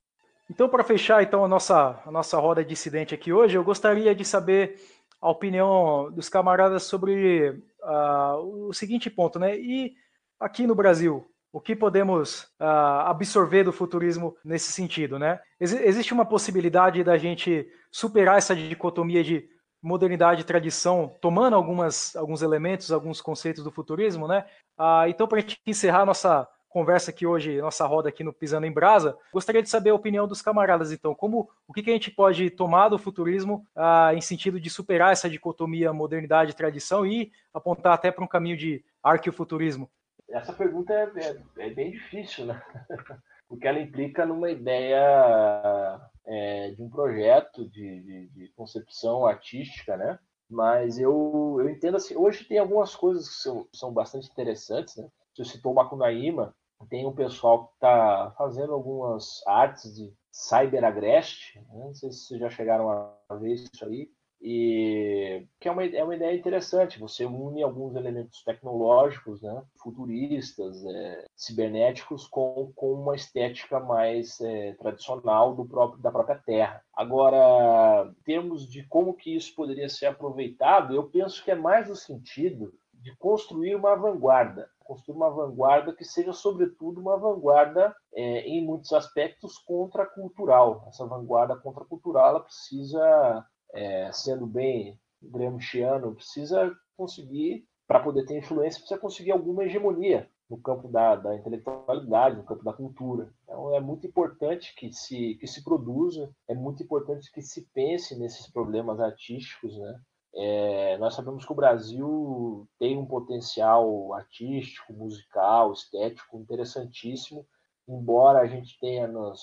Então, 0.49 0.69
para 0.69 0.85
fechar 0.85 1.21
então 1.21 1.45
a 1.45 1.49
nossa, 1.49 2.01
a 2.07 2.11
nossa 2.13 2.39
roda 2.39 2.65
dissidente 2.65 3.13
aqui 3.13 3.33
hoje, 3.33 3.57
eu 3.57 3.65
gostaria 3.65 4.15
de 4.15 4.25
saber 4.25 4.81
a 5.21 5.29
opinião 5.29 6.13
dos 6.13 6.29
camaradas 6.29 6.85
sobre 6.85 7.51
uh, 7.83 8.69
o 8.69 8.73
seguinte 8.73 9.11
ponto, 9.11 9.37
né? 9.39 9.59
E 9.59 9.95
aqui 10.39 10.65
no 10.65 10.77
Brasil, 10.77 11.27
o 11.53 11.61
que 11.61 11.75
podemos 11.75 12.45
uh, 12.61 13.05
absorver 13.07 13.65
do 13.65 13.73
futurismo 13.73 14.37
nesse 14.45 14.71
sentido, 14.71 15.19
né? 15.19 15.41
Ex 15.61 15.73
existe 15.73 16.15
uma 16.15 16.25
possibilidade 16.25 17.03
da 17.03 17.19
gente 17.19 17.69
superar 17.91 18.39
essa 18.39 18.55
dicotomia 18.55 19.25
de 19.25 19.49
modernidade 19.83 20.43
e 20.43 20.45
tradição, 20.45 21.15
tomando 21.21 21.55
algumas, 21.55 22.15
alguns 22.17 22.43
elementos, 22.43 22.91
alguns 22.91 23.21
conceitos 23.21 23.63
do 23.63 23.71
futurismo, 23.71 24.27
né? 24.27 24.45
Ah, 24.77 25.09
então, 25.09 25.27
para 25.27 25.39
a 25.39 25.41
gente 25.41 25.61
encerrar 25.67 26.05
nossa 26.05 26.49
conversa 26.69 27.11
aqui 27.11 27.27
hoje, 27.27 27.61
nossa 27.61 27.87
roda 27.87 28.09
aqui 28.09 28.23
no 28.23 28.33
Pisando 28.33 28.67
em 28.67 28.73
Brasa, 28.73 29.17
gostaria 29.33 29.63
de 29.63 29.71
saber 29.71 29.91
a 29.91 29.95
opinião 29.95 30.29
dos 30.29 30.43
camaradas, 30.43 30.93
então, 30.93 31.15
como 31.15 31.49
o 31.67 31.73
que, 31.73 31.83
que 31.83 31.91
a 31.91 31.95
gente 31.95 32.11
pode 32.11 32.51
tomar 32.51 32.89
do 32.89 32.99
futurismo 32.99 33.67
ah, 33.75 34.13
em 34.15 34.21
sentido 34.21 34.61
de 34.61 34.69
superar 34.69 35.13
essa 35.13 35.31
dicotomia 35.31 35.93
modernidade 35.93 36.51
e 36.53 36.57
tradição 36.57 37.07
e 37.07 37.33
apontar 37.53 37.95
até 37.95 38.11
para 38.11 38.25
um 38.25 38.29
caminho 38.29 38.57
de 38.57 38.85
arqueofuturismo? 39.03 39.91
Essa 40.31 40.53
pergunta 40.53 40.93
é, 40.93 41.11
é, 41.17 41.67
é 41.67 41.71
bem 41.71 41.91
difícil, 41.91 42.47
né? 42.47 42.63
Porque 43.49 43.67
ela 43.67 43.81
implica 43.81 44.27
numa 44.27 44.51
ideia 44.51 45.99
é, 46.29 46.71
de 46.73 46.83
um 46.83 46.91
projeto 46.91 47.67
de, 47.69 48.01
de, 48.03 48.29
de, 48.29 48.49
concepção 48.49 49.25
artística, 49.27 49.97
né? 49.97 50.19
Mas 50.49 50.99
eu, 50.99 51.57
eu 51.59 51.69
entendo 51.69 51.97
assim, 51.97 52.15
hoje 52.17 52.45
tem 52.45 52.59
algumas 52.59 52.95
coisas 52.95 53.29
que 53.29 53.35
são, 53.37 53.67
são 53.73 53.93
bastante 53.93 54.31
interessantes, 54.31 54.97
né? 54.97 55.09
Você 55.35 55.45
citou 55.45 55.73
o 55.73 55.75
Macunaíma, 55.75 56.55
tem 56.91 57.07
um 57.07 57.15
pessoal 57.15 57.67
que 57.67 57.75
está 57.75 58.35
fazendo 58.37 58.73
algumas 58.73 59.47
artes 59.47 59.95
de 59.95 60.13
cyberagreste, 60.31 61.59
né? 61.59 61.85
não 61.87 61.95
sei 61.95 62.13
se 62.13 62.27
vocês 62.27 62.41
já 62.41 62.51
chegaram 62.51 62.91
a 62.91 63.35
ver 63.35 63.55
isso 63.55 63.85
aí, 63.85 64.11
e 64.41 65.47
que 65.61 65.69
é 65.69 65.73
uma, 65.73 65.85
é 65.85 66.05
uma 66.05 66.15
ideia 66.15 66.37
interessante. 66.37 66.99
Você 66.99 67.25
une 67.25 67.63
alguns 67.63 67.97
elementos 67.97 68.43
tecnológicos, 68.45 69.43
né, 69.43 69.63
futuristas, 69.77 70.85
é, 70.85 71.25
cibernéticos, 71.37 72.27
com, 72.27 72.73
com 72.75 72.93
uma 72.93 73.17
estética 73.17 73.81
mais 73.81 74.41
é, 74.41 74.73
tradicional 74.75 75.55
do 75.55 75.65
próprio, 75.67 76.01
da 76.01 76.11
própria 76.11 76.37
Terra. 76.37 76.83
Agora, 76.95 78.11
em 78.11 78.23
termos 78.23 78.69
de 78.69 78.85
como 78.85 79.15
que 79.15 79.35
isso 79.35 79.55
poderia 79.55 79.89
ser 79.89 80.07
aproveitado, 80.07 80.95
eu 80.95 81.05
penso 81.09 81.43
que 81.43 81.51
é 81.51 81.57
mais 81.57 81.89
no 81.89 81.97
sentido 81.97 82.73
de 82.95 83.15
construir 83.17 83.75
uma 83.75 83.95
vanguarda, 83.95 84.69
construir 84.81 85.17
uma 85.17 85.31
vanguarda 85.31 85.93
que 85.93 86.05
seja, 86.05 86.33
sobretudo, 86.33 87.01
uma 87.01 87.17
vanguarda 87.17 87.95
é, 88.13 88.41
em 88.41 88.65
muitos 88.65 88.93
aspectos 88.93 89.59
contracultural. 89.59 90.85
Essa 90.89 91.07
vanguarda 91.07 91.57
contracultural 91.57 92.31
ela 92.31 92.41
precisa 92.41 93.47
é, 93.75 94.11
sendo 94.13 94.47
bem 94.47 94.99
gramsciano, 95.23 96.15
precisa 96.15 96.75
conseguir, 96.97 97.67
para 97.87 98.01
poder 98.01 98.27
ter 98.27 98.39
influência, 98.39 98.81
precisa 98.81 99.01
conseguir 99.01 99.33
alguma 99.33 99.65
hegemonia 99.65 100.29
no 100.49 100.59
campo 100.59 100.89
da, 100.89 101.15
da, 101.17 101.37
intelectualidade, 101.37 102.37
no 102.37 102.45
campo 102.45 102.65
da 102.65 102.73
cultura. 102.73 103.33
Então 103.45 103.75
é 103.75 103.81
muito 103.81 104.07
importante 104.07 104.75
que 104.75 104.93
se, 104.93 105.35
que 105.35 105.47
se 105.47 105.63
produza, 105.63 106.31
é 106.49 106.55
muito 106.55 106.83
importante 106.83 107.31
que 107.31 107.43
se 107.43 107.69
pense 107.75 108.19
nesses 108.19 108.51
problemas 108.51 108.99
artísticos, 109.01 109.77
né? 109.77 110.01
É, 110.35 110.99
nós 110.99 111.15
sabemos 111.15 111.45
que 111.45 111.53
o 111.53 111.57
Brasil 111.57 112.69
tem 112.79 112.97
um 112.97 113.07
potencial 113.07 114.15
artístico, 114.15 114.93
musical, 114.93 115.73
estético 115.73 116.39
interessantíssimo, 116.39 117.47
embora 117.89 118.41
a 118.41 118.47
gente 118.47 118.79
tenha 118.79 119.09
nas, 119.09 119.41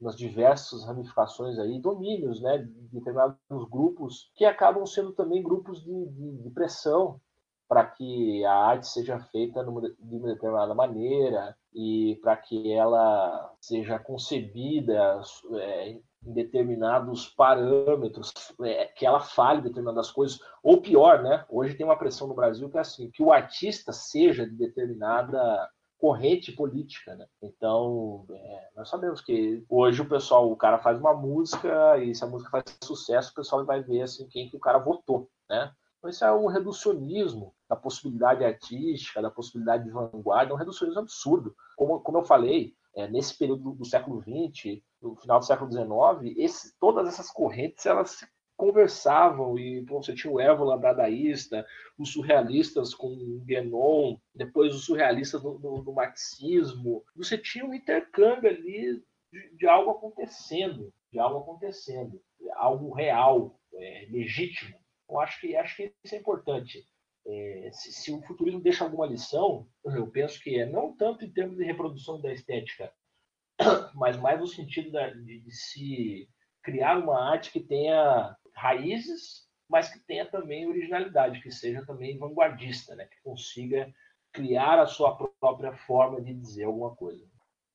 nas 0.00 0.16
diversas 0.16 0.84
ramificações 0.86 1.58
aí 1.58 1.80
domínios, 1.80 2.40
né, 2.40 2.58
de 2.58 2.88
determinados 2.92 3.68
grupos 3.68 4.30
que 4.36 4.44
acabam 4.44 4.86
sendo 4.86 5.12
também 5.12 5.42
grupos 5.42 5.82
de, 5.82 6.06
de, 6.10 6.42
de 6.42 6.50
pressão 6.50 7.20
para 7.68 7.84
que 7.84 8.44
a 8.46 8.54
arte 8.54 8.88
seja 8.88 9.20
feita 9.20 9.62
de 9.62 9.68
uma 10.16 10.28
determinada 10.28 10.74
maneira 10.74 11.54
e 11.74 12.18
para 12.22 12.34
que 12.34 12.72
ela 12.72 13.52
seja 13.60 13.98
concebida 13.98 15.20
é, 15.56 15.90
em 15.90 16.02
determinados 16.22 17.28
parâmetros, 17.28 18.32
é, 18.62 18.86
que 18.86 19.04
ela 19.04 19.20
fale 19.20 19.60
determinadas 19.60 20.10
coisas, 20.10 20.40
ou 20.62 20.80
pior, 20.80 21.22
né? 21.22 21.44
Hoje 21.50 21.74
tem 21.74 21.84
uma 21.84 21.98
pressão 21.98 22.26
no 22.26 22.34
Brasil 22.34 22.70
que 22.70 22.78
é 22.78 22.80
assim, 22.80 23.10
que 23.10 23.22
o 23.22 23.30
artista 23.30 23.92
seja 23.92 24.46
de 24.46 24.56
determinada 24.56 25.68
corrente 25.98 26.52
política, 26.52 27.14
né? 27.16 27.26
Então, 27.42 28.24
é, 28.30 28.68
nós 28.76 28.88
sabemos 28.88 29.20
que 29.20 29.64
hoje 29.68 30.00
o 30.00 30.08
pessoal, 30.08 30.50
o 30.50 30.56
cara 30.56 30.78
faz 30.78 30.98
uma 30.98 31.12
música 31.12 31.98
e 31.98 32.14
se 32.14 32.22
a 32.22 32.26
música 32.26 32.50
faz 32.50 32.64
sucesso, 32.82 33.32
o 33.32 33.34
pessoal 33.34 33.64
vai 33.66 33.82
ver 33.82 34.02
assim 34.02 34.28
quem 34.28 34.48
que 34.48 34.56
o 34.56 34.60
cara 34.60 34.78
votou, 34.78 35.28
né? 35.50 35.72
Então, 35.98 36.08
isso 36.08 36.24
é 36.24 36.32
um 36.32 36.46
reducionismo 36.46 37.52
da 37.68 37.74
possibilidade 37.74 38.44
artística, 38.44 39.20
da 39.20 39.30
possibilidade 39.30 39.84
de 39.84 39.90
vanguarda, 39.90 40.52
é 40.52 40.54
um 40.54 40.58
reducionismo 40.58 41.00
absurdo. 41.00 41.54
Como, 41.76 42.00
como 42.00 42.18
eu 42.18 42.24
falei, 42.24 42.74
é, 42.94 43.08
nesse 43.08 43.36
período 43.36 43.64
do, 43.64 43.72
do 43.72 43.84
século 43.84 44.20
XX, 44.22 44.80
no 45.02 45.16
final 45.16 45.40
do 45.40 45.44
século 45.44 45.70
XIX, 45.70 46.36
esse, 46.38 46.78
todas 46.78 47.08
essas 47.08 47.30
correntes 47.30 47.84
elas 47.84 48.10
se 48.10 48.26
conversavam 48.58 49.56
e 49.56 49.80
bom, 49.82 50.02
você 50.02 50.12
tinha 50.12 50.32
o 50.32 50.40
Évola 50.40 50.76
dadaísta, 50.76 51.64
os 51.96 52.12
surrealistas 52.12 52.92
com 52.92 53.40
Guénon, 53.44 54.18
depois 54.34 54.74
os 54.74 54.84
surrealistas 54.84 55.40
no, 55.44 55.60
no, 55.60 55.82
no, 55.84 55.92
marxismo. 55.92 57.04
Você 57.14 57.38
tinha 57.38 57.64
um 57.64 57.72
intercâmbio 57.72 58.50
ali 58.50 59.00
de, 59.32 59.56
de, 59.56 59.66
algo 59.68 59.92
acontecendo, 59.92 60.92
de 61.12 61.20
algo 61.20 61.38
acontecendo, 61.38 62.20
algo 62.56 62.92
real, 62.92 63.58
é, 63.72 64.08
legítimo. 64.10 64.76
Eu 65.08 65.20
acho 65.20 65.40
que 65.40 65.54
acho 65.54 65.76
que 65.76 65.94
isso 66.02 66.16
é 66.16 66.18
importante. 66.18 66.84
É, 67.24 67.70
se, 67.72 67.92
se, 67.92 68.12
o 68.12 68.20
futurismo 68.22 68.60
deixa 68.60 68.82
alguma 68.82 69.06
lição, 69.06 69.68
eu 69.84 70.08
penso 70.08 70.42
que 70.42 70.58
é 70.58 70.66
não 70.66 70.96
tanto 70.96 71.24
em 71.24 71.30
termos 71.30 71.56
de 71.56 71.64
reprodução 71.64 72.20
da 72.20 72.32
estética, 72.32 72.92
mas 73.94 74.16
mais 74.16 74.40
no 74.40 74.48
sentido 74.48 74.90
da, 74.90 75.10
de, 75.10 75.38
de 75.38 75.52
se 75.52 76.28
criar 76.62 76.98
uma 76.98 77.30
arte 77.30 77.52
que 77.52 77.60
tenha 77.60 78.36
raízes, 78.58 79.46
mas 79.68 79.88
que 79.88 79.98
tenha 80.00 80.26
também 80.26 80.66
originalidade, 80.66 81.40
que 81.40 81.50
seja 81.50 81.84
também 81.86 82.18
vanguardista, 82.18 82.94
né? 82.94 83.04
que 83.04 83.22
consiga 83.22 83.88
criar 84.32 84.80
a 84.80 84.86
sua 84.86 85.16
própria 85.40 85.72
forma 85.72 86.20
de 86.20 86.34
dizer 86.34 86.64
alguma 86.64 86.94
coisa. 86.94 87.24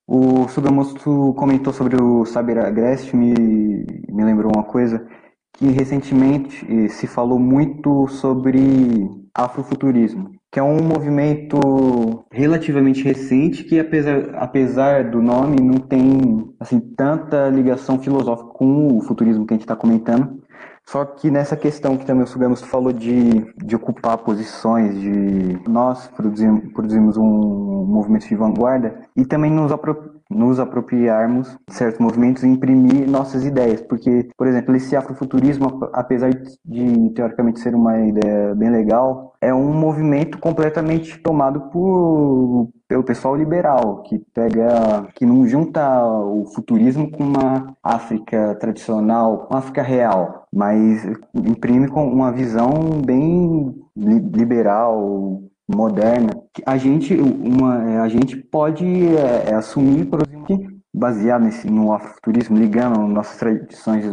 O 0.08 0.48
Sudamosto 0.50 1.34
comentou 1.38 1.72
sobre 1.72 2.02
o 2.02 2.26
Saber 2.26 2.60
Agreste, 2.60 3.16
me, 3.16 3.34
me 4.10 4.24
lembrou 4.24 4.52
uma 4.54 4.64
coisa, 4.64 5.08
que 5.54 5.68
recentemente 5.68 6.66
eh, 6.70 6.90
se 6.90 7.08
falou 7.08 7.40
muito 7.40 8.08
sobre 8.08 8.60
afrofuturismo, 9.34 10.32
que 10.52 10.60
é 10.60 10.64
um 10.64 10.84
movimento 10.84 11.58
relativamente 12.32 13.04
recente 13.04 13.64
que 13.64 13.80
apesar, 13.80 14.36
apesar 14.36 15.10
do 15.10 15.22
nome 15.22 15.56
não 15.62 15.80
tem 15.80 16.54
assim 16.60 16.80
tanta 16.80 17.50
ligação 17.50 17.98
filosófica 18.00 18.50
com 18.50 18.98
o 18.98 19.02
futurismo 19.02 19.46
que 19.48 19.54
a 19.54 19.56
gente 19.56 19.64
está 19.64 19.76
comentando, 19.76 20.44
só 20.86 21.06
que 21.06 21.32
nessa 21.32 21.56
questão 21.56 21.98
que 21.98 22.06
também 22.06 22.24
o 22.24 22.28
Sugamos 22.28 22.62
falou 22.62 22.92
de, 22.92 23.42
de 23.58 23.76
ocupar 23.76 24.18
posições, 24.18 25.00
de 25.00 25.60
nós 25.68 26.08
produzimos, 26.08 26.72
produzimos 26.74 27.18
um 27.18 27.86
movimento 27.86 28.28
de 28.28 28.36
vanguarda 28.36 29.02
e 29.16 29.26
também 29.26 29.52
nos, 29.52 29.72
apro 29.72 30.22
nos 30.30 30.60
apropriarmos 30.60 31.58
de 31.68 31.76
certos 31.76 32.00
movimentos 32.00 32.44
e 32.44 32.48
imprimir 32.48 33.10
nossas 33.10 33.46
ideias. 33.46 33.82
Porque, 33.82 34.30
por 34.38 34.48
exemplo, 34.48 34.76
esse 34.76 34.96
afrofuturismo, 34.96 35.90
apesar 35.94 36.32
de 36.66 37.10
teoricamente 37.12 37.60
ser 37.60 37.76
uma 37.76 37.98
ideia 38.00 38.54
bem 38.56 38.70
legal, 38.70 39.34
é 39.42 39.54
um 39.54 39.74
movimento 39.74 40.38
completamente 40.38 41.18
tomado 41.22 41.70
por 41.72 42.70
pelo 42.94 43.04
pessoal 43.04 43.36
liberal, 43.36 44.04
que 44.04 44.20
pega, 44.36 45.08
que 45.16 45.26
não 45.26 45.48
junta 45.48 45.82
o 46.06 46.46
futurismo 46.54 47.10
com 47.10 47.24
uma 47.24 47.76
África 47.82 48.54
tradicional, 48.60 49.48
uma 49.50 49.58
África 49.58 49.82
real, 49.82 50.46
mas 50.54 51.04
imprime 51.34 51.88
com 51.88 52.08
uma 52.08 52.32
visão 52.32 53.02
bem 53.04 53.74
liberal, 53.96 55.42
moderna. 55.68 56.40
A 56.68 56.78
gente, 56.78 57.16
uma, 57.16 58.04
a 58.04 58.08
gente 58.08 58.38
pode 58.38 58.86
é, 58.86 59.50
é 59.50 59.56
assumir, 59.56 60.06
por 60.06 60.22
exemplo, 60.22 60.60
baseado 60.94 61.46
nesse, 61.46 61.68
no 61.68 61.92
afrofuturismo, 61.94 62.56
ligando 62.56 63.08
nossas 63.08 63.38
tradições 63.38 64.06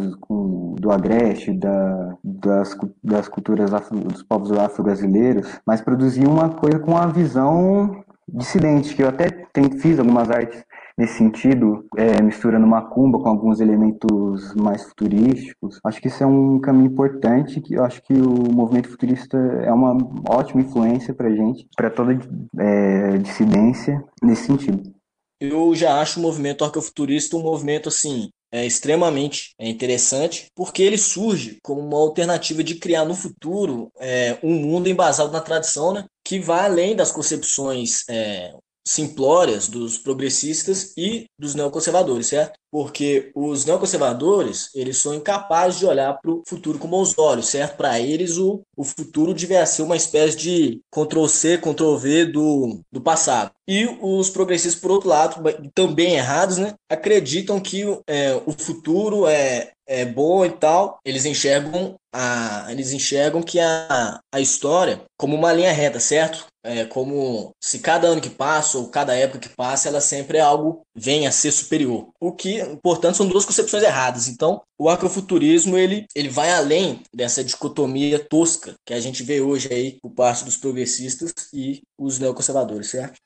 do 0.81 0.91
Agreste, 0.91 1.53
da, 1.53 2.17
das, 2.25 2.75
das 3.05 3.29
culturas 3.29 3.75
afro, 3.75 3.99
dos 3.99 4.23
povos 4.23 4.51
afro-brasileiros, 4.53 5.61
mas 5.67 5.83
produzir 5.83 6.27
uma 6.27 6.49
coisa 6.49 6.79
com 6.79 6.93
uma 6.93 7.09
visão 7.09 8.03
dissidente, 8.33 8.95
que 8.95 9.03
eu 9.03 9.09
até 9.09 9.31
tem, 9.53 9.71
fiz 9.79 9.99
algumas 9.99 10.31
artes 10.31 10.65
nesse 10.97 11.15
sentido, 11.15 11.87
é, 11.97 12.21
misturando 12.23 12.67
macumba 12.67 13.19
com 13.19 13.29
alguns 13.29 13.61
elementos 13.61 14.55
mais 14.55 14.83
futurísticos. 14.85 15.81
Acho 15.85 16.01
que 16.01 16.09
isso 16.09 16.23
é 16.23 16.27
um 16.27 16.61
caminho 16.61 16.91
importante, 16.91 17.61
que 17.61 17.75
eu 17.75 17.85
acho 17.85 18.03
que 18.03 18.13
o 18.13 18.53
movimento 18.53 18.91
futurista 18.91 19.37
é 19.65 19.73
uma 19.73 19.97
ótima 20.29 20.61
influência 20.61 21.15
para 21.15 21.35
gente, 21.35 21.67
para 21.75 21.89
toda 21.89 22.19
é, 22.59 23.19
dissidência 23.19 24.05
nesse 24.23 24.45
sentido. 24.45 24.93
Eu 25.41 25.75
já 25.75 26.01
acho 26.01 26.21
o 26.21 26.23
movimento 26.23 26.65
arqueofuturista 26.65 27.35
um 27.35 27.43
movimento 27.43 27.89
assim 27.89 28.29
é 28.53 28.67
extremamente 28.67 29.55
interessante, 29.61 30.49
porque 30.57 30.83
ele 30.83 30.99
surge 30.99 31.59
como 31.63 31.81
uma 31.81 31.99
alternativa 31.99 32.65
de 32.65 32.75
criar 32.75 33.05
no 33.05 33.15
futuro 33.15 33.93
é, 33.99 34.39
um 34.43 34.55
mundo 34.57 34.89
embasado 34.89 35.31
na 35.31 35.41
tradição, 35.41 35.93
né, 35.93 36.05
que 36.31 36.39
vai 36.39 36.67
além 36.67 36.95
das 36.95 37.11
concepções 37.11 38.05
é, 38.09 38.53
simplórias 38.87 39.67
dos 39.67 39.99
progressistas 39.99 40.93
e 40.97 41.27
dos 41.37 41.57
neoconservadores, 41.57 42.29
certo? 42.29 42.57
Porque 42.71 43.33
os 43.35 43.65
neoconservadores, 43.65 44.71
eles 44.73 44.99
são 44.99 45.13
incapazes 45.13 45.81
de 45.81 45.87
olhar 45.87 46.17
para 46.23 46.31
o 46.31 46.45
futuro 46.47 46.79
com 46.79 46.87
bons 46.87 47.19
olhos, 47.19 47.49
certo? 47.49 47.77
Para 47.77 47.99
eles, 47.99 48.39
o, 48.39 48.63
o 48.77 48.85
futuro 48.85 49.35
devia 49.35 49.67
ser 49.67 49.83
uma 49.83 49.97
espécie 49.97 50.37
de 50.37 50.81
Ctrl-C, 50.89 51.59
Ctrl-V 51.59 52.27
do, 52.27 52.81
do 52.93 53.01
passado. 53.01 53.51
E 53.67 53.87
os 54.01 54.31
progressistas, 54.31 54.81
por 54.81 54.93
outro 54.93 55.09
lado, 55.09 55.43
também 55.75 56.15
errados, 56.15 56.59
né? 56.59 56.75
Acreditam 56.89 57.59
que 57.59 57.83
é, 58.07 58.41
o 58.47 58.53
futuro 58.53 59.27
é, 59.27 59.73
é 59.91 60.05
bom 60.05 60.45
e 60.45 60.51
tal. 60.51 60.99
Eles 61.05 61.27
enxergam 61.27 61.97
a, 62.15 62.67
eles 62.71 62.93
enxergam 62.93 63.43
que 63.43 63.59
a, 63.59 64.21
a 64.33 64.41
história 64.41 65.03
como 65.19 65.37
uma 65.37 65.53
linha 65.53 65.73
reta, 65.73 65.99
certo? 65.99 66.47
é, 66.63 66.85
como 66.85 67.55
se 67.61 67.79
cada 67.79 68.07
ano 68.07 68.21
que 68.21 68.29
passa 68.29 68.79
ou 68.79 68.89
cada 68.89 69.15
época 69.15 69.49
que 69.49 69.57
passa, 69.57 69.89
ela 69.89 70.01
sempre 70.01 70.39
é 70.39 70.41
algo 70.41 70.83
vem 70.95 71.27
a 71.27 71.33
ser 71.33 71.51
superior. 71.51 72.09
O 72.21 72.33
que, 72.33 72.61
portanto, 72.83 73.17
são 73.17 73.27
duas 73.27 73.45
concepções 73.45 73.83
erradas. 73.83 74.29
Então, 74.29 74.63
o 74.79 74.89
afrofuturismo 74.89 75.77
ele, 75.77 76.07
ele 76.15 76.29
vai 76.29 76.53
além 76.53 77.03
dessa 77.15 77.43
dicotomia 77.43 78.19
tosca 78.19 78.75
que 78.85 78.93
a 78.93 79.01
gente 79.01 79.23
vê 79.23 79.41
hoje 79.41 79.73
aí 79.73 79.99
por 80.01 80.11
parte 80.11 80.45
dos 80.45 80.57
progressistas 80.57 81.33
e 81.53 81.83
os 81.99 82.19
neoconservadores, 82.19 82.91
certo? 82.91 83.19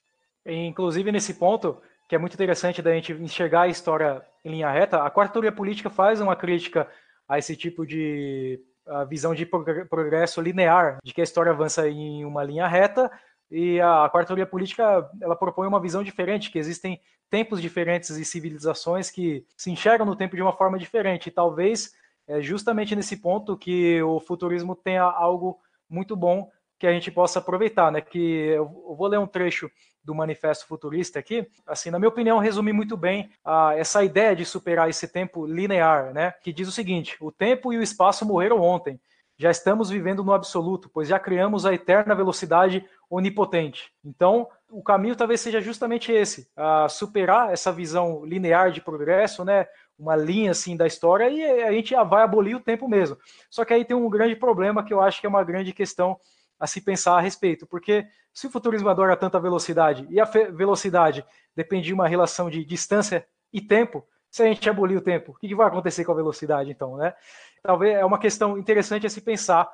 Inclusive, 0.46 1.10
nesse 1.10 1.34
ponto, 1.34 1.80
que 2.14 2.16
é 2.16 2.20
muito 2.20 2.34
interessante 2.34 2.80
da 2.80 2.92
gente 2.94 3.12
enxergar 3.12 3.62
a 3.62 3.68
história 3.68 4.22
em 4.44 4.50
linha 4.52 4.70
reta, 4.70 5.02
a 5.02 5.10
quarta 5.10 5.32
teoria 5.32 5.50
política 5.50 5.90
faz 5.90 6.20
uma 6.20 6.36
crítica 6.36 6.88
a 7.28 7.40
esse 7.40 7.56
tipo 7.56 7.84
de 7.84 8.62
visão 9.08 9.34
de 9.34 9.44
progresso 9.44 10.40
linear, 10.40 10.98
de 11.02 11.12
que 11.12 11.20
a 11.20 11.24
história 11.24 11.50
avança 11.50 11.88
em 11.88 12.24
uma 12.24 12.44
linha 12.44 12.68
reta, 12.68 13.10
e 13.50 13.80
a 13.80 14.08
quarta 14.08 14.28
teoria 14.28 14.46
política 14.46 15.10
ela 15.20 15.34
propõe 15.34 15.66
uma 15.66 15.80
visão 15.80 16.04
diferente, 16.04 16.52
que 16.52 16.58
existem 16.58 17.00
tempos 17.28 17.60
diferentes 17.60 18.10
e 18.10 18.24
civilizações 18.24 19.10
que 19.10 19.44
se 19.56 19.72
enxergam 19.72 20.06
no 20.06 20.14
tempo 20.14 20.36
de 20.36 20.42
uma 20.42 20.52
forma 20.52 20.78
diferente. 20.78 21.26
E 21.26 21.32
talvez 21.32 21.96
é 22.28 22.40
justamente 22.40 22.94
nesse 22.94 23.16
ponto 23.16 23.56
que 23.56 24.00
o 24.02 24.20
futurismo 24.20 24.76
tenha 24.76 25.02
algo 25.02 25.58
muito 25.90 26.14
bom 26.14 26.48
que 26.78 26.86
a 26.86 26.92
gente 26.92 27.10
possa 27.10 27.40
aproveitar, 27.40 27.90
né? 27.90 28.00
Que 28.00 28.50
eu 28.50 28.94
vou 28.96 29.08
ler 29.08 29.18
um 29.18 29.26
trecho 29.26 29.68
do 30.04 30.14
Manifesto 30.14 30.66
Futurista 30.66 31.18
aqui, 31.18 31.48
assim, 31.66 31.90
na 31.90 31.98
minha 31.98 32.08
opinião, 32.08 32.38
resume 32.38 32.72
muito 32.72 32.96
bem 32.96 33.30
uh, 33.44 33.70
essa 33.76 34.04
ideia 34.04 34.36
de 34.36 34.44
superar 34.44 34.88
esse 34.88 35.08
tempo 35.08 35.46
linear, 35.46 36.12
né? 36.12 36.32
Que 36.42 36.52
diz 36.52 36.68
o 36.68 36.72
seguinte: 36.72 37.16
o 37.20 37.32
tempo 37.32 37.72
e 37.72 37.78
o 37.78 37.82
espaço 37.82 38.26
morreram 38.26 38.60
ontem. 38.60 39.00
Já 39.36 39.50
estamos 39.50 39.90
vivendo 39.90 40.22
no 40.22 40.32
absoluto, 40.32 40.88
pois 40.92 41.08
já 41.08 41.18
criamos 41.18 41.66
a 41.66 41.74
eterna 41.74 42.14
velocidade 42.14 42.88
onipotente. 43.10 43.90
Então, 44.04 44.48
o 44.70 44.80
caminho 44.82 45.16
talvez 45.16 45.40
seja 45.40 45.60
justamente 45.60 46.12
esse: 46.12 46.48
uh, 46.56 46.88
superar 46.88 47.52
essa 47.52 47.72
visão 47.72 48.24
linear 48.24 48.70
de 48.70 48.80
progresso, 48.80 49.44
né? 49.44 49.66
Uma 49.98 50.16
linha 50.16 50.50
assim 50.50 50.76
da 50.76 50.86
história 50.86 51.28
e 51.30 51.62
a 51.62 51.72
gente 51.72 51.94
vai 51.94 52.22
abolir 52.22 52.56
o 52.56 52.60
tempo 52.60 52.88
mesmo. 52.88 53.16
Só 53.48 53.64
que 53.64 53.72
aí 53.72 53.84
tem 53.84 53.96
um 53.96 54.10
grande 54.10 54.34
problema 54.34 54.84
que 54.84 54.92
eu 54.92 55.00
acho 55.00 55.20
que 55.20 55.26
é 55.26 55.28
uma 55.28 55.44
grande 55.44 55.72
questão 55.72 56.18
a 56.58 56.66
se 56.66 56.80
pensar 56.80 57.16
a 57.16 57.20
respeito, 57.20 57.66
porque 57.66 58.06
se 58.32 58.46
o 58.46 58.50
futurismo 58.50 58.88
adora 58.88 59.16
tanta 59.16 59.38
velocidade 59.38 60.06
e 60.10 60.20
a 60.20 60.24
velocidade 60.24 61.24
depende 61.54 61.86
de 61.86 61.94
uma 61.94 62.08
relação 62.08 62.50
de 62.50 62.64
distância 62.64 63.26
e 63.52 63.60
tempo, 63.60 64.06
se 64.30 64.42
a 64.42 64.46
gente 64.46 64.68
abolir 64.68 64.98
o 64.98 65.00
tempo, 65.00 65.30
o 65.30 65.34
que 65.34 65.54
vai 65.54 65.68
acontecer 65.68 66.04
com 66.04 66.10
a 66.10 66.16
velocidade 66.16 66.68
então, 66.68 66.96
né? 66.96 67.14
Talvez 67.62 67.94
é 67.94 68.04
uma 68.04 68.18
questão 68.18 68.58
interessante 68.58 69.06
a 69.06 69.10
se 69.10 69.20
pensar 69.20 69.70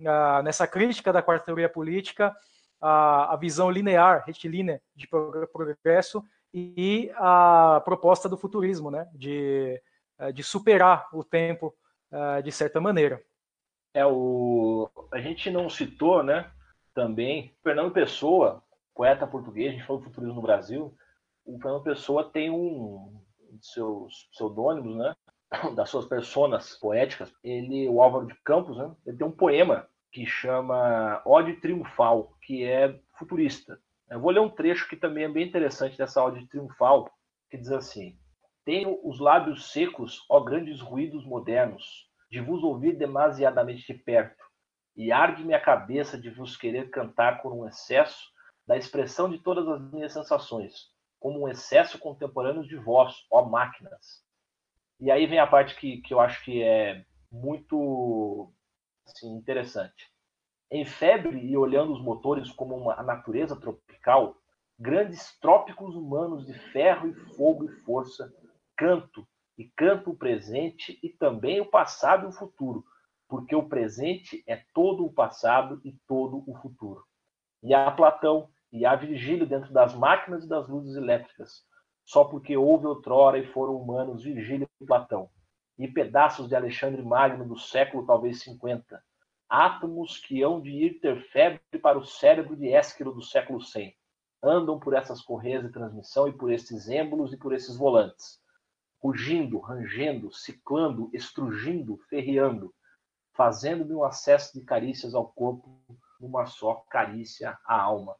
uh, 0.00 0.42
nessa 0.44 0.66
crítica 0.66 1.10
da 1.10 1.22
quarta 1.22 1.46
teoria 1.46 1.68
política, 1.68 2.28
uh, 2.82 3.30
a 3.30 3.36
visão 3.36 3.70
linear, 3.70 4.22
retilínea 4.26 4.82
de 4.94 5.08
progresso 5.50 6.22
e 6.52 7.10
a 7.16 7.80
proposta 7.86 8.28
do 8.28 8.36
futurismo, 8.36 8.90
né? 8.90 9.08
De, 9.14 9.80
uh, 10.20 10.30
de 10.30 10.42
superar 10.42 11.08
o 11.12 11.24
tempo 11.24 11.74
de 12.44 12.52
certa 12.52 12.78
maneira. 12.78 13.22
É 13.94 14.06
o 14.06 14.90
a 15.12 15.20
gente 15.20 15.50
não 15.50 15.68
citou, 15.68 16.22
né? 16.22 16.50
Também 16.94 17.54
Fernando 17.62 17.92
Pessoa, 17.92 18.62
poeta 18.94 19.26
português, 19.26 19.68
a 19.68 19.72
gente 19.72 19.86
falou 19.86 20.02
futurismo 20.02 20.34
no 20.34 20.42
Brasil. 20.42 20.96
O 21.44 21.58
Fernando 21.58 21.82
Pessoa 21.82 22.30
tem 22.30 22.50
um 22.50 23.20
de 23.50 23.66
seus 23.66 24.28
pseudônimos, 24.32 24.96
né? 24.96 25.14
Das 25.74 25.90
suas 25.90 26.06
personas 26.06 26.76
poéticas. 26.76 27.32
Ele, 27.44 27.88
o 27.88 28.00
Álvaro 28.00 28.26
de 28.26 28.34
Campos, 28.42 28.76
né? 28.76 28.90
Ele 29.06 29.16
tem 29.16 29.26
um 29.26 29.32
poema 29.32 29.86
que 30.10 30.26
chama 30.26 31.22
Ode 31.24 31.54
Triunfal, 31.54 32.36
que 32.42 32.64
é 32.64 32.98
futurista. 33.18 33.78
Eu 34.10 34.20
vou 34.20 34.30
ler 34.30 34.40
um 34.40 34.50
trecho 34.50 34.88
que 34.88 34.96
também 34.96 35.24
é 35.24 35.28
bem 35.28 35.46
interessante 35.46 35.96
dessa 35.96 36.22
Ode 36.22 36.46
Triunfal, 36.46 37.10
que 37.50 37.56
diz 37.56 37.70
assim: 37.70 38.18
Tenho 38.64 38.98
os 39.02 39.18
lábios 39.18 39.72
secos, 39.72 40.24
ó 40.28 40.40
grandes 40.40 40.80
ruídos 40.80 41.24
modernos, 41.24 42.10
de 42.32 42.40
vos 42.40 42.64
ouvir 42.64 42.96
demasiadamente 42.96 43.92
de 43.92 43.92
perto, 43.92 44.42
e 44.96 45.12
arde-me 45.12 45.52
a 45.52 45.60
cabeça 45.60 46.18
de 46.18 46.30
vos 46.30 46.56
querer 46.56 46.88
cantar 46.88 47.42
por 47.42 47.52
um 47.52 47.68
excesso 47.68 48.32
da 48.66 48.74
expressão 48.74 49.28
de 49.28 49.38
todas 49.38 49.68
as 49.68 49.92
minhas 49.92 50.14
sensações, 50.14 50.90
como 51.20 51.42
um 51.42 51.48
excesso 51.48 51.98
contemporâneo 51.98 52.66
de 52.66 52.74
vós, 52.74 53.26
ó 53.30 53.44
máquinas. 53.44 54.24
E 54.98 55.10
aí 55.10 55.26
vem 55.26 55.40
a 55.40 55.46
parte 55.46 55.76
que, 55.76 55.98
que 55.98 56.14
eu 56.14 56.20
acho 56.20 56.42
que 56.42 56.62
é 56.62 57.04
muito 57.30 58.50
assim, 59.06 59.28
interessante. 59.36 60.10
Em 60.70 60.86
febre 60.86 61.38
e 61.38 61.54
olhando 61.54 61.92
os 61.92 62.00
motores 62.00 62.50
como 62.50 62.74
uma, 62.74 63.02
natureza 63.02 63.60
tropical, 63.60 64.38
grandes 64.78 65.38
trópicos 65.38 65.94
humanos 65.94 66.46
de 66.46 66.54
ferro 66.54 67.08
e 67.08 67.14
fogo 67.36 67.66
e 67.66 67.68
força, 67.82 68.32
canto 68.74 69.28
e 69.56 69.64
canto 69.76 70.10
o 70.10 70.16
presente 70.16 70.98
e 71.02 71.08
também 71.08 71.60
o 71.60 71.66
passado 71.66 72.24
e 72.24 72.28
o 72.28 72.32
futuro, 72.32 72.84
porque 73.28 73.54
o 73.54 73.68
presente 73.68 74.42
é 74.46 74.64
todo 74.72 75.04
o 75.04 75.12
passado 75.12 75.80
e 75.84 75.92
todo 76.06 76.42
o 76.46 76.54
futuro. 76.56 77.04
E 77.62 77.74
há 77.74 77.90
Platão 77.90 78.48
e 78.72 78.86
há 78.86 78.96
Virgílio 78.96 79.46
dentro 79.46 79.72
das 79.72 79.94
máquinas 79.94 80.44
e 80.44 80.48
das 80.48 80.68
luzes 80.68 80.96
elétricas, 80.96 81.64
só 82.04 82.24
porque 82.24 82.56
houve 82.56 82.86
outrora 82.86 83.38
e 83.38 83.46
foram 83.46 83.76
humanos 83.76 84.24
Virgílio 84.24 84.68
e 84.80 84.86
Platão, 84.86 85.28
e 85.78 85.86
pedaços 85.86 86.48
de 86.48 86.56
Alexandre 86.56 87.02
Magno 87.02 87.46
do 87.46 87.58
século 87.58 88.06
talvez 88.06 88.40
50, 88.42 89.02
átomos 89.48 90.18
que 90.18 90.42
hão 90.42 90.60
de 90.60 90.70
ir 90.70 91.00
ter 91.00 91.20
febre 91.28 91.60
para 91.80 91.98
o 91.98 92.04
cérebro 92.04 92.56
de 92.56 92.68
Ésquilo 92.72 93.12
do 93.12 93.22
século 93.22 93.60
100, 93.60 93.94
andam 94.42 94.80
por 94.80 94.94
essas 94.94 95.20
correias 95.22 95.62
de 95.62 95.70
transmissão 95.70 96.26
e 96.26 96.32
por 96.32 96.50
esses 96.50 96.88
êmbolos 96.88 97.32
e 97.32 97.36
por 97.36 97.52
esses 97.52 97.76
volantes 97.76 98.41
rugindo, 99.02 99.58
rangendo, 99.58 100.32
ciclando, 100.32 101.10
estrugindo, 101.12 101.98
ferreando, 102.08 102.72
fazendo-me 103.34 103.94
um 103.94 104.04
acesso 104.04 104.52
de 104.58 104.64
carícias 104.64 105.14
ao 105.14 105.26
corpo, 105.32 105.68
numa 106.20 106.46
só 106.46 106.84
carícia 106.88 107.58
à 107.66 107.80
alma. 107.80 108.14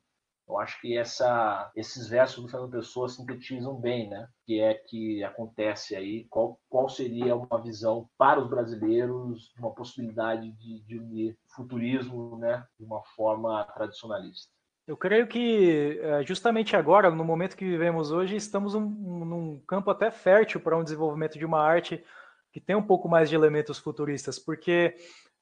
Eu 0.48 0.58
acho 0.58 0.80
que 0.80 0.98
essa, 0.98 1.70
esses 1.76 2.08
versos 2.08 2.42
do 2.42 2.48
Fernando 2.50 2.72
Pessoa 2.72 3.08
sintetizam 3.08 3.80
bem, 3.80 4.10
né? 4.10 4.28
Que 4.44 4.60
é 4.60 4.74
que 4.74 5.22
acontece 5.22 5.94
aí, 5.94 6.26
qual, 6.28 6.60
qual 6.68 6.88
seria 6.88 7.36
uma 7.36 7.62
visão 7.62 8.10
para 8.18 8.40
os 8.40 8.50
brasileiros 8.50 9.54
uma 9.56 9.72
possibilidade 9.72 10.50
de, 10.52 10.80
de 10.80 10.98
unir 10.98 11.38
futurismo, 11.54 12.36
né? 12.38 12.66
De 12.78 12.84
uma 12.84 13.02
forma 13.14 13.64
tradicionalista. 13.72 14.52
Eu 14.86 14.96
creio 14.96 15.28
que 15.28 16.00
é, 16.02 16.24
justamente 16.24 16.74
agora, 16.74 17.10
no 17.10 17.24
momento 17.24 17.56
que 17.56 17.64
vivemos 17.64 18.10
hoje, 18.10 18.34
estamos 18.34 18.74
um, 18.74 18.80
num 18.80 19.60
campo 19.66 19.90
até 19.90 20.10
fértil 20.10 20.60
para 20.60 20.76
um 20.76 20.82
desenvolvimento 20.82 21.38
de 21.38 21.44
uma 21.44 21.60
arte 21.60 22.04
que 22.52 22.60
tem 22.60 22.74
um 22.74 22.82
pouco 22.82 23.08
mais 23.08 23.28
de 23.28 23.34
elementos 23.36 23.78
futuristas, 23.78 24.38
porque 24.40 24.96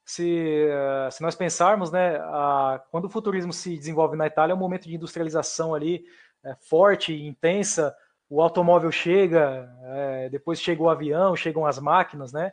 se, 0.04 0.66
é, 0.68 1.10
se 1.10 1.22
nós 1.22 1.34
pensarmos, 1.34 1.90
né, 1.90 2.16
a, 2.18 2.82
quando 2.90 3.06
o 3.06 3.08
futurismo 3.08 3.52
se 3.52 3.76
desenvolve 3.76 4.14
na 4.14 4.26
Itália, 4.26 4.52
é 4.52 4.56
um 4.56 4.58
momento 4.58 4.86
de 4.86 4.94
industrialização 4.94 5.74
ali 5.74 6.04
é, 6.44 6.54
forte, 6.60 7.14
intensa, 7.14 7.96
o 8.28 8.42
automóvel 8.42 8.92
chega, 8.92 9.68
é, 9.84 10.28
depois 10.28 10.60
chega 10.60 10.82
o 10.82 10.90
avião, 10.90 11.34
chegam 11.34 11.64
as 11.64 11.78
máquinas, 11.78 12.32
né? 12.32 12.52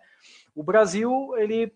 O 0.55 0.63
Brasil 0.63 1.35
ele, 1.37 1.71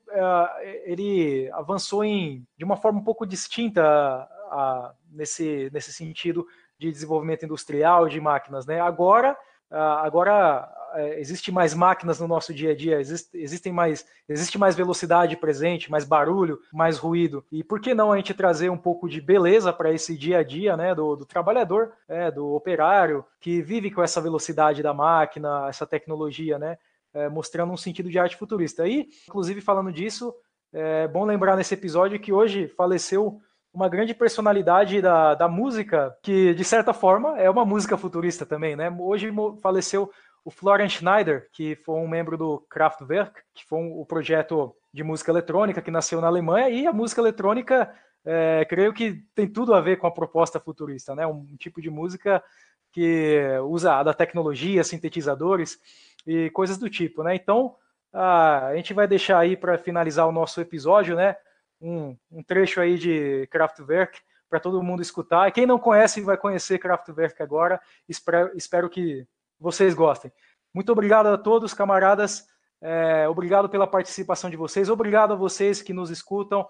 ele 0.86 1.48
avançou 1.54 2.04
em, 2.04 2.44
de 2.58 2.66
uma 2.66 2.76
forma 2.76 3.00
um 3.00 3.04
pouco 3.04 3.28
distinta 3.28 4.28
a, 4.52 4.94
nesse, 5.12 5.70
nesse 5.74 5.94
sentido 5.94 6.46
de 6.78 6.92
desenvolvimento 6.92 7.46
industrial 7.46 8.08
de 8.08 8.20
máquinas. 8.20 8.66
Né? 8.66 8.80
Agora, 8.80 9.38
agora 9.70 10.68
é, 10.94 11.20
existe 11.20 11.52
mais 11.52 11.74
máquinas 11.74 12.20
no 12.20 12.28
nosso 12.28 12.54
dia 12.54 12.72
a 12.72 12.76
dia, 12.76 13.00
existe, 13.00 13.38
existem 13.38 13.72
mais, 13.72 14.06
existe 14.28 14.58
mais 14.58 14.76
velocidade 14.76 15.38
presente, 15.38 15.90
mais 15.90 16.04
barulho, 16.04 16.60
mais 16.74 16.98
ruído. 16.98 17.46
E 17.52 17.64
por 17.64 17.80
que 17.80 17.94
não 17.94 18.12
a 18.12 18.18
gente 18.18 18.34
trazer 18.34 18.70
um 18.70 18.78
pouco 18.78 19.08
de 19.08 19.22
beleza 19.22 19.72
para 19.72 19.92
esse 19.92 20.18
dia 20.18 20.40
a 20.40 20.44
dia 20.44 20.76
né, 20.76 20.94
do, 20.94 21.16
do 21.16 21.26
trabalhador, 21.26 21.94
é, 22.08 22.30
do 22.30 22.54
operário, 22.54 23.26
que 23.40 23.62
vive 23.62 23.92
com 23.92 24.04
essa 24.04 24.20
velocidade 24.20 24.84
da 24.84 24.94
máquina, 24.94 25.68
essa 25.70 25.88
tecnologia, 25.88 26.60
né? 26.60 26.78
É, 27.14 27.28
mostrando 27.28 27.74
um 27.74 27.78
sentido 27.78 28.10
de 28.10 28.18
arte 28.18 28.38
futurista. 28.38 28.88
E, 28.88 29.10
inclusive, 29.28 29.60
falando 29.60 29.92
disso, 29.92 30.34
é 30.72 31.10
bom 31.10 31.26
lembrar 31.26 31.58
nesse 31.58 31.74
episódio 31.74 32.18
que 32.18 32.32
hoje 32.32 32.70
faleceu 32.70 33.42
uma 33.74 33.88
grande 33.88 34.14
personalidade 34.14 35.02
da, 35.02 35.34
da 35.34 35.48
música, 35.48 36.16
que 36.22 36.54
de 36.54 36.64
certa 36.64 36.94
forma 36.94 37.40
é 37.40 37.50
uma 37.50 37.66
música 37.66 37.98
futurista 37.98 38.46
também, 38.46 38.76
né? 38.76 38.94
Hoje 39.00 39.32
faleceu 39.62 40.12
o 40.44 40.52
Florian 40.52 40.90
Schneider, 40.90 41.48
que 41.52 41.76
foi 41.76 41.96
um 41.96 42.08
membro 42.08 42.38
do 42.38 42.60
Kraftwerk, 42.70 43.42
que 43.54 43.66
foi 43.66 43.80
um, 43.80 44.00
o 44.00 44.06
projeto 44.06 44.76
de 44.94 45.04
música 45.04 45.32
eletrônica 45.32 45.82
que 45.82 45.92
nasceu 45.92 46.20
na 46.20 46.28
Alemanha, 46.28 46.70
e 46.70 46.86
a 46.86 46.92
música 46.92 47.22
eletrônica, 47.22 47.94
é, 48.26 48.66
creio 48.66 48.94
que 48.94 49.24
tem 49.34 49.48
tudo 49.48 49.74
a 49.74 49.80
ver 49.80 49.98
com 49.98 50.08
a 50.08 50.12
proposta 50.12 50.60
futurista, 50.60 51.16
né? 51.16 51.26
Um 51.26 51.56
tipo 51.58 51.82
de 51.82 51.90
música 51.90 52.44
que 52.92 53.40
usa 53.68 54.04
da 54.04 54.14
tecnologia, 54.14 54.84
sintetizadores 54.84 55.80
e 56.28 56.50
coisas 56.50 56.78
do 56.78 56.90
tipo, 56.90 57.24
né? 57.24 57.36
Então, 57.36 57.76
a, 58.12 58.68
a 58.68 58.76
gente 58.76 58.94
vai 58.94 59.08
deixar 59.08 59.40
aí 59.40 59.56
para 59.56 59.78
finalizar 59.78 60.28
o 60.28 60.32
nosso 60.32 60.60
episódio, 60.60 61.16
né? 61.16 61.38
Um, 61.82 62.16
um 62.32 62.44
trecho 62.44 62.80
aí 62.80 62.98
de 62.98 63.48
Kraftwerk 63.48 64.20
para 64.50 64.60
todo 64.60 64.84
mundo 64.84 65.02
escutar. 65.02 65.48
E 65.48 65.52
quem 65.52 65.66
não 65.66 65.80
conhece 65.80 66.22
vai 66.22 66.38
conhecer 66.38 66.78
Kraftwerk 66.78 67.42
agora. 67.42 67.82
Espero, 68.08 68.52
espero 68.56 68.90
que 68.90 69.26
vocês 69.60 69.94
gostem. 69.94 70.32
Muito 70.74 70.92
obrigado 70.92 71.28
a 71.28 71.38
todos, 71.38 71.74
camaradas. 71.74 72.46
É, 72.82 73.28
obrigado 73.28 73.70
pela 73.70 73.88
participação 73.88 74.50
de 74.50 74.58
vocês. 74.58 74.90
Obrigado 74.90 75.34
a 75.34 75.36
vocês 75.36 75.82
que 75.82 75.94
nos 75.94 76.10
escutam. 76.10 76.68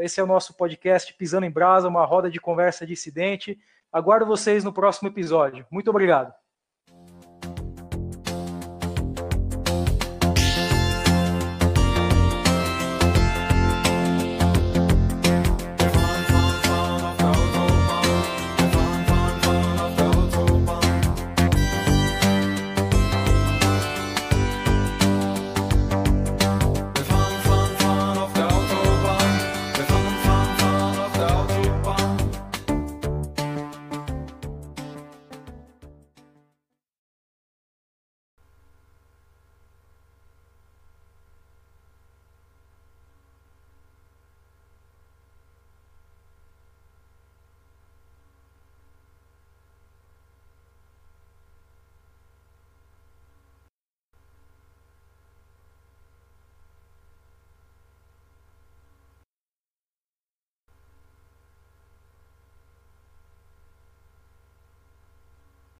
Esse 0.00 0.20
é 0.20 0.22
o 0.22 0.26
nosso 0.26 0.56
podcast 0.56 1.14
Pisando 1.14 1.46
em 1.46 1.50
Brasa, 1.50 1.88
uma 1.88 2.04
roda 2.04 2.30
de 2.30 2.40
conversa 2.40 2.86
dissidente. 2.86 3.58
Aguardo 3.92 4.26
vocês 4.26 4.64
no 4.64 4.72
próximo 4.72 5.08
episódio. 5.08 5.64
Muito 5.70 5.88
obrigado. 5.90 6.45